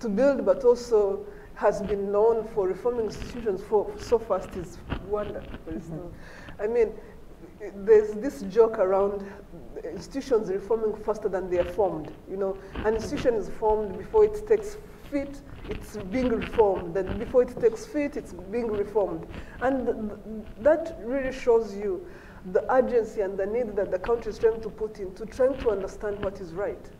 to 0.00 0.08
build, 0.08 0.44
but 0.44 0.64
also 0.64 1.24
has 1.54 1.82
been 1.82 2.10
known 2.10 2.46
for 2.48 2.68
reforming 2.68 3.06
institutions 3.06 3.62
for 3.62 3.90
so 3.98 4.18
fast 4.18 4.56
is 4.56 4.78
Rwanda, 5.08 5.42
for 5.64 5.72
instance. 5.72 6.02
Mm 6.02 6.12
-hmm. 6.58 6.64
I 6.64 6.66
mean, 6.68 6.88
there's 7.84 8.10
this 8.24 8.42
joke 8.42 8.78
around 8.78 9.24
institutions 9.84 10.48
reforming 10.48 10.94
faster 11.04 11.28
than 11.28 11.48
they 11.50 11.58
are 11.58 11.72
formed. 11.72 12.12
You 12.30 12.36
know, 12.36 12.56
an 12.84 12.94
institution 12.94 13.34
is 13.34 13.48
formed 13.48 13.98
before 13.98 14.24
it 14.24 14.46
takes 14.46 14.78
it's 15.14 15.96
being 16.10 16.28
reformed. 16.28 16.94
Then 16.94 17.18
before 17.18 17.42
it 17.42 17.60
takes 17.60 17.86
feet, 17.86 18.16
it's 18.16 18.32
being 18.32 18.70
reformed. 18.70 19.26
And 19.60 19.86
th 19.86 19.96
that 20.62 20.98
really 21.04 21.32
shows 21.32 21.74
you 21.76 22.06
the 22.52 22.62
urgency 22.72 23.20
and 23.20 23.38
the 23.38 23.46
need 23.46 23.76
that 23.76 23.90
the 23.90 23.98
country 23.98 24.30
is 24.30 24.38
trying 24.38 24.60
to 24.60 24.68
put 24.68 24.98
into 24.98 25.26
trying 25.26 25.56
to 25.58 25.70
understand 25.70 26.18
what 26.18 26.40
is 26.40 26.52
right. 26.52 26.90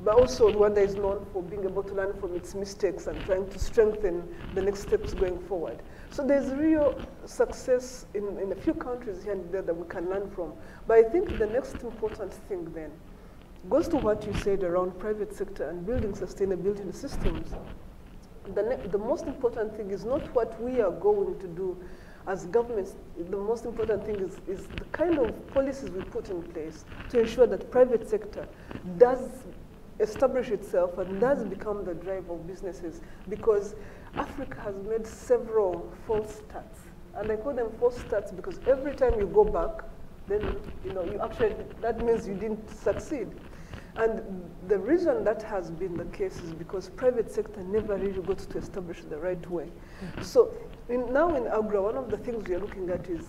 But 0.00 0.14
also 0.14 0.52
Rwanda 0.52 0.78
is 0.78 0.94
known 0.94 1.26
for 1.32 1.42
being 1.42 1.64
able 1.64 1.82
to 1.82 1.94
learn 1.94 2.14
from 2.20 2.36
its 2.36 2.54
mistakes 2.54 3.08
and 3.08 3.24
trying 3.24 3.50
to 3.50 3.58
strengthen 3.58 4.22
the 4.54 4.62
next 4.62 4.82
steps 4.82 5.12
going 5.12 5.38
forward. 5.40 5.82
So 6.10 6.24
there's 6.24 6.52
real 6.54 7.04
success 7.26 8.06
in, 8.14 8.38
in 8.38 8.52
a 8.52 8.54
few 8.54 8.74
countries 8.74 9.24
here 9.24 9.32
and 9.32 9.52
there 9.52 9.62
that 9.62 9.74
we 9.74 9.86
can 9.88 10.08
learn 10.08 10.30
from. 10.30 10.52
But 10.86 10.98
I 10.98 11.02
think 11.02 11.36
the 11.36 11.46
next 11.46 11.82
important 11.82 12.32
thing 12.32 12.72
then 12.72 12.92
goes 13.68 13.88
to 13.88 13.96
what 13.96 14.26
you 14.26 14.32
said 14.34 14.62
around 14.62 14.98
private 14.98 15.34
sector 15.34 15.68
and 15.68 15.86
building 15.86 16.12
sustainability 16.12 16.94
systems. 16.94 17.50
The, 18.54 18.80
the 18.90 18.98
most 18.98 19.26
important 19.26 19.76
thing 19.76 19.90
is 19.90 20.04
not 20.04 20.22
what 20.34 20.60
we 20.62 20.80
are 20.80 20.90
going 20.90 21.38
to 21.38 21.46
do 21.48 21.76
as 22.26 22.46
governments. 22.46 22.94
The 23.18 23.36
most 23.36 23.64
important 23.64 24.04
thing 24.06 24.16
is, 24.16 24.38
is 24.46 24.66
the 24.66 24.84
kind 24.92 25.18
of 25.18 25.46
policies 25.48 25.90
we 25.90 26.02
put 26.02 26.30
in 26.30 26.42
place 26.42 26.84
to 27.10 27.20
ensure 27.20 27.46
that 27.46 27.70
private 27.70 28.08
sector 28.08 28.46
does 28.96 29.20
establish 30.00 30.48
itself 30.48 30.96
and 30.98 31.20
does 31.20 31.44
become 31.44 31.84
the 31.84 31.94
drive 31.94 32.30
of 32.30 32.46
businesses 32.46 33.00
because 33.28 33.74
Africa 34.14 34.60
has 34.60 34.74
made 34.88 35.06
several 35.06 35.92
false 36.06 36.36
starts. 36.36 36.80
And 37.16 37.30
I 37.32 37.36
call 37.36 37.52
them 37.52 37.70
false 37.80 37.98
starts 37.98 38.30
because 38.30 38.60
every 38.66 38.94
time 38.94 39.18
you 39.18 39.26
go 39.26 39.44
back, 39.44 39.84
then 40.28 40.56
you 40.84 40.92
know 40.92 41.02
you 41.04 41.18
actually 41.20 41.54
that 41.80 42.04
means 42.04 42.28
you 42.28 42.34
didn't 42.34 42.68
succeed. 42.70 43.28
And 43.98 44.22
the 44.68 44.78
reason 44.78 45.24
that 45.24 45.42
has 45.42 45.70
been 45.70 45.96
the 45.96 46.04
case 46.06 46.36
is 46.38 46.52
because 46.52 46.88
private 46.90 47.30
sector 47.30 47.60
never 47.62 47.96
really 47.96 48.22
got 48.22 48.38
to 48.38 48.58
establish 48.58 49.02
the 49.02 49.18
right 49.18 49.50
way. 49.50 49.68
So 50.22 50.54
in, 50.88 51.12
now 51.12 51.34
in 51.34 51.44
AGRA, 51.48 51.82
one 51.82 51.96
of 51.96 52.08
the 52.08 52.16
things 52.16 52.48
we 52.48 52.54
are 52.54 52.60
looking 52.60 52.88
at 52.90 53.08
is 53.08 53.26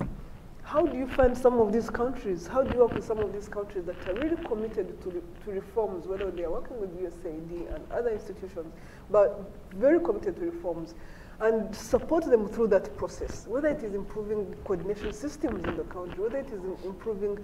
how 0.61 0.85
do 0.85 0.95
you 0.95 1.07
find 1.07 1.35
some 1.35 1.59
of 1.59 1.73
these 1.73 1.89
countries, 1.89 2.45
how 2.45 2.61
do 2.61 2.71
you 2.75 2.81
work 2.81 2.93
with 2.93 3.03
some 3.03 3.17
of 3.17 3.33
these 3.33 3.47
countries 3.47 3.85
that 3.85 4.07
are 4.07 4.13
really 4.13 4.37
committed 4.45 5.01
to, 5.01 5.09
re, 5.09 5.21
to 5.43 5.51
reforms, 5.51 6.05
whether 6.05 6.29
they 6.29 6.43
are 6.43 6.51
working 6.51 6.79
with 6.79 6.95
USAID 7.01 7.73
and 7.73 7.91
other 7.91 8.11
institutions, 8.11 8.71
but 9.09 9.51
very 9.73 9.99
committed 9.99 10.35
to 10.35 10.45
reforms. 10.45 10.93
and 11.41 11.73
support 11.73 12.25
them 12.25 12.47
through 12.47 12.67
that 12.67 12.95
process, 12.97 13.47
whether 13.47 13.69
it 13.69 13.81
is 13.83 13.93
improving 13.93 14.53
coordination 14.65 15.13
systems 15.13 15.63
in 15.63 15.77
the 15.77 15.83
country, 15.85 16.21
whether 16.21 16.37
it 16.37 16.51
is 16.51 16.61
improving 16.83 17.37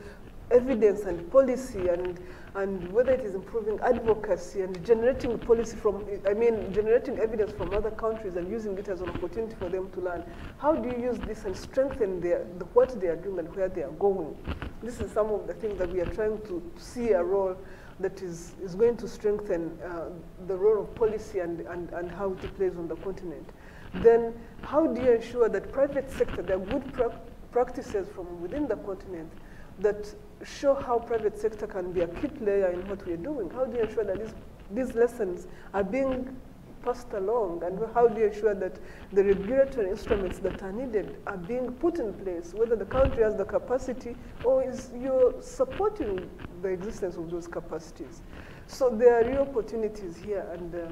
evidence 0.52 1.02
and 1.02 1.30
policy 1.32 1.88
and, 1.88 2.20
and 2.56 2.92
whether 2.94 3.12
it 3.12 3.22
is 3.22 3.36
improving 3.36 3.80
advocacy 3.82 4.62
and 4.62 4.86
generating 4.86 5.38
policy 5.40 5.76
from, 5.76 6.06
I 6.28 6.34
mean, 6.34 6.72
generating 6.74 7.20
evidence 7.20 7.52
from 7.52 7.74
other 7.74 7.92
countries 7.92 8.36
and 8.36 8.50
using 8.50 8.78
it 8.78 8.88
as 8.88 9.02
an 9.02 9.10
opportunity 9.10 9.56
for 9.56 9.70
them 9.70 9.90
to 9.92 10.02
learn. 10.02 10.24
How 10.58 10.74
do 10.74 10.90
you 10.90 11.02
use 11.02 11.18
this 11.20 11.46
and 11.46 11.56
strengthen 11.56 12.22
their, 12.22 12.46
the, 12.60 12.66
what 12.66 13.00
they 13.00 13.08
are 13.08 13.16
doing 13.16 13.40
and 13.40 13.56
where 13.56 13.70
they 13.70 13.84
are 13.84 13.92
going? 13.92 14.38
This 14.82 15.00
is 15.00 15.12
some 15.12 15.32
of 15.32 15.48
the 15.48 15.54
things 15.54 15.78
that 15.80 15.92
we 15.92 16.00
are 16.02 16.14
trying 16.14 16.40
to 16.44 16.62
see 16.78 17.12
a 17.12 17.24
role 17.24 17.58
that 18.00 18.22
is, 18.22 18.54
is 18.62 18.76
going 18.76 18.98
to 18.98 19.08
strengthen 19.08 19.78
uh, 19.82 20.10
the 20.48 20.56
role 20.56 20.82
of 20.82 20.94
policy 20.96 21.40
and, 21.40 21.62
and, 21.62 21.90
and 21.92 22.12
how 22.12 22.34
it 22.34 22.58
plays 22.58 22.78
on 22.78 22.88
the 22.88 22.96
continent. 22.98 23.50
Then 23.96 24.34
how 24.62 24.86
do 24.86 25.02
you 25.02 25.14
ensure 25.14 25.48
that 25.50 25.72
private 25.72 26.12
sector, 26.12 26.42
there 26.42 26.58
are 26.58 26.66
good 26.66 26.94
pra 26.94 27.18
practices 27.52 28.06
from 28.14 28.42
within 28.42 28.68
the 28.68 28.76
continent 28.76 29.32
that 29.80 30.14
show 30.44 30.74
how 30.74 31.00
private 31.00 31.38
sector 31.40 31.68
can 31.68 31.92
be 31.92 32.02
a 32.02 32.08
key 32.08 32.28
player 32.28 32.72
in 32.72 32.88
what 32.88 33.06
we're 33.06 33.18
doing? 33.18 33.50
How 33.50 33.66
do 33.66 33.78
you 33.78 33.84
ensure 33.84 34.04
that 34.04 34.20
these, 34.20 34.34
these 34.72 34.96
lessons 34.96 35.48
are 35.74 35.84
being 35.84 36.36
passed 36.84 37.12
along? 37.14 37.64
And 37.64 37.80
how 37.94 38.08
do 38.08 38.22
you 38.22 38.28
ensure 38.28 38.54
that 38.54 38.78
the 39.14 39.24
regulatory 39.24 39.90
instruments 39.90 40.40
that 40.40 40.62
are 40.62 40.72
needed 40.72 41.18
are 41.28 41.38
being 41.38 41.72
put 41.74 42.00
in 42.00 42.14
place, 42.14 42.54
whether 42.54 42.76
the 42.76 42.86
country 42.86 43.24
has 43.24 43.36
the 43.36 43.46
capacity 43.46 44.16
or 44.44 44.64
is 44.64 44.92
you're 45.00 45.34
supporting 45.42 46.30
the 46.62 46.70
existence 46.70 47.18
of 47.18 47.32
those 47.32 47.48
capacities? 47.48 48.22
So 48.68 48.90
there 48.90 49.22
are 49.22 49.28
real 49.30 49.42
opportunities 49.44 50.18
here, 50.18 50.48
and 50.54 50.76
uh, 50.76 50.88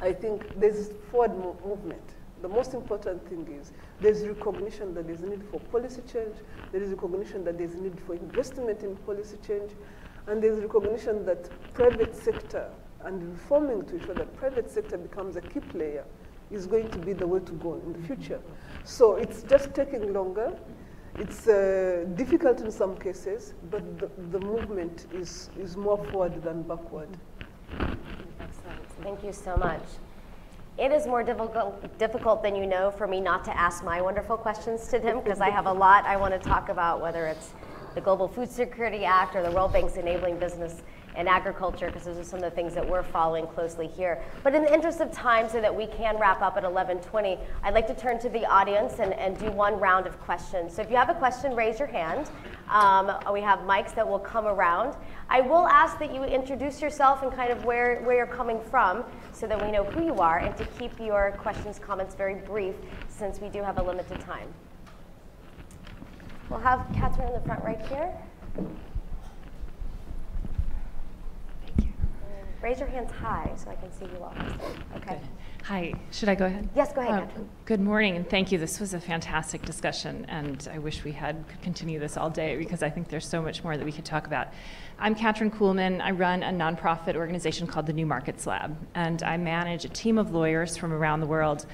I 0.00 0.12
think 0.12 0.58
there's 0.58 0.90
forward 1.10 1.36
movement. 1.64 2.02
The 2.42 2.48
most 2.48 2.74
important 2.74 3.26
thing 3.28 3.46
is 3.58 3.72
there's 4.00 4.26
recognition 4.26 4.94
that 4.94 5.06
there's 5.06 5.22
a 5.22 5.26
need 5.26 5.44
for 5.50 5.60
policy 5.60 6.02
change, 6.12 6.34
there 6.72 6.82
is 6.82 6.90
recognition 6.90 7.44
that 7.44 7.56
there's 7.56 7.74
a 7.74 7.80
need 7.80 7.98
for 8.00 8.14
investment 8.14 8.82
in 8.82 8.96
policy 8.96 9.38
change, 9.46 9.70
and 10.26 10.42
there's 10.42 10.58
recognition 10.58 11.24
that 11.24 11.48
private 11.72 12.14
sector 12.16 12.68
and 13.04 13.32
reforming 13.32 13.84
to 13.86 13.96
ensure 13.96 14.14
that 14.14 14.36
private 14.36 14.70
sector 14.70 14.98
becomes 14.98 15.36
a 15.36 15.40
key 15.40 15.60
player 15.60 16.04
is 16.50 16.66
going 16.66 16.90
to 16.90 16.98
be 16.98 17.12
the 17.12 17.26
way 17.26 17.40
to 17.40 17.52
go 17.52 17.74
in 17.74 17.92
the 17.92 17.98
future. 18.06 18.40
So 18.84 19.16
it's 19.16 19.42
just 19.44 19.74
taking 19.74 20.12
longer. 20.12 20.52
It's 21.16 21.46
uh, 21.46 22.06
difficult 22.14 22.60
in 22.60 22.70
some 22.70 22.96
cases, 22.96 23.54
but 23.70 23.98
the, 23.98 24.10
the 24.30 24.38
movement 24.38 25.06
is, 25.12 25.50
is 25.58 25.76
more 25.76 25.98
forward 26.06 26.42
than 26.42 26.62
backward. 26.62 27.08
Excellent. 28.40 28.88
Thank 29.02 29.24
you 29.24 29.32
so 29.32 29.56
much. 29.56 29.82
It 30.78 30.90
is 30.90 31.06
more 31.06 31.22
difficult, 31.22 31.98
difficult 31.98 32.42
than 32.42 32.56
you 32.56 32.66
know 32.66 32.90
for 32.90 33.06
me 33.06 33.20
not 33.20 33.44
to 33.44 33.56
ask 33.56 33.84
my 33.84 34.00
wonderful 34.00 34.38
questions 34.38 34.88
to 34.88 34.98
them 34.98 35.20
because 35.20 35.40
I 35.40 35.50
have 35.50 35.66
a 35.66 35.72
lot 35.72 36.06
I 36.06 36.16
want 36.16 36.32
to 36.32 36.40
talk 36.40 36.70
about, 36.70 37.00
whether 37.00 37.26
it's 37.26 37.50
the 37.94 38.00
Global 38.00 38.26
Food 38.26 38.50
Security 38.50 39.04
Act 39.04 39.36
or 39.36 39.42
the 39.42 39.50
World 39.50 39.74
Bank's 39.74 39.96
Enabling 39.96 40.38
Business 40.38 40.82
and 41.14 41.28
agriculture 41.28 41.86
because 41.86 42.04
those 42.04 42.18
are 42.18 42.24
some 42.24 42.42
of 42.42 42.44
the 42.44 42.50
things 42.50 42.74
that 42.74 42.88
we're 42.88 43.02
following 43.02 43.46
closely 43.46 43.86
here. 43.86 44.22
But 44.42 44.54
in 44.54 44.62
the 44.62 44.72
interest 44.72 45.00
of 45.00 45.12
time 45.12 45.48
so 45.48 45.60
that 45.60 45.74
we 45.74 45.86
can 45.86 46.18
wrap 46.18 46.40
up 46.42 46.56
at 46.56 46.62
1120, 46.62 47.38
I'd 47.62 47.74
like 47.74 47.86
to 47.88 47.94
turn 47.94 48.18
to 48.20 48.28
the 48.28 48.44
audience 48.46 48.94
and, 48.98 49.12
and 49.14 49.36
do 49.38 49.50
one 49.50 49.78
round 49.78 50.06
of 50.06 50.18
questions. 50.20 50.74
So 50.74 50.82
if 50.82 50.90
you 50.90 50.96
have 50.96 51.10
a 51.10 51.14
question, 51.14 51.54
raise 51.54 51.78
your 51.78 51.88
hand. 51.88 52.30
Um, 52.68 53.12
we 53.32 53.40
have 53.40 53.60
mics 53.60 53.94
that 53.94 54.08
will 54.08 54.18
come 54.18 54.46
around. 54.46 54.96
I 55.28 55.40
will 55.40 55.66
ask 55.66 55.98
that 55.98 56.14
you 56.14 56.22
introduce 56.24 56.80
yourself 56.80 57.22
and 57.22 57.32
kind 57.32 57.52
of 57.52 57.64
where, 57.64 58.00
where 58.02 58.16
you're 58.16 58.26
coming 58.26 58.60
from 58.70 59.04
so 59.32 59.46
that 59.46 59.62
we 59.62 59.70
know 59.70 59.84
who 59.84 60.04
you 60.04 60.14
are 60.16 60.38
and 60.38 60.56
to 60.56 60.64
keep 60.78 60.98
your 60.98 61.34
questions, 61.38 61.78
comments 61.78 62.14
very 62.14 62.34
brief 62.34 62.74
since 63.08 63.40
we 63.40 63.48
do 63.48 63.62
have 63.62 63.78
a 63.78 63.82
limited 63.82 64.20
time. 64.20 64.48
We'll 66.48 66.60
have 66.60 66.86
Catherine 66.94 67.28
in 67.28 67.34
the 67.34 67.40
front 67.40 67.64
right 67.64 67.80
here. 67.86 68.12
Raise 72.62 72.78
your 72.78 72.88
hands 72.88 73.10
high 73.10 73.50
so 73.56 73.70
I 73.70 73.74
can 73.74 73.90
see 73.92 74.04
you 74.04 74.22
all. 74.22 74.32
Okay. 74.96 75.16
Good. 75.16 75.28
Hi, 75.64 75.92
should 76.12 76.28
I 76.28 76.36
go 76.36 76.46
ahead? 76.46 76.68
Yes, 76.76 76.92
go 76.92 77.00
ahead. 77.00 77.24
Uh, 77.24 77.40
good 77.64 77.80
morning 77.80 78.14
and 78.14 78.28
thank 78.28 78.52
you. 78.52 78.58
This 78.58 78.78
was 78.78 78.94
a 78.94 79.00
fantastic 79.00 79.62
discussion 79.62 80.24
and 80.28 80.68
I 80.72 80.78
wish 80.78 81.02
we 81.02 81.10
had 81.10 81.44
could 81.48 81.60
continue 81.60 81.98
this 81.98 82.16
all 82.16 82.30
day 82.30 82.56
because 82.56 82.84
I 82.84 82.88
think 82.88 83.08
there's 83.08 83.26
so 83.26 83.42
much 83.42 83.64
more 83.64 83.76
that 83.76 83.84
we 83.84 83.90
could 83.90 84.04
talk 84.04 84.28
about. 84.28 84.48
I'm 85.00 85.16
Katrin 85.16 85.50
Kuhlmann. 85.50 86.00
I 86.00 86.12
run 86.12 86.44
a 86.44 86.50
nonprofit 86.50 87.16
organization 87.16 87.66
called 87.66 87.86
the 87.86 87.92
New 87.92 88.06
Markets 88.06 88.46
Lab 88.46 88.76
and 88.94 89.24
I 89.24 89.36
manage 89.38 89.84
a 89.84 89.88
team 89.88 90.16
of 90.16 90.32
lawyers 90.32 90.76
from 90.76 90.92
around 90.92 91.18
the 91.18 91.26
world 91.26 91.66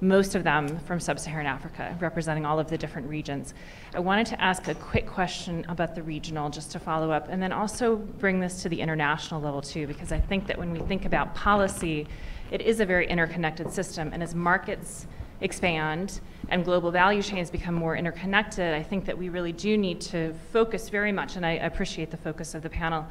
most 0.00 0.34
of 0.34 0.44
them 0.44 0.78
from 0.80 1.00
sub-Saharan 1.00 1.46
Africa, 1.46 1.96
representing 2.00 2.44
all 2.44 2.58
of 2.58 2.68
the 2.68 2.76
different 2.76 3.08
regions. 3.08 3.54
I 3.94 4.00
wanted 4.00 4.26
to 4.26 4.40
ask 4.40 4.68
a 4.68 4.74
quick 4.74 5.06
question 5.06 5.64
about 5.68 5.94
the 5.94 6.02
regional, 6.02 6.50
just 6.50 6.70
to 6.72 6.78
follow 6.78 7.10
up, 7.10 7.28
and 7.28 7.42
then 7.42 7.52
also 7.52 7.96
bring 7.96 8.40
this 8.40 8.62
to 8.62 8.68
the 8.68 8.80
international 8.80 9.40
level 9.40 9.62
too, 9.62 9.86
because 9.86 10.12
I 10.12 10.20
think 10.20 10.46
that 10.46 10.58
when 10.58 10.72
we 10.72 10.80
think 10.80 11.04
about 11.04 11.34
policy, 11.34 12.06
it 12.50 12.60
is 12.60 12.80
a 12.80 12.86
very 12.86 13.08
interconnected 13.08 13.72
system, 13.72 14.10
and 14.12 14.22
as 14.22 14.34
markets 14.34 15.06
expand 15.40 16.20
and 16.48 16.64
global 16.64 16.90
value 16.90 17.22
chains 17.22 17.50
become 17.50 17.74
more 17.74 17.96
interconnected, 17.96 18.72
I 18.72 18.82
think 18.82 19.04
that 19.06 19.18
we 19.18 19.28
really 19.28 19.52
do 19.52 19.76
need 19.76 20.00
to 20.02 20.34
focus 20.52 20.88
very 20.88 21.12
much, 21.12 21.36
and 21.36 21.44
I 21.44 21.52
appreciate 21.52 22.10
the 22.10 22.16
focus 22.16 22.54
of 22.54 22.62
the 22.62 22.70
panel, 22.70 23.06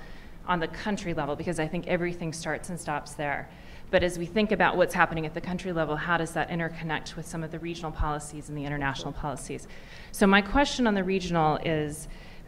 on 0.48 0.60
the 0.60 0.68
country 0.68 1.14
level, 1.16 1.36
because 1.36 1.60
I 1.60 1.68
think 1.68 1.88
everything 1.88 2.32
starts 2.32 2.70
and 2.70 2.80
stops 2.80 3.14
there. 3.14 3.50
But 3.92 4.04
as 4.04 4.18
we 4.18 4.26
think 4.26 4.52
about 4.52 4.78
what's 4.78 4.94
happening 4.94 5.26
at 5.26 5.34
the 5.34 5.42
country 5.42 5.72
level, 5.72 5.96
how 5.96 6.18
does 6.18 6.32
that 6.32 6.50
interconnect 6.50 7.16
with 7.16 7.26
some 7.26 7.44
of 7.44 7.52
the 7.52 7.60
regional 7.60 7.92
policies 7.92 8.50
and 8.50 8.58
the 8.58 8.66
international 8.66 9.14
policies? 9.14 9.68
So 10.12 10.26
my 10.26 10.42
question 10.42 10.88
on 10.88 10.96
the 10.96 11.04
regional 11.04 11.58
is, 11.58 12.08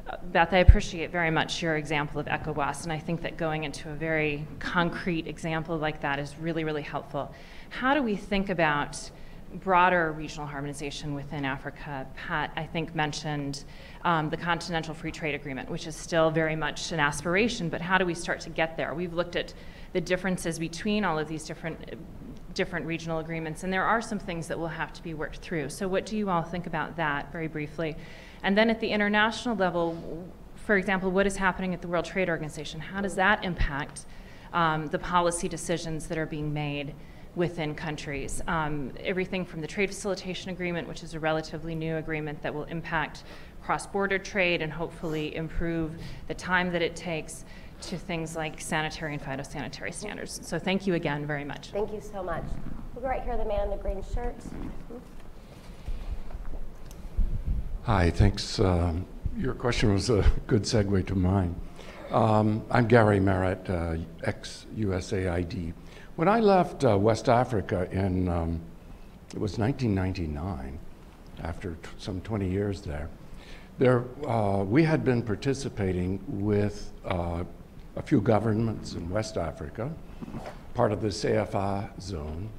uh, 0.10 0.18
Beth, 0.32 0.54
I 0.54 0.58
appreciate 0.58 1.12
very 1.12 1.32
much 1.32 1.62
your 1.62 1.78
example 1.78 2.20
of 2.20 2.26
ECOWAS, 2.28 2.84
and 2.84 2.92
I 2.92 3.00
think 3.00 3.22
that 3.22 3.38
going 3.38 3.66
into 3.66 3.90
a 3.90 3.94
very 3.94 4.46
concrete 4.60 5.28
example 5.28 5.78
like 5.78 6.02
that 6.02 6.18
is 6.20 6.36
really, 6.40 6.64
really 6.64 6.82
helpful. 6.82 7.34
How 7.70 7.94
do 7.94 8.02
we 8.02 8.16
think 8.16 8.50
about 8.50 9.12
broader 9.54 10.12
regional 10.12 10.48
harmonization 10.48 11.14
within 11.14 11.46
Africa? 11.46 12.08
Pat, 12.16 12.52
I 12.56 12.64
think, 12.64 12.96
mentioned 12.96 13.64
um, 14.04 14.30
the 14.30 14.38
Continental 14.38 14.94
Free 14.94 15.12
Trade 15.12 15.36
Agreement, 15.36 15.70
which 15.70 15.88
is 15.88 15.96
still 15.96 16.32
very 16.32 16.56
much 16.56 16.92
an 16.92 17.00
aspiration, 17.00 17.70
but 17.70 17.82
how 17.82 17.98
do 17.98 18.06
we 18.06 18.14
start 18.14 18.40
to 18.42 18.50
get 18.50 18.78
there? 18.78 18.94
We've 18.94 19.14
looked 19.14 19.36
at 19.36 19.54
the 19.98 20.02
differences 20.02 20.60
between 20.60 21.04
all 21.04 21.18
of 21.18 21.28
these 21.28 21.44
different 21.44 21.96
different 22.54 22.86
regional 22.86 23.18
agreements, 23.18 23.64
and 23.64 23.74
there 23.74 23.84
are 23.84 24.00
some 24.00 24.20
things 24.20 24.48
that 24.48 24.58
will 24.58 24.68
have 24.68 24.94
to 24.94 25.02
be 25.02 25.16
worked 25.16 25.38
through. 25.38 25.70
So 25.70 25.88
what 25.88 26.06
do 26.06 26.16
you 26.16 26.30
all 26.30 26.44
think 26.44 26.68
about 26.68 26.96
that, 26.98 27.32
very 27.32 27.48
briefly? 27.48 27.96
And 28.44 28.56
then 28.56 28.70
at 28.70 28.80
the 28.80 28.90
international 28.90 29.56
level, 29.56 29.98
for 30.54 30.78
example, 30.78 31.10
what 31.10 31.26
is 31.26 31.36
happening 31.38 31.74
at 31.74 31.82
the 31.82 31.88
World 31.88 32.06
Trade 32.06 32.30
Organization? 32.30 32.80
How 32.80 33.02
does 33.02 33.16
that 33.16 33.44
impact 33.44 34.06
um, 34.54 34.86
the 34.90 35.00
policy 35.00 35.48
decisions 35.48 36.08
that 36.10 36.18
are 36.20 36.28
being 36.28 36.54
made 36.54 36.94
within 37.36 37.74
countries? 37.74 38.40
Um, 38.48 38.92
everything 39.04 39.46
from 39.46 39.62
the 39.62 39.68
Trade 39.68 39.90
Facilitation 39.90 40.52
Agreement, 40.52 40.88
which 40.88 41.02
is 41.02 41.16
a 41.16 41.20
relatively 41.20 41.74
new 41.74 41.98
agreement 41.98 42.44
that 42.44 42.54
will 42.54 42.66
impact 42.66 43.24
cross-border 43.64 44.20
trade 44.20 44.62
and 44.62 44.72
hopefully 44.72 45.36
improve 45.36 45.92
the 46.28 46.36
time 46.36 46.72
that 46.72 46.84
it 46.84 46.96
takes 46.96 47.46
to 47.82 47.98
things 47.98 48.36
like 48.36 48.60
sanitary 48.60 49.14
and 49.14 49.24
phytosanitary 49.24 49.94
standards. 49.94 50.40
So 50.44 50.60
thank 50.60 50.88
you 50.88 50.96
again 50.96 51.26
very 51.26 51.44
much. 51.44 51.70
Thank 51.72 51.94
you 51.94 52.02
so 52.02 52.24
much. 52.24 52.44
We'll 52.94 53.04
go 53.04 53.10
right 53.10 53.24
here, 53.24 53.38
the 53.38 53.46
man 53.46 53.66
in 53.66 53.70
the 53.70 53.78
green 53.78 54.04
shirt. 54.14 54.36
Hi, 57.84 58.10
thanks. 58.10 58.60
Um, 58.60 59.06
your 59.38 59.54
question 59.54 59.94
was 59.94 60.10
a 60.10 60.26
good 60.48 60.64
segue 60.64 61.06
to 61.08 61.16
mine. 61.16 61.56
Um, 62.12 62.64
I'm 62.72 62.88
Gary 62.88 63.20
Merritt, 63.20 63.70
uh, 63.70 63.98
ex-USAID. 64.24 65.74
When 66.16 66.28
I 66.28 66.40
left 66.40 66.84
uh, 66.84 66.98
West 66.98 67.30
Africa 67.30 67.88
in, 67.92 68.28
um, 68.28 68.62
it 69.34 69.40
was 69.40 69.58
1999, 69.58 70.80
after 71.44 71.78
some 71.98 72.22
20 72.22 72.50
years 72.50 72.82
there, 72.82 73.10
there 73.78 74.06
uh, 74.28 74.64
we 74.64 74.84
had 74.84 75.04
been 75.06 75.22
participating 75.22 76.20
with 76.28 76.92
uh, 77.06 77.44
a 77.98 78.02
few 78.02 78.22
governments 78.22 78.94
in 78.94 79.10
West 79.10 79.38
Africa, 79.38 79.92
part 80.74 80.92
of 80.92 81.02
the 81.02 81.08
CFA 81.08 81.90
zone, 82.00 82.50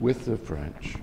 with 0.00 0.24
the 0.24 0.36
French, 0.36 0.94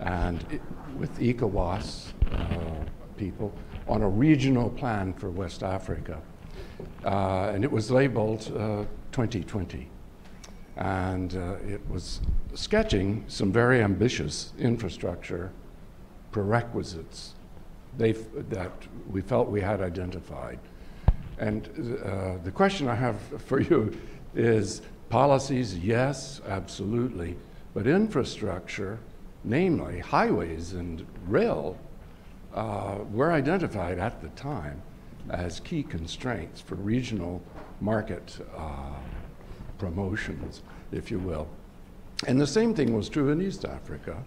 and 0.00 0.44
it, 0.50 0.60
with 0.96 1.18
ECOWAS 1.18 2.12
uh, 2.32 2.84
people 3.16 3.52
on 3.88 4.02
a 4.02 4.08
regional 4.08 4.70
plan 4.70 5.12
for 5.12 5.30
West 5.30 5.62
Africa. 5.62 6.20
Uh, 7.04 7.50
and 7.54 7.64
it 7.64 7.70
was 7.70 7.90
labeled 7.90 8.52
uh, 8.56 8.84
2020. 9.10 9.88
And 10.76 11.36
uh, 11.36 11.56
it 11.66 11.80
was 11.88 12.20
sketching 12.54 13.24
some 13.28 13.52
very 13.52 13.82
ambitious 13.82 14.52
infrastructure 14.58 15.52
prerequisites 16.30 17.34
that 17.98 18.70
we 19.10 19.20
felt 19.20 19.48
we 19.48 19.60
had 19.60 19.82
identified. 19.82 20.58
And 21.42 21.66
uh, 22.04 22.38
the 22.44 22.52
question 22.52 22.86
I 22.86 22.94
have 22.94 23.18
for 23.46 23.60
you 23.60 23.98
is 24.32 24.80
policies, 25.08 25.76
yes, 25.76 26.40
absolutely, 26.46 27.36
but 27.74 27.88
infrastructure, 27.88 29.00
namely 29.42 29.98
highways 29.98 30.74
and 30.74 31.04
rail, 31.26 31.76
uh, 32.54 32.98
were 33.10 33.32
identified 33.32 33.98
at 33.98 34.22
the 34.22 34.28
time 34.28 34.80
as 35.30 35.58
key 35.58 35.82
constraints 35.82 36.60
for 36.60 36.76
regional 36.76 37.42
market 37.80 38.38
uh, 38.56 38.94
promotions, 39.78 40.62
if 40.92 41.10
you 41.10 41.18
will. 41.18 41.48
And 42.28 42.40
the 42.40 42.46
same 42.46 42.72
thing 42.72 42.96
was 42.96 43.08
true 43.08 43.30
in 43.30 43.42
East 43.42 43.64
Africa 43.64 44.22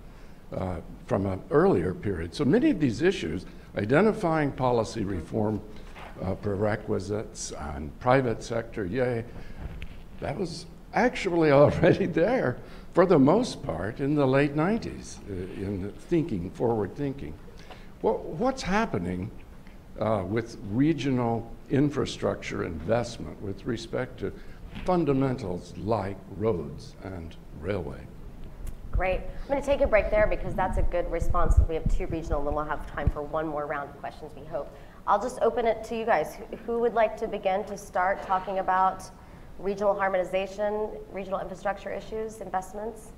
uh, 0.52 0.82
from 1.06 1.28
an 1.28 1.42
earlier 1.50 1.94
period. 1.94 2.36
So 2.36 2.44
many 2.44 2.72
of 2.72 2.82
these 2.82 3.02
issues, 3.02 3.46
identifying 3.78 4.52
policy 4.52 5.06
reform 5.06 5.62
uh, 6.22 6.36
prerequisites 6.36 7.52
and 7.52 7.98
private 8.00 8.44
sector, 8.44 8.86
yay, 8.86 9.26
that 10.20 10.38
was 10.38 10.66
actually 10.94 11.52
already 11.52 12.06
there 12.06 12.58
for 12.94 13.06
the 13.06 13.20
most 13.20 13.62
part 13.64 14.00
in 14.00 14.16
the 14.16 14.26
late 14.26 14.56
90s 14.56 15.20
uh, 15.30 15.34
in 15.34 15.92
thinking, 16.10 16.50
forward 16.52 16.96
thinking. 16.96 17.34
Well, 18.02 18.20
what's 18.20 18.62
happening 18.62 19.32
uh, 20.00 20.24
with 20.28 20.58
regional 20.72 21.52
infrastructure 21.70 22.64
investment 22.64 23.42
with 23.42 23.66
respect 23.66 24.20
to 24.20 24.32
fundamentals 24.86 25.74
like 25.78 26.18
roads 26.38 26.96
and 27.04 27.36
railway? 27.60 28.02
Great. 28.92 29.22
I'm 29.44 29.48
going 29.50 29.62
to 29.62 29.66
take 29.66 29.82
a 29.82 29.88
break 29.88 30.10
there 30.10 30.28
because 30.28 30.54
that's 30.56 30.78
a 30.78 30.82
good 30.84 31.10
response. 31.12 31.56
We 31.68 31.76
have 31.76 31.98
two 31.98 32.08
regional, 32.08 32.40
and 32.40 32.48
then 32.48 32.56
we'll 32.56 32.64
have 32.64 32.90
time 32.90 33.10
for 33.10 33.22
one 33.22 33.46
more 33.46 33.66
round 33.66 33.90
of 33.90 34.00
questions, 34.00 34.32
we 34.38 34.46
hope. 34.46 34.74
I'll 35.08 35.22
just 35.22 35.40
open 35.42 35.68
it 35.68 35.84
to 35.86 35.98
you 35.98 36.06
guys. 36.06 36.38
Who 36.66 36.80
would 36.80 36.94
like 36.96 37.16
to 37.18 37.28
begin 37.28 37.64
to 37.66 37.78
start 37.78 38.24
talking 38.24 38.60
about 38.60 39.04
regional 39.60 39.94
harmonization, 39.94 40.90
regional 41.12 41.40
infrastructure 41.40 41.92
issues, 41.92 42.42
investments? 42.42 43.12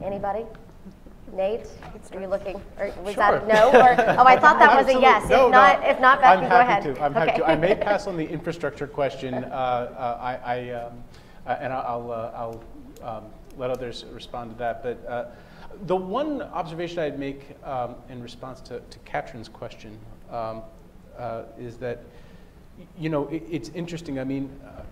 Anybody? 0.00 0.46
Nate, 1.32 1.66
are 2.12 2.20
you 2.20 2.28
looking? 2.28 2.60
Or 2.78 2.92
was 3.02 3.14
Sure. 3.14 3.40
that 3.40 3.48
no? 3.48 3.70
Or, 3.70 4.18
oh, 4.20 4.24
I 4.26 4.38
thought 4.38 4.58
that 4.58 4.76
was 4.76 4.86
a 4.86 4.96
Absolutely. 4.96 5.02
yes. 5.02 5.28
No, 5.28 5.46
if 5.46 5.52
not, 5.52 5.80
no. 5.80 5.88
if 5.88 6.00
not, 6.00 6.24
I'm 6.24 6.40
Becky, 6.40 6.50
go 6.50 6.60
ahead. 6.60 6.82
To. 6.82 7.02
I'm 7.02 7.14
happy 7.14 7.38
to. 7.38 7.46
I 7.46 7.56
may 7.56 7.74
pass 7.88 8.06
on 8.06 8.16
the 8.16 8.28
infrastructure 8.28 8.86
question, 8.86 9.34
uh, 9.34 9.38
uh, 9.46 10.18
I, 10.20 10.36
I 10.36 10.70
um, 10.70 10.92
uh, 11.46 11.56
and 11.60 11.72
I'll, 11.72 12.10
uh, 12.12 12.32
I'll 12.34 12.64
um, 13.02 13.24
let 13.56 13.70
others 13.70 14.04
respond 14.12 14.52
to 14.52 14.58
that. 14.58 14.82
But 14.82 15.04
uh, 15.08 15.24
the 15.86 15.96
one 15.96 16.42
observation 16.42 16.98
I'd 17.00 17.18
make 17.18 17.56
um, 17.64 17.96
in 18.08 18.22
response 18.22 18.60
to, 18.62 18.80
to 18.80 18.98
Katrin's 19.00 19.48
question 19.48 19.98
um, 20.30 20.62
uh, 21.18 21.44
is 21.58 21.76
that, 21.78 22.04
you 22.98 23.08
know, 23.08 23.28
it, 23.28 23.42
it's 23.50 23.68
interesting. 23.70 24.18
I 24.18 24.24
mean, 24.24 24.50
uh, 24.64 24.82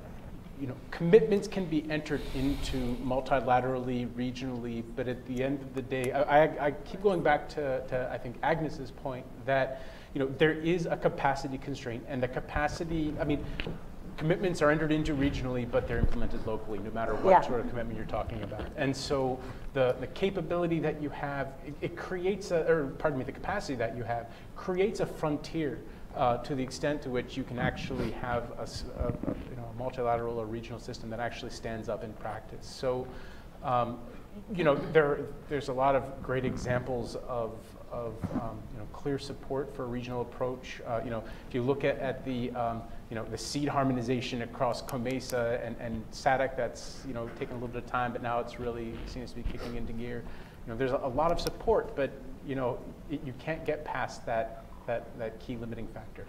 you 0.61 0.67
know, 0.67 0.77
commitments 0.91 1.49
can 1.49 1.65
be 1.65 1.91
entered 1.91 2.31
into 2.35 2.97
multilaterally, 3.03 4.07
regionally, 4.09 4.85
but 4.95 5.09
at 5.09 5.25
the 5.27 5.43
end 5.43 5.63
of 5.63 5.75
the 5.75 5.81
day, 5.83 6.13
I, 6.13 6.45
I, 6.45 6.67
I 6.67 6.71
keep 6.73 7.03
going 7.03 7.23
back 7.23 7.49
to, 7.51 7.83
to, 7.89 8.11
I 8.13 8.19
think, 8.19 8.37
Agnes's 8.43 8.91
point 8.91 9.25
that, 9.47 9.83
you 10.13 10.21
know, 10.21 10.27
there 10.37 10.53
is 10.53 10.85
a 10.85 10.97
capacity 10.97 11.57
constraint, 11.57 12.05
and 12.09 12.23
the 12.23 12.29
capacity, 12.29 13.15
I 13.19 13.25
mean, 13.25 13.43
commitments 14.19 14.61
are 14.61 14.71
entered 14.71 14.93
into 14.93 15.15
regionally, 15.15 15.71
but 15.71 15.89
they're 15.89 15.99
implemented 15.99 16.47
locally, 16.47 16.79
no 16.79 16.91
matter 16.91 17.15
what 17.15 17.31
Yeah. 17.31 17.41
sort 17.41 17.61
of 17.61 17.69
commitment 17.71 17.97
you're 17.97 18.05
talking 18.05 18.43
about. 18.43 18.67
And 18.77 18.95
so 18.95 19.41
the, 19.73 19.97
the 19.99 20.09
capability 20.09 20.79
that 20.81 21.01
you 21.01 21.09
have, 21.09 21.55
it, 21.67 21.75
it 21.81 21.97
creates 21.97 22.51
a, 22.51 22.71
or 22.71 22.89
pardon 22.99 23.19
me, 23.19 23.25
the 23.25 23.33
capacity 23.33 23.77
that 23.77 23.97
you 23.97 24.03
have 24.03 24.31
creates 24.57 25.01
a 25.01 25.07
frontier 25.07 25.79
uh, 26.17 26.39
to 26.39 26.55
the 26.55 26.63
extent 26.63 27.03
to 27.03 27.11
which 27.11 27.37
you 27.37 27.45
can 27.45 27.59
actually 27.59 28.11
have 28.13 28.51
a, 28.59 28.63
a- 29.03 29.07
a, 29.09 29.35
you 29.51 29.57
know, 29.57 29.69
a 29.71 29.79
multilateral 29.79 30.39
or 30.39 30.47
regional 30.47 30.81
system 30.81 31.11
that 31.11 31.21
actually 31.21 31.51
stands 31.51 31.89
up 31.89 32.05
in 32.05 32.13
practice. 32.15 32.67
So, 32.67 33.07
um, 33.63 33.99
you 34.55 34.65
know, 34.65 34.77
there, 34.93 35.21
there's 35.49 35.69
a 35.69 35.73
lot 35.73 35.95
of 35.97 36.23
great 36.23 36.45
examples 36.45 37.17
of, 37.29 37.53
of 37.91 38.15
um, 38.35 38.59
you 38.73 38.79
know, 38.79 38.87
clear 38.93 39.19
support 39.19 39.75
for 39.75 39.85
a 39.85 39.87
regional 39.87 40.23
approach. 40.23 40.81
Uh, 40.87 41.01
you 41.05 41.11
know, 41.11 41.23
if 41.49 41.55
you 41.55 41.63
look 41.63 41.85
at, 41.85 41.99
at 41.99 42.25
the, 42.25 42.51
um, 42.53 42.83
you 43.11 43.17
know, 43.17 43.25
the 43.25 43.39
seed 43.39 43.69
harmonization 43.69 44.43
across 44.43 44.83
COMESA 44.83 45.67
and, 45.67 45.77
and 45.81 46.09
SADC, 46.13 46.57
that's, 46.57 47.03
you 47.07 47.13
know, 47.13 47.29
taken 47.39 47.51
a 47.51 47.55
little 47.55 47.69
bit 47.69 47.83
of 47.85 47.91
time, 47.91 48.13
but 48.13 48.23
now 48.23 48.39
it's 48.39 48.61
really 48.61 48.95
seems 49.07 49.31
to 49.31 49.37
be 49.37 49.43
kicking 49.51 49.77
into 49.77 49.93
gear. 49.93 50.23
You 50.67 50.73
know, 50.73 50.79
there's 50.79 50.93
a, 50.93 51.01
a 51.03 51.09
lot 51.09 51.33
of 51.33 51.41
support, 51.41 51.97
but, 51.97 52.11
you 52.47 52.55
know, 52.55 52.79
it, 53.11 53.21
you 53.27 53.35
can't 53.41 53.65
get 53.67 53.85
past 53.85 54.25
that, 54.27 54.65
that, 54.91 55.19
that 55.21 55.39
key 55.39 55.57
limiting 55.57 55.87
factor. 55.95 56.27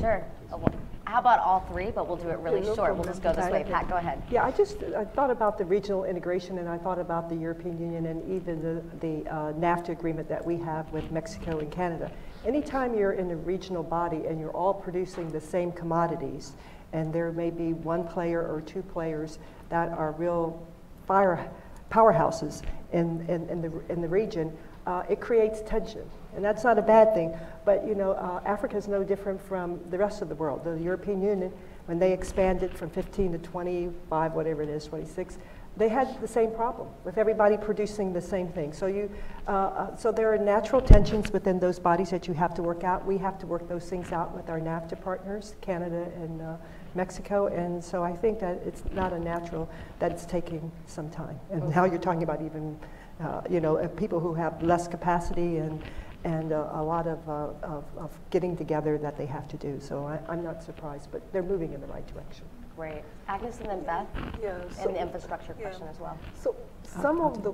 Sure. 0.00 0.24
Oh, 0.52 0.56
well, 0.56 0.74
How 1.04 1.20
about 1.20 1.38
all 1.38 1.60
three? 1.70 1.92
But 1.92 2.08
we'll 2.08 2.16
do 2.16 2.30
it 2.30 2.38
really 2.40 2.60
no 2.62 2.74
short. 2.74 2.96
We'll 2.96 3.04
just 3.04 3.22
go 3.22 3.32
this 3.32 3.48
way. 3.48 3.62
Pat, 3.62 3.88
go 3.88 3.94
ahead. 3.94 4.20
Yeah, 4.28 4.44
I 4.44 4.50
just 4.50 4.82
I 4.82 5.04
thought 5.04 5.30
about 5.30 5.56
the 5.56 5.64
regional 5.64 6.04
integration, 6.04 6.58
and 6.58 6.68
I 6.68 6.76
thought 6.76 6.98
about 6.98 7.28
the 7.28 7.36
European 7.36 7.78
Union 7.78 8.06
and 8.06 8.28
even 8.28 8.60
the, 8.60 8.82
the 8.98 9.30
uh, 9.30 9.52
NAFTA 9.52 9.90
agreement 9.90 10.28
that 10.28 10.44
we 10.44 10.56
have 10.56 10.90
with 10.90 11.12
Mexico 11.12 11.60
and 11.60 11.70
Canada. 11.70 12.10
Anytime 12.44 12.92
you're 12.98 13.12
in 13.12 13.30
a 13.30 13.36
regional 13.36 13.84
body 13.84 14.26
and 14.26 14.40
you're 14.40 14.56
all 14.56 14.74
producing 14.74 15.30
the 15.30 15.40
same 15.40 15.70
commodities, 15.70 16.54
and 16.92 17.12
there 17.12 17.30
may 17.30 17.50
be 17.50 17.72
one 17.72 18.02
player 18.02 18.40
or 18.40 18.62
two 18.62 18.82
players 18.82 19.38
that 19.68 19.90
are 19.90 20.10
real 20.12 20.66
fire 21.06 21.48
powerhouses 21.88 22.62
in, 22.92 23.24
in, 23.28 23.48
in, 23.48 23.62
the, 23.62 23.72
in 23.88 24.02
the 24.02 24.08
region, 24.08 24.52
uh, 24.86 25.02
it 25.08 25.20
creates 25.20 25.60
tension. 25.66 26.08
And 26.34 26.44
that's 26.44 26.64
not 26.64 26.78
a 26.78 26.82
bad 26.82 27.14
thing. 27.14 27.34
But 27.64 27.86
you 27.86 27.94
know, 27.94 28.12
uh, 28.12 28.40
Africa 28.44 28.76
is 28.76 28.88
no 28.88 29.02
different 29.02 29.40
from 29.40 29.80
the 29.90 29.98
rest 29.98 30.22
of 30.22 30.28
the 30.28 30.34
world. 30.34 30.64
The 30.64 30.78
European 30.78 31.22
Union, 31.22 31.52
when 31.86 31.98
they 31.98 32.12
expanded 32.12 32.76
from 32.76 32.90
15 32.90 33.32
to 33.32 33.38
25, 33.38 34.32
whatever 34.34 34.62
it 34.62 34.68
is, 34.68 34.86
26, 34.86 35.38
they 35.78 35.88
had 35.88 36.20
the 36.20 36.28
same 36.28 36.50
problem 36.50 36.88
with 37.04 37.18
everybody 37.18 37.56
producing 37.56 38.12
the 38.12 38.20
same 38.20 38.48
thing. 38.48 38.72
So 38.72 38.86
you, 38.86 39.08
uh, 39.46 39.50
uh, 39.50 39.96
so 39.96 40.10
there 40.10 40.32
are 40.32 40.38
natural 40.38 40.80
tensions 40.80 41.32
within 41.32 41.60
those 41.60 41.78
bodies 41.78 42.10
that 42.10 42.26
you 42.26 42.34
have 42.34 42.52
to 42.54 42.62
work 42.62 42.82
out. 42.82 43.06
We 43.06 43.16
have 43.18 43.38
to 43.38 43.46
work 43.46 43.68
those 43.68 43.88
things 43.88 44.10
out 44.10 44.34
with 44.34 44.50
our 44.50 44.58
NAFTA 44.58 45.00
partners, 45.00 45.54
Canada 45.60 46.10
and 46.16 46.42
uh, 46.42 46.56
Mexico. 46.96 47.46
And 47.46 47.82
so 47.82 48.02
I 48.02 48.12
think 48.12 48.40
that 48.40 48.60
it's 48.66 48.82
not 48.92 49.12
unnatural 49.12 49.68
that 50.00 50.10
it's 50.10 50.26
taking 50.26 50.72
some 50.86 51.10
time. 51.10 51.38
And 51.50 51.68
now 51.70 51.84
you're 51.84 51.98
talking 51.98 52.24
about 52.24 52.42
even, 52.42 52.76
uh, 53.20 53.42
you 53.48 53.60
know, 53.60 53.76
uh, 53.76 53.86
people 53.86 54.18
who 54.18 54.34
have 54.34 54.60
less 54.62 54.88
capacity 54.88 55.58
and 55.58 55.80
and 56.24 56.52
uh, 56.52 56.68
a 56.72 56.82
lot 56.82 57.06
of, 57.06 57.28
uh, 57.28 57.48
of, 57.62 57.84
of 57.96 58.10
getting 58.30 58.56
together 58.56 58.98
that 58.98 59.16
they 59.16 59.26
have 59.26 59.46
to 59.48 59.56
do. 59.56 59.78
So 59.80 60.04
I, 60.06 60.18
I'm 60.28 60.42
not 60.42 60.62
surprised, 60.62 61.10
but 61.12 61.32
they're 61.32 61.42
moving 61.42 61.72
in 61.72 61.80
the 61.80 61.86
right 61.86 62.06
direction. 62.12 62.44
Great. 62.76 63.02
Agnes 63.26 63.58
and 63.60 63.68
then 63.70 63.84
Beth, 63.84 64.06
Yeah, 64.42 64.58
so- 64.70 64.86
and 64.86 64.96
the 64.96 65.00
infrastructure 65.00 65.54
yeah. 65.58 65.68
question 65.68 65.88
as 65.88 65.98
well. 66.00 66.18
So 66.34 66.54
some 66.82 67.20
of 67.20 67.42
the 67.42 67.52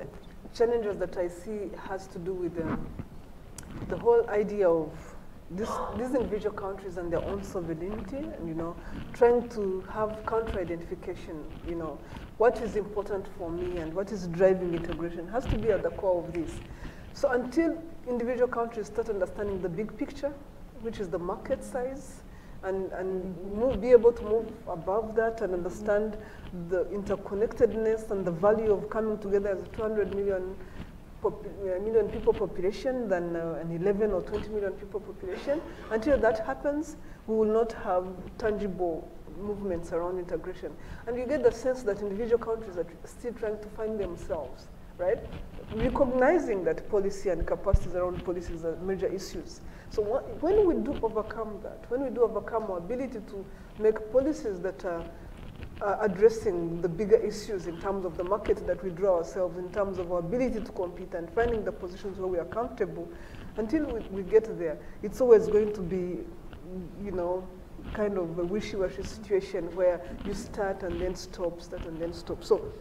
challenges 0.55 0.99
that 0.99 1.17
I 1.17 1.29
see 1.29 1.71
has 1.89 2.07
to 2.09 2.19
do 2.19 2.33
with 2.35 2.59
um, 2.61 2.87
the 3.89 3.97
whole 3.97 4.29
idea 4.31 4.69
of 4.69 4.93
this, 5.51 5.71
these 5.99 6.15
individual 6.15 6.55
countries 6.55 6.97
and 6.97 7.13
their 7.13 7.23
own 7.25 7.43
sovereignty, 7.43 8.17
and 8.17 8.49
you 8.49 8.55
know, 8.55 8.75
trying 9.13 9.49
to 9.51 9.85
have 9.93 10.25
country 10.27 10.63
identification. 10.63 11.45
You 11.69 11.75
know, 11.77 11.99
what 12.39 12.61
is 12.63 12.77
important 12.77 13.27
for 13.39 13.51
me 13.51 13.79
and 13.79 13.93
what 13.95 14.11
is 14.11 14.27
driving 14.29 14.75
integration 14.75 15.29
has 15.29 15.45
to 15.47 15.59
be 15.59 15.71
at 15.71 15.83
the 15.83 15.91
core 15.91 16.25
of 16.25 16.33
this. 16.33 16.51
So 17.13 17.31
until 17.31 17.81
individual 18.09 18.49
countries 18.49 18.87
start 18.87 19.09
understanding 19.09 19.61
the 19.63 19.69
big 19.69 19.97
picture, 19.97 20.33
which 20.83 21.01
is 21.01 21.09
the 21.09 21.19
market 21.19 21.63
size, 21.63 22.23
and, 22.65 22.91
and 22.93 23.37
move, 23.55 23.81
be 23.81 23.91
able 23.91 24.13
to 24.13 24.23
move 24.23 24.53
above 24.69 25.15
that 25.15 25.41
and 25.43 25.53
understand 25.53 26.17
the 26.69 26.85
interconnectedness 26.87 28.11
and 28.11 28.25
the 28.25 28.31
value 28.31 28.73
of 28.73 28.89
coming 28.89 29.19
together 29.19 29.51
as 29.51 29.63
a 29.63 29.67
200 29.77 30.15
million, 30.15 30.57
uh, 31.25 31.31
million 31.83 32.09
people 32.09 32.33
population 32.33 33.09
than 33.09 33.37
uh, 33.37 33.59
an 33.61 33.71
11 33.71 34.13
or 34.13 34.23
20 34.23 34.49
million 34.49 34.73
people 34.73 35.01
population. 35.01 35.61
Until 35.91 36.19
that 36.19 36.45
happens, 36.47 36.97
we 37.27 37.37
will 37.37 37.53
not 37.53 37.73
have 37.73 38.07
tangible 38.39 39.09
movements 39.39 39.93
around 39.93 40.19
integration. 40.19 40.73
And 41.07 41.17
you 41.19 41.27
get 41.27 41.43
the 41.43 41.53
sense 41.53 41.83
that 41.83 42.01
individual 42.01 42.39
countries 42.39 42.77
are 42.77 42.87
still 43.05 43.33
trying 43.35 43.59
to 43.59 43.69
find 43.69 43.99
themselves, 43.99 44.69
right? 44.99 45.19
Recognizing 45.71 46.65
that 46.65 46.89
policy 46.89 47.31
and 47.31 47.47
capacities 47.47 47.95
around 47.95 48.25
policies 48.25 48.65
are 48.65 48.77
major 48.77 49.07
issues. 49.07 49.61
So 49.91 50.03
wh- 50.05 50.43
when 50.43 50.67
we 50.67 50.75
do 50.75 50.99
overcome 51.03 51.61
that, 51.63 51.85
when 51.89 52.03
we 52.03 52.11
do 52.11 52.23
overcome 52.23 52.65
our 52.65 52.79
ability 52.79 53.21
to 53.29 53.47
make 53.79 54.13
policies 54.13 54.61
that 54.61 54.85
are 54.85 55.05
uh, 55.81 55.97
addressing 56.01 56.81
the 56.81 56.89
bigger 56.89 57.17
issues 57.17 57.67
in 57.67 57.79
terms 57.79 58.05
of 58.05 58.17
the 58.17 58.25
market 58.25 58.67
that 58.67 58.83
we 58.85 58.91
draw 58.91 59.19
ourselves, 59.19 59.59
in 59.59 59.71
terms 59.73 59.99
of 59.99 60.13
our 60.13 60.21
ability 60.21 60.61
to 60.61 60.73
compete 60.73 61.15
and 61.15 61.29
finding 61.31 61.65
the 61.65 61.73
positions 61.73 62.19
where 62.19 62.29
we 62.29 62.39
are 62.39 62.45
comfortable, 62.45 63.09
until 63.57 63.87
we, 63.87 64.01
we 64.11 64.23
get 64.23 64.59
there, 64.59 64.79
it's 65.03 65.21
always 65.21 65.47
going 65.49 65.73
to 65.73 65.81
be, 65.81 66.21
you 67.05 67.13
know, 67.13 67.47
kind 67.93 68.19
of 68.19 68.39
a 68.39 68.45
wishy-washy 68.45 69.03
situation 69.03 69.75
where 69.75 70.01
you 70.25 70.35
start 70.35 70.83
and 70.83 71.01
then 71.01 71.15
stop, 71.15 71.61
start 71.61 71.85
and 71.85 72.01
then 72.01 72.13
stop. 72.13 72.43
So 72.43 72.73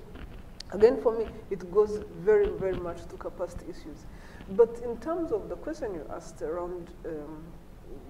Again, 0.74 1.00
for 1.02 1.18
me, 1.18 1.28
it 1.52 1.72
goes 1.72 2.02
very, 2.20 2.50
very 2.58 2.76
much 2.76 3.06
to 3.08 3.16
capacity 3.18 3.66
issues. 3.70 4.06
But 4.50 4.82
in 4.84 4.98
terms 4.98 5.32
of 5.32 5.48
the 5.48 5.56
question 5.56 5.94
you 5.94 6.06
asked 6.12 6.42
around 6.42 6.90
um, 7.06 7.44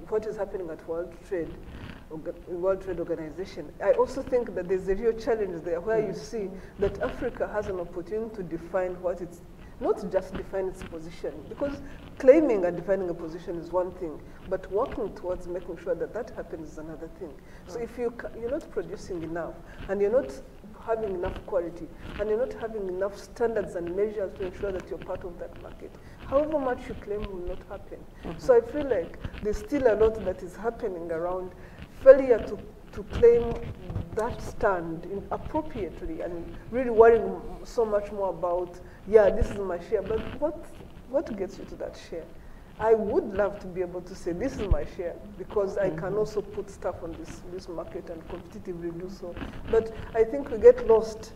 what 0.07 0.26
is 0.26 0.38
happening 0.38 0.70
at 0.70 0.88
World 0.88 1.14
Trade, 1.28 1.53
World 2.47 2.82
Trade 2.82 2.99
Organization, 2.99 3.72
I 3.84 3.91
also 3.91 4.24
think 4.24 4.55
that 4.55 4.68
there's 4.70 4.88
a 4.88 4.95
real 4.95 5.14
challenge 5.14 5.64
there 5.64 5.82
where 5.82 5.99
you 5.99 6.14
see 6.14 6.49
that 6.80 7.01
Africa 7.01 7.49
has 7.53 7.68
an 7.68 7.80
opportunity 7.80 8.34
to 8.36 8.43
define 8.43 8.99
what 9.01 9.22
its 9.22 9.41
not 9.80 10.11
just 10.11 10.38
define 10.38 10.68
its 10.68 10.84
position, 10.84 11.34
because 11.49 11.82
claiming 12.18 12.64
and 12.64 12.78
defining 12.78 13.09
a 13.09 13.14
position 13.14 13.57
is 13.57 13.72
one 13.72 13.91
thing, 13.93 14.18
but 14.47 14.72
working 14.72 15.14
towards 15.16 15.47
making 15.47 15.78
sure 15.78 15.95
that 15.95 16.14
that 16.14 16.30
happens 16.36 16.72
is 16.72 16.78
another 16.78 17.09
thing. 17.20 17.34
So 17.68 17.80
if 17.80 17.97
you 17.97 18.14
you're 18.39 18.51
not 18.51 18.70
producing 18.72 19.24
enough 19.24 19.55
and 19.89 19.99
you're 19.99 20.11
not 20.11 20.32
having 20.86 21.13
enough 21.15 21.34
quality 21.45 21.88
and 22.19 22.29
you're 22.29 22.45
not 22.45 22.53
having 22.53 22.88
enough 22.88 23.17
standards 23.17 23.75
and 23.75 23.95
measures 23.95 24.31
to 24.38 24.45
ensure 24.45 24.71
that 24.71 24.89
you're 24.89 24.99
part 24.99 25.23
of 25.23 25.38
that 25.39 25.61
market, 25.61 25.91
however 26.27 26.59
much 26.59 26.88
you 26.88 26.95
claim 26.95 27.21
will 27.31 27.47
not 27.47 27.61
happen. 27.69 27.99
Mm 28.23 28.31
-hmm. 28.31 28.39
So 28.39 28.57
I 28.57 28.61
feel 28.61 28.88
like 28.88 29.17
there's 29.43 29.57
still 29.67 29.88
a 29.88 29.95
lot 29.95 30.15
that 30.25 30.43
is 30.43 30.55
happening 30.55 31.11
around 31.11 31.51
failure 32.03 32.45
to 32.45 32.57
to 32.93 33.03
claim 33.03 33.53
that 34.15 34.39
stand 34.41 35.07
appropriately 35.31 36.21
and 36.21 36.55
really 36.71 36.91
worrying 36.91 37.41
so 37.63 37.84
much 37.84 38.11
more 38.11 38.29
about, 38.29 38.79
yeah, 39.07 39.29
this 39.29 39.49
is 39.49 39.57
my 39.57 39.79
share, 39.89 40.03
but 40.03 40.19
what, 40.39 40.55
what 41.09 41.36
gets 41.38 41.57
you 41.57 41.65
to 41.65 41.75
that 41.75 41.99
share? 42.09 42.23
I 42.80 42.93
would 42.93 43.36
love 43.36 43.59
to 43.59 43.67
be 43.67 43.82
able 43.82 44.01
to 44.01 44.15
say, 44.15 44.32
this 44.32 44.57
is 44.57 44.67
my 44.69 44.86
share, 44.97 45.15
because 45.38 45.78
I 45.78 45.89
can 45.89 45.99
mm-hmm. 45.99 46.17
also 46.17 46.41
put 46.41 46.69
stuff 46.69 46.95
on 47.03 47.15
this, 47.19 47.41
this 47.53 47.69
market 47.69 48.09
and 48.09 48.28
competitively 48.28 48.97
do 48.99 49.09
so. 49.09 49.36
But 49.69 49.93
I 50.15 50.24
think 50.24 50.49
we 50.49 50.57
get 50.57 50.88
lost 50.88 51.34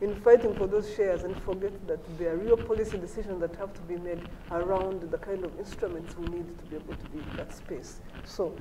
in 0.00 0.14
fighting 0.22 0.54
for 0.54 0.66
those 0.66 0.92
shares 0.94 1.24
and 1.24 1.40
forget 1.42 1.72
that 1.86 2.00
there 2.18 2.32
are 2.32 2.36
real 2.36 2.56
policy 2.56 2.98
decisions 2.98 3.40
that 3.40 3.54
have 3.56 3.72
to 3.74 3.80
be 3.82 3.96
made 3.96 4.20
around 4.50 5.02
the 5.10 5.18
kind 5.18 5.44
of 5.44 5.56
instruments 5.58 6.16
we 6.16 6.26
need 6.26 6.58
to 6.58 6.64
be 6.64 6.76
able 6.76 6.94
to 6.94 7.10
be 7.10 7.18
in 7.18 7.36
that 7.36 7.54
space. 7.54 8.00
So 8.24 8.56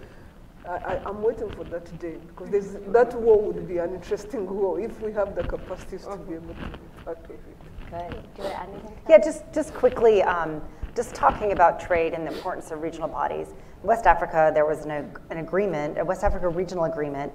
I, 0.67 0.99
am 1.05 1.21
waiting 1.21 1.49
for 1.51 1.63
that 1.65 1.97
day 1.99 2.17
because 2.27 2.75
that 2.89 3.13
war 3.15 3.41
would 3.41 3.67
be 3.67 3.77
an 3.77 3.95
interesting 3.95 4.47
war 4.55 4.79
if 4.79 5.01
we 5.01 5.11
have 5.13 5.35
the 5.35 5.43
capacities 5.43 6.05
to 6.05 6.17
be 6.17 6.35
able 6.35 6.53
to 6.53 6.53
be 6.53 7.03
part 7.05 7.23
of 7.23 7.31
it. 7.31 7.39
Good. 7.89 8.23
Do 8.35 8.43
you 8.43 8.49
add 8.49 8.69
anything? 8.69 8.97
Yeah, 9.09 9.17
just 9.17 9.43
just 9.53 9.73
quickly, 9.73 10.21
um, 10.21 10.61
just 10.99 11.15
talking 11.15 11.53
about 11.53 11.79
trade 11.79 12.11
and 12.13 12.27
the 12.27 12.33
importance 12.33 12.71
of 12.71 12.81
regional 12.81 13.07
bodies. 13.07 13.47
In 13.47 13.87
West 13.87 14.05
Africa, 14.05 14.51
there 14.53 14.65
was 14.65 14.83
an, 14.83 15.15
an 15.29 15.37
agreement, 15.37 15.97
a 15.97 16.03
West 16.03 16.25
Africa 16.25 16.49
regional 16.49 16.83
agreement 16.83 17.31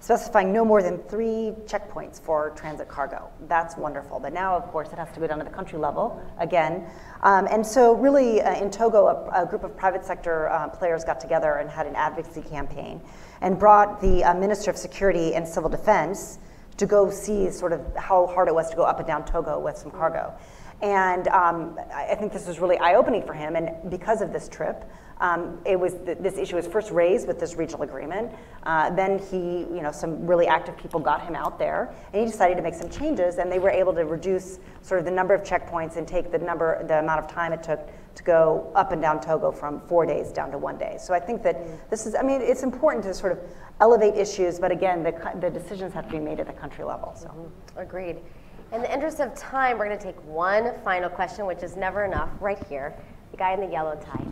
specifying 0.00 0.52
no 0.52 0.66
more 0.66 0.82
than 0.82 0.98
three 1.04 1.54
checkpoints 1.64 2.20
for 2.20 2.50
transit 2.50 2.88
cargo. 2.88 3.30
That's 3.48 3.74
wonderful. 3.78 4.20
But 4.20 4.34
now, 4.34 4.54
of 4.54 4.64
course, 4.64 4.92
it 4.92 4.98
has 4.98 5.10
to 5.12 5.20
go 5.20 5.26
down 5.26 5.38
to 5.38 5.44
the 5.44 5.50
country 5.50 5.78
level 5.78 6.22
again. 6.38 6.84
Um, 7.22 7.48
and 7.50 7.66
so, 7.66 7.94
really, 7.94 8.42
uh, 8.42 8.62
in 8.62 8.70
Togo, 8.70 9.06
a, 9.06 9.44
a, 9.44 9.46
group 9.46 9.64
of 9.64 9.74
private 9.78 10.04
sector 10.04 10.50
uh, 10.50 10.68
players 10.68 11.02
got 11.02 11.18
together 11.18 11.54
and 11.54 11.70
had 11.70 11.86
an 11.86 11.96
advocacy 11.96 12.42
campaign 12.42 13.00
and 13.40 13.58
brought 13.58 13.98
the 14.02 14.24
uh, 14.24 14.34
Minister 14.34 14.70
of 14.70 14.76
Security 14.76 15.34
and 15.34 15.48
Civil 15.48 15.70
Defense 15.70 16.38
to 16.76 16.84
go 16.84 17.10
see 17.10 17.50
sort 17.50 17.72
of 17.72 17.80
how 17.96 18.26
hard 18.26 18.48
it 18.48 18.54
was 18.54 18.68
to 18.68 18.76
go 18.76 18.82
up 18.82 18.98
and 18.98 19.06
down 19.06 19.24
Togo 19.24 19.58
with 19.58 19.78
some 19.78 19.90
cargo. 19.90 20.34
And 20.82 21.28
um, 21.28 21.78
I 21.92 22.14
think 22.14 22.32
this 22.32 22.46
was 22.46 22.58
really 22.58 22.78
eye 22.78 22.94
opening 22.94 23.22
for 23.22 23.32
him. 23.32 23.56
And 23.56 23.90
because 23.90 24.20
of 24.20 24.32
this 24.32 24.48
trip, 24.48 24.84
um, 25.18 25.58
it 25.64 25.80
was 25.80 25.94
th- 26.04 26.18
this 26.18 26.36
issue 26.36 26.56
was 26.56 26.66
first 26.66 26.90
raised 26.90 27.26
with 27.26 27.40
this 27.40 27.54
regional 27.54 27.82
agreement. 27.82 28.30
Uh, 28.64 28.90
then 28.90 29.18
he, 29.18 29.60
you 29.60 29.80
know, 29.80 29.90
some 29.90 30.26
really 30.26 30.46
active 30.46 30.76
people 30.76 31.00
got 31.00 31.22
him 31.22 31.34
out 31.34 31.58
there, 31.58 31.94
and 32.12 32.20
he 32.20 32.30
decided 32.30 32.56
to 32.56 32.62
make 32.62 32.74
some 32.74 32.90
changes, 32.90 33.38
and 33.38 33.50
they 33.50 33.58
were 33.58 33.70
able 33.70 33.94
to 33.94 34.04
reduce 34.04 34.58
sort 34.82 35.00
of 35.00 35.06
the 35.06 35.10
number 35.10 35.32
of 35.32 35.42
checkpoints 35.42 35.96
and 35.96 36.06
take 36.06 36.30
the 36.30 36.38
number, 36.38 36.84
the 36.86 36.98
amount 36.98 37.24
of 37.24 37.30
time 37.30 37.54
it 37.54 37.62
took 37.62 37.88
to 38.14 38.22
go 38.22 38.70
up 38.74 38.92
and 38.92 39.00
down 39.00 39.20
Togo 39.20 39.50
from 39.50 39.80
four 39.88 40.04
days 40.04 40.32
down 40.32 40.50
to 40.50 40.58
one 40.58 40.76
day. 40.76 40.96
So 41.00 41.14
I 41.14 41.20
think 41.20 41.42
that 41.44 41.90
this 41.90 42.06
is, 42.06 42.14
I 42.14 42.22
mean, 42.22 42.42
it's 42.42 42.62
important 42.62 43.04
to 43.04 43.14
sort 43.14 43.32
of 43.32 43.38
elevate 43.80 44.16
issues, 44.16 44.58
but 44.58 44.70
again, 44.70 45.02
the, 45.02 45.12
the 45.40 45.50
decisions 45.50 45.94
have 45.94 46.06
to 46.06 46.12
be 46.12 46.18
made 46.18 46.40
at 46.40 46.46
the 46.46 46.52
country 46.52 46.84
level. 46.84 47.14
So 47.14 47.28
mm-hmm. 47.28 47.78
agreed. 47.78 48.16
In 48.72 48.82
the 48.82 48.92
interest 48.92 49.20
of 49.20 49.32
time, 49.36 49.78
we're 49.78 49.86
going 49.86 49.96
to 49.96 50.04
take 50.04 50.20
one 50.24 50.72
final 50.82 51.08
question, 51.08 51.46
which 51.46 51.62
is 51.62 51.76
never 51.76 52.04
enough, 52.04 52.28
right 52.40 52.58
here. 52.66 52.92
The 53.30 53.36
guy 53.36 53.52
in 53.52 53.60
the 53.60 53.66
yellow 53.66 53.96
tie. 54.04 54.26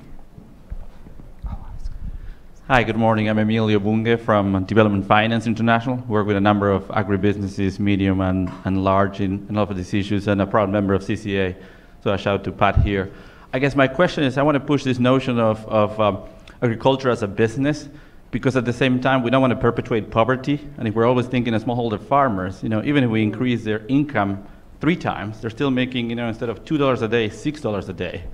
Hi, 2.66 2.82
good 2.82 2.96
morning. 2.96 3.28
I'm 3.28 3.38
Emilio 3.38 3.78
Bunge 3.78 4.18
from 4.18 4.64
Development 4.64 5.06
Finance 5.06 5.46
International. 5.46 5.98
Work 6.08 6.26
with 6.26 6.36
a 6.36 6.40
number 6.40 6.68
of 6.68 6.82
agribusinesses, 6.88 7.78
medium 7.78 8.20
and, 8.22 8.50
and 8.64 8.82
large, 8.82 9.20
in, 9.20 9.46
in 9.48 9.54
a 9.54 9.60
lot 9.60 9.70
of 9.70 9.76
these 9.76 9.94
issues, 9.94 10.26
and 10.26 10.42
a 10.42 10.46
proud 10.46 10.68
member 10.68 10.94
of 10.94 11.02
CCA. 11.02 11.54
So 12.02 12.12
I 12.12 12.16
shout 12.16 12.42
to 12.42 12.50
Pat 12.50 12.78
here. 12.78 13.12
I 13.52 13.60
guess 13.60 13.76
my 13.76 13.86
question 13.86 14.24
is 14.24 14.36
I 14.36 14.42
want 14.42 14.56
to 14.56 14.60
push 14.60 14.82
this 14.82 14.98
notion 14.98 15.38
of, 15.38 15.64
of 15.68 16.00
um, 16.00 16.22
agriculture 16.60 17.08
as 17.08 17.22
a 17.22 17.28
business 17.28 17.88
because 18.34 18.56
at 18.56 18.64
the 18.64 18.72
same 18.72 19.00
time 19.00 19.22
we 19.22 19.30
don't 19.30 19.40
want 19.40 19.52
to 19.52 19.56
perpetuate 19.56 20.10
poverty. 20.10 20.58
And 20.76 20.88
if 20.88 20.94
we're 20.96 21.06
always 21.06 21.26
thinking 21.26 21.54
of 21.54 21.62
smallholder 21.62 22.00
farmers, 22.00 22.64
you 22.64 22.68
know, 22.68 22.82
even 22.82 23.04
if 23.04 23.10
we 23.10 23.22
increase 23.22 23.62
their 23.62 23.86
income 23.86 24.44
three 24.80 24.96
times, 24.96 25.40
they're 25.40 25.50
still 25.50 25.70
making, 25.70 26.10
you 26.10 26.16
know, 26.16 26.26
instead 26.26 26.48
of 26.48 26.64
$2 26.64 27.02
a 27.02 27.06
day, 27.06 27.28
$6 27.28 27.88
a 27.88 27.92
day. 27.92 28.24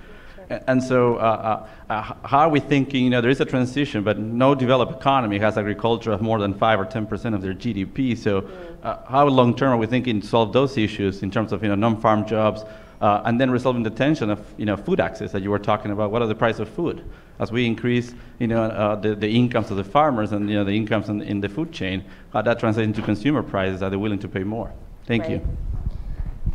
And 0.48 0.82
so, 0.82 1.16
uh, 1.16 1.66
uh, 1.88 1.92
uh, 1.92 2.14
how 2.24 2.38
are 2.38 2.48
we 2.48 2.60
thinking? 2.60 3.04
You 3.04 3.10
know, 3.10 3.20
there 3.20 3.30
is 3.30 3.42
a 3.42 3.44
transition, 3.44 4.02
but 4.02 4.18
no 4.18 4.54
developed 4.54 4.98
economy 4.98 5.38
has 5.38 5.58
agriculture 5.58 6.12
of 6.12 6.22
more 6.22 6.38
than 6.38 6.54
five 6.54 6.80
or 6.80 6.86
ten 6.86 7.06
percent 7.06 7.36
of 7.36 7.42
their 7.42 7.54
GDP. 7.54 8.18
So, 8.18 8.48
uh, 8.82 8.96
how 9.06 9.28
long 9.28 9.54
term 9.54 9.74
are 9.74 9.76
we 9.76 9.86
thinking 9.86 10.20
to 10.22 10.26
solve 10.26 10.52
those 10.52 10.76
issues 10.76 11.22
in 11.22 11.30
terms 11.30 11.52
of 11.52 11.62
you 11.62 11.68
know 11.68 11.76
non-farm 11.76 12.26
jobs, 12.26 12.64
uh, 13.00 13.22
and 13.26 13.40
then 13.40 13.48
resolving 13.52 13.84
the 13.84 13.90
tension 13.90 14.28
of 14.28 14.44
you 14.56 14.66
know 14.66 14.76
food 14.76 14.98
access 14.98 15.30
that 15.30 15.42
you 15.42 15.52
were 15.52 15.60
talking 15.60 15.92
about? 15.92 16.10
What 16.10 16.20
are 16.20 16.26
the 16.26 16.34
price 16.34 16.58
of 16.58 16.68
food 16.68 17.04
as 17.40 17.50
we 17.50 17.66
increase 17.66 18.14
you 18.38 18.46
know 18.46 18.62
uh, 18.62 18.94
the, 18.94 19.16
the 19.16 19.28
incomes 19.28 19.70
of 19.70 19.76
the 19.78 19.84
farmers 19.84 20.30
and 20.32 20.48
you 20.48 20.54
know 20.54 20.64
the 20.64 20.76
incomes 20.76 21.08
in, 21.08 21.22
in 21.22 21.40
the 21.40 21.48
food 21.48 21.72
chain? 21.72 22.04
How 22.32 22.42
that 22.42 22.60
translates 22.60 22.86
into 22.86 23.02
consumer 23.02 23.42
prices? 23.42 23.82
Are 23.82 23.90
they 23.90 23.96
willing 23.96 24.20
to 24.20 24.28
pay 24.28 24.44
more? 24.44 24.72
Thank 25.06 25.24
right. 25.24 25.32
you. 25.32 25.56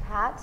Pat. 0.07 0.41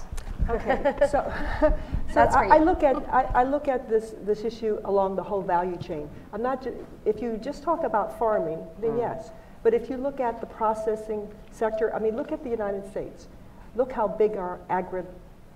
Okay, 0.50 0.94
so, 1.10 1.32
so 2.12 2.20
I, 2.20 2.56
I, 2.56 2.58
look 2.58 2.82
at 2.82 2.96
I, 3.08 3.22
I, 3.34 3.44
look 3.44 3.68
at 3.68 3.88
this 3.88 4.14
this 4.22 4.42
issue 4.44 4.80
along 4.84 5.14
the 5.14 5.22
whole 5.22 5.40
value 5.40 5.76
chain. 5.76 6.10
I'm 6.32 6.42
not. 6.42 6.64
Ju- 6.64 6.86
if 7.04 7.22
you 7.22 7.38
just 7.40 7.62
talk 7.62 7.84
about 7.84 8.18
farming, 8.18 8.58
then 8.80 8.92
mm. 8.92 8.98
yes. 8.98 9.30
But 9.62 9.72
if 9.72 9.88
you 9.88 9.96
look 9.96 10.18
at 10.18 10.40
the 10.40 10.46
processing 10.46 11.32
sector, 11.52 11.94
I 11.94 12.00
mean, 12.00 12.16
look 12.16 12.32
at 12.32 12.42
the 12.42 12.50
United 12.50 12.90
States. 12.90 13.28
Look 13.76 13.92
how 13.92 14.08
big 14.08 14.36
our 14.36 14.58
agri 14.68 15.04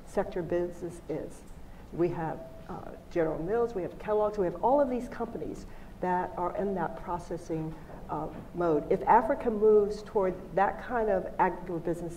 sector 0.07 0.43
business 0.43 1.01
is. 1.09 1.41
We 1.93 2.09
have 2.11 2.39
uh, 2.69 2.75
General 3.11 3.43
Mills, 3.43 3.75
we 3.75 3.83
have 3.83 3.99
Kellogg's, 3.99 4.39
we 4.39 4.47
have 4.47 4.57
all 4.63 4.81
of 4.81 4.91
these 4.91 5.09
companies 5.09 5.67
that 6.01 6.33
are 6.37 6.57
in 6.57 6.75
that 6.75 7.03
processing 7.03 7.75
uh, 8.11 8.27
mode. 8.55 8.85
If 8.91 9.03
Africa 9.03 9.51
moves 9.51 10.03
toward 10.03 10.35
that 10.55 10.83
kind 10.87 11.11
of 11.11 11.25
agribusiness 11.39 12.15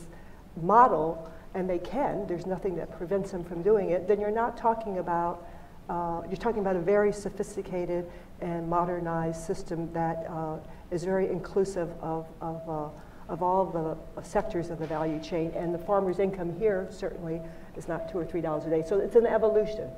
model, 0.62 1.32
and 1.54 1.70
they 1.70 1.80
can, 1.80 2.28
there's 2.28 2.46
nothing 2.46 2.76
that 2.76 2.96
prevents 2.98 3.32
them 3.32 3.44
from 3.44 3.64
doing 3.64 3.90
it, 3.90 4.08
then 4.08 4.20
you're 4.20 4.32
not 4.32 4.58
talking 4.58 5.00
about, 5.00 5.48
uh, 5.90 6.22
you're 6.28 6.38
talking 6.38 6.60
about 6.60 6.76
a 6.76 6.82
very 6.82 7.12
sophisticated 7.12 8.06
and 8.42 8.70
modernized 8.70 9.44
system 9.44 9.92
that 9.94 10.28
uh, 10.30 10.58
is 10.92 11.04
very 11.04 11.30
inclusive 11.30 11.90
of, 12.02 12.28
of, 12.42 12.70
uh, 12.70 13.34
of 13.34 13.42
all 13.42 13.66
the 13.66 14.24
sectors 14.24 14.70
of 14.70 14.80
the 14.80 14.86
value 14.86 15.20
chain. 15.22 15.52
And 15.56 15.74
the 15.74 15.80
farmer's 15.80 16.20
income 16.20 16.58
here 16.60 16.88
certainly 16.92 17.42
is 17.76 17.88
not 17.88 18.12
two 18.12 18.20
or 18.20 18.26
three 18.26 18.42
dollars 18.42 18.66
a 18.66 18.70
day. 18.70 18.84
So 18.88 19.00
it's 19.00 19.16
an 19.16 19.26
evolution. 19.26 19.90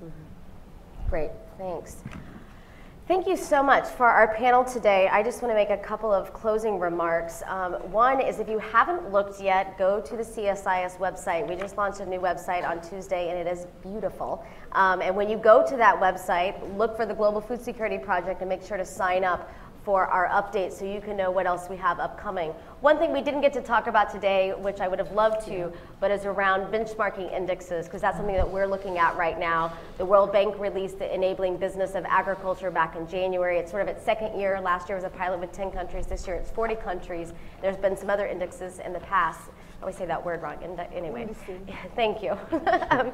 Mm 0.00 0.08
-hmm. 0.08 1.10
Great, 1.10 1.30
thanks. 1.58 2.02
Thank 3.08 3.28
you 3.28 3.36
so 3.36 3.62
much 3.62 3.86
for 3.86 4.08
our 4.08 4.34
panel 4.34 4.64
today. 4.64 5.08
I 5.12 5.22
just 5.22 5.40
want 5.40 5.52
to 5.52 5.54
make 5.54 5.70
a 5.70 5.76
couple 5.76 6.12
of 6.12 6.32
closing 6.32 6.80
remarks. 6.80 7.40
Um, 7.46 7.74
one 7.92 8.20
is 8.20 8.40
if 8.40 8.48
you 8.48 8.58
haven't 8.58 9.12
looked 9.12 9.40
yet, 9.40 9.78
go 9.78 10.00
to 10.00 10.16
the 10.16 10.24
CSIS 10.24 10.98
website. 10.98 11.48
We 11.48 11.54
just 11.54 11.76
launched 11.76 12.00
a 12.00 12.06
new 12.06 12.18
website 12.18 12.68
on 12.68 12.80
Tuesday 12.80 13.30
and 13.30 13.38
it 13.38 13.46
is 13.46 13.68
beautiful. 13.80 14.44
Um, 14.72 15.02
and 15.02 15.14
when 15.14 15.28
you 15.28 15.38
go 15.38 15.64
to 15.64 15.76
that 15.76 16.00
website, 16.00 16.54
look 16.76 16.96
for 16.96 17.06
the 17.06 17.14
Global 17.14 17.40
Food 17.40 17.62
Security 17.62 17.96
Project 17.96 18.40
and 18.40 18.48
make 18.48 18.64
sure 18.64 18.76
to 18.76 18.84
sign 18.84 19.22
up 19.22 19.48
for 19.86 20.04
our 20.08 20.26
updates 20.30 20.72
so 20.72 20.84
you 20.84 21.00
can 21.00 21.16
know 21.16 21.30
what 21.30 21.46
else 21.46 21.68
we 21.70 21.76
have 21.76 22.00
upcoming. 22.00 22.50
One 22.80 22.98
thing 22.98 23.12
we 23.12 23.22
didn't 23.22 23.40
get 23.40 23.52
to 23.52 23.60
talk 23.60 23.86
about 23.86 24.10
today, 24.10 24.52
which 24.52 24.80
I 24.80 24.88
would 24.88 24.98
have 24.98 25.12
loved 25.12 25.46
to, 25.46 25.72
but 26.00 26.10
is 26.10 26.24
around 26.24 26.72
benchmarking 26.72 27.32
indexes, 27.32 27.86
because 27.86 28.00
that's 28.00 28.16
something 28.16 28.34
that 28.34 28.50
we're 28.50 28.66
looking 28.66 28.98
at 28.98 29.16
right 29.16 29.38
now. 29.38 29.72
The 29.98 30.04
World 30.04 30.32
Bank 30.32 30.58
released 30.58 30.98
the 30.98 31.14
Enabling 31.14 31.58
Business 31.58 31.94
of 31.94 32.04
Agriculture 32.06 32.68
back 32.68 32.96
in 32.96 33.06
January. 33.06 33.58
It's 33.58 33.70
sort 33.70 33.82
of 33.82 33.86
its 33.86 34.04
second 34.04 34.36
year. 34.36 34.60
Last 34.60 34.88
year 34.88 34.96
was 34.96 35.04
a 35.04 35.08
pilot 35.08 35.38
with 35.38 35.52
10 35.52 35.70
countries. 35.70 36.08
This 36.08 36.26
year 36.26 36.34
it's 36.34 36.50
40 36.50 36.74
countries. 36.74 37.32
There's 37.62 37.76
been 37.76 37.96
some 37.96 38.10
other 38.10 38.26
indexes 38.26 38.80
in 38.80 38.92
the 38.92 38.98
past 38.98 39.50
I 39.78 39.82
always 39.82 39.96
say 39.96 40.06
that 40.06 40.24
word 40.24 40.40
wrong. 40.42 40.56
Anyway, 40.94 41.28
thank 41.96 42.22
you. 42.22 42.30
um, 42.90 43.12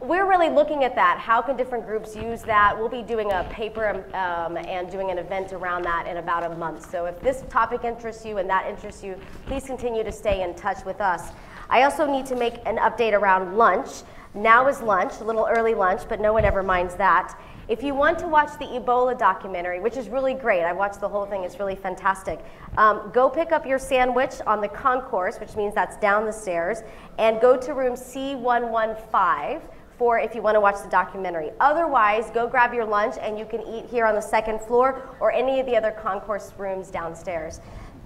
we're 0.00 0.28
really 0.28 0.50
looking 0.50 0.84
at 0.84 0.94
that. 0.94 1.18
How 1.18 1.40
can 1.40 1.56
different 1.56 1.86
groups 1.86 2.14
use 2.14 2.42
that? 2.42 2.78
We'll 2.78 2.90
be 2.90 3.02
doing 3.02 3.32
a 3.32 3.44
paper 3.44 4.04
um, 4.14 4.58
and 4.58 4.90
doing 4.90 5.10
an 5.10 5.18
event 5.18 5.52
around 5.52 5.82
that 5.82 6.06
in 6.06 6.18
about 6.18 6.44
a 6.44 6.54
month. 6.56 6.90
So 6.90 7.06
if 7.06 7.18
this 7.20 7.42
topic 7.48 7.84
interests 7.84 8.24
you 8.24 8.36
and 8.36 8.48
that 8.50 8.66
interests 8.66 9.02
you, 9.02 9.16
please 9.46 9.64
continue 9.64 10.04
to 10.04 10.12
stay 10.12 10.42
in 10.42 10.54
touch 10.54 10.84
with 10.84 11.00
us. 11.00 11.32
I 11.70 11.84
also 11.84 12.06
need 12.10 12.26
to 12.26 12.36
make 12.36 12.56
an 12.66 12.76
update 12.76 13.14
around 13.14 13.56
lunch. 13.56 14.02
Now 14.34 14.68
is 14.68 14.82
lunch, 14.82 15.20
a 15.20 15.24
little 15.24 15.46
early 15.48 15.74
lunch, 15.74 16.02
but 16.08 16.20
no 16.20 16.32
one 16.32 16.44
ever 16.44 16.62
minds 16.62 16.96
that. 16.96 17.40
If 17.66 17.82
you 17.82 17.94
want 17.94 18.18
to 18.18 18.28
watch 18.28 18.58
the 18.58 18.66
Ebola 18.66 19.18
documentary, 19.18 19.80
which 19.80 19.96
is 19.96 20.10
really 20.10 20.34
great, 20.34 20.64
I 20.64 20.72
watched 20.74 21.00
the 21.00 21.08
whole 21.08 21.24
thing, 21.24 21.44
it's 21.44 21.58
really 21.58 21.76
fantastic. 21.76 22.44
Um, 22.76 23.10
go 23.14 23.30
pick 23.30 23.52
up 23.52 23.66
your 23.66 23.78
sandwich 23.78 24.34
on 24.46 24.60
the 24.60 24.68
concourse, 24.68 25.38
which 25.40 25.56
means 25.56 25.74
that's 25.74 25.96
down 25.96 26.26
the 26.26 26.32
stairs, 26.32 26.82
and 27.18 27.40
go 27.40 27.56
to 27.56 27.72
room 27.72 27.94
C115 27.94 29.62
for 29.96 30.18
if 30.18 30.34
you 30.34 30.42
want 30.42 30.56
to 30.56 30.60
watch 30.60 30.82
the 30.82 30.90
documentary. 30.90 31.52
Otherwise, 31.58 32.30
go 32.34 32.46
grab 32.46 32.74
your 32.74 32.84
lunch 32.84 33.14
and 33.18 33.38
you 33.38 33.46
can 33.46 33.62
eat 33.62 33.86
here 33.86 34.04
on 34.04 34.14
the 34.14 34.20
second 34.20 34.60
floor 34.60 35.16
or 35.20 35.32
any 35.32 35.58
of 35.58 35.64
the 35.64 35.74
other 35.74 35.92
concourse 35.92 36.52
rooms 36.58 36.90
downstairs. 36.90 37.60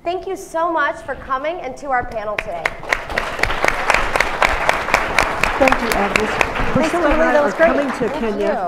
Thank 0.05 0.29
you 0.29 0.37
so 0.37 0.71
much 0.71 1.05
for 1.05 1.17
coming 1.17 1.57
and 1.63 1.77
to 1.79 1.91
our 1.91 2.07
panel 2.07 2.37
today. 2.37 2.63
Thank 5.59 5.75
you, 5.83 5.89
Agnes. 5.99 6.59
Priscilla 6.73 7.11
and 7.11 7.23
I 7.23 7.37
are 7.39 7.51
coming 7.51 7.89
to 7.89 8.09
Thank 8.09 8.13
Kenya 8.21 8.47
you. 8.47 8.55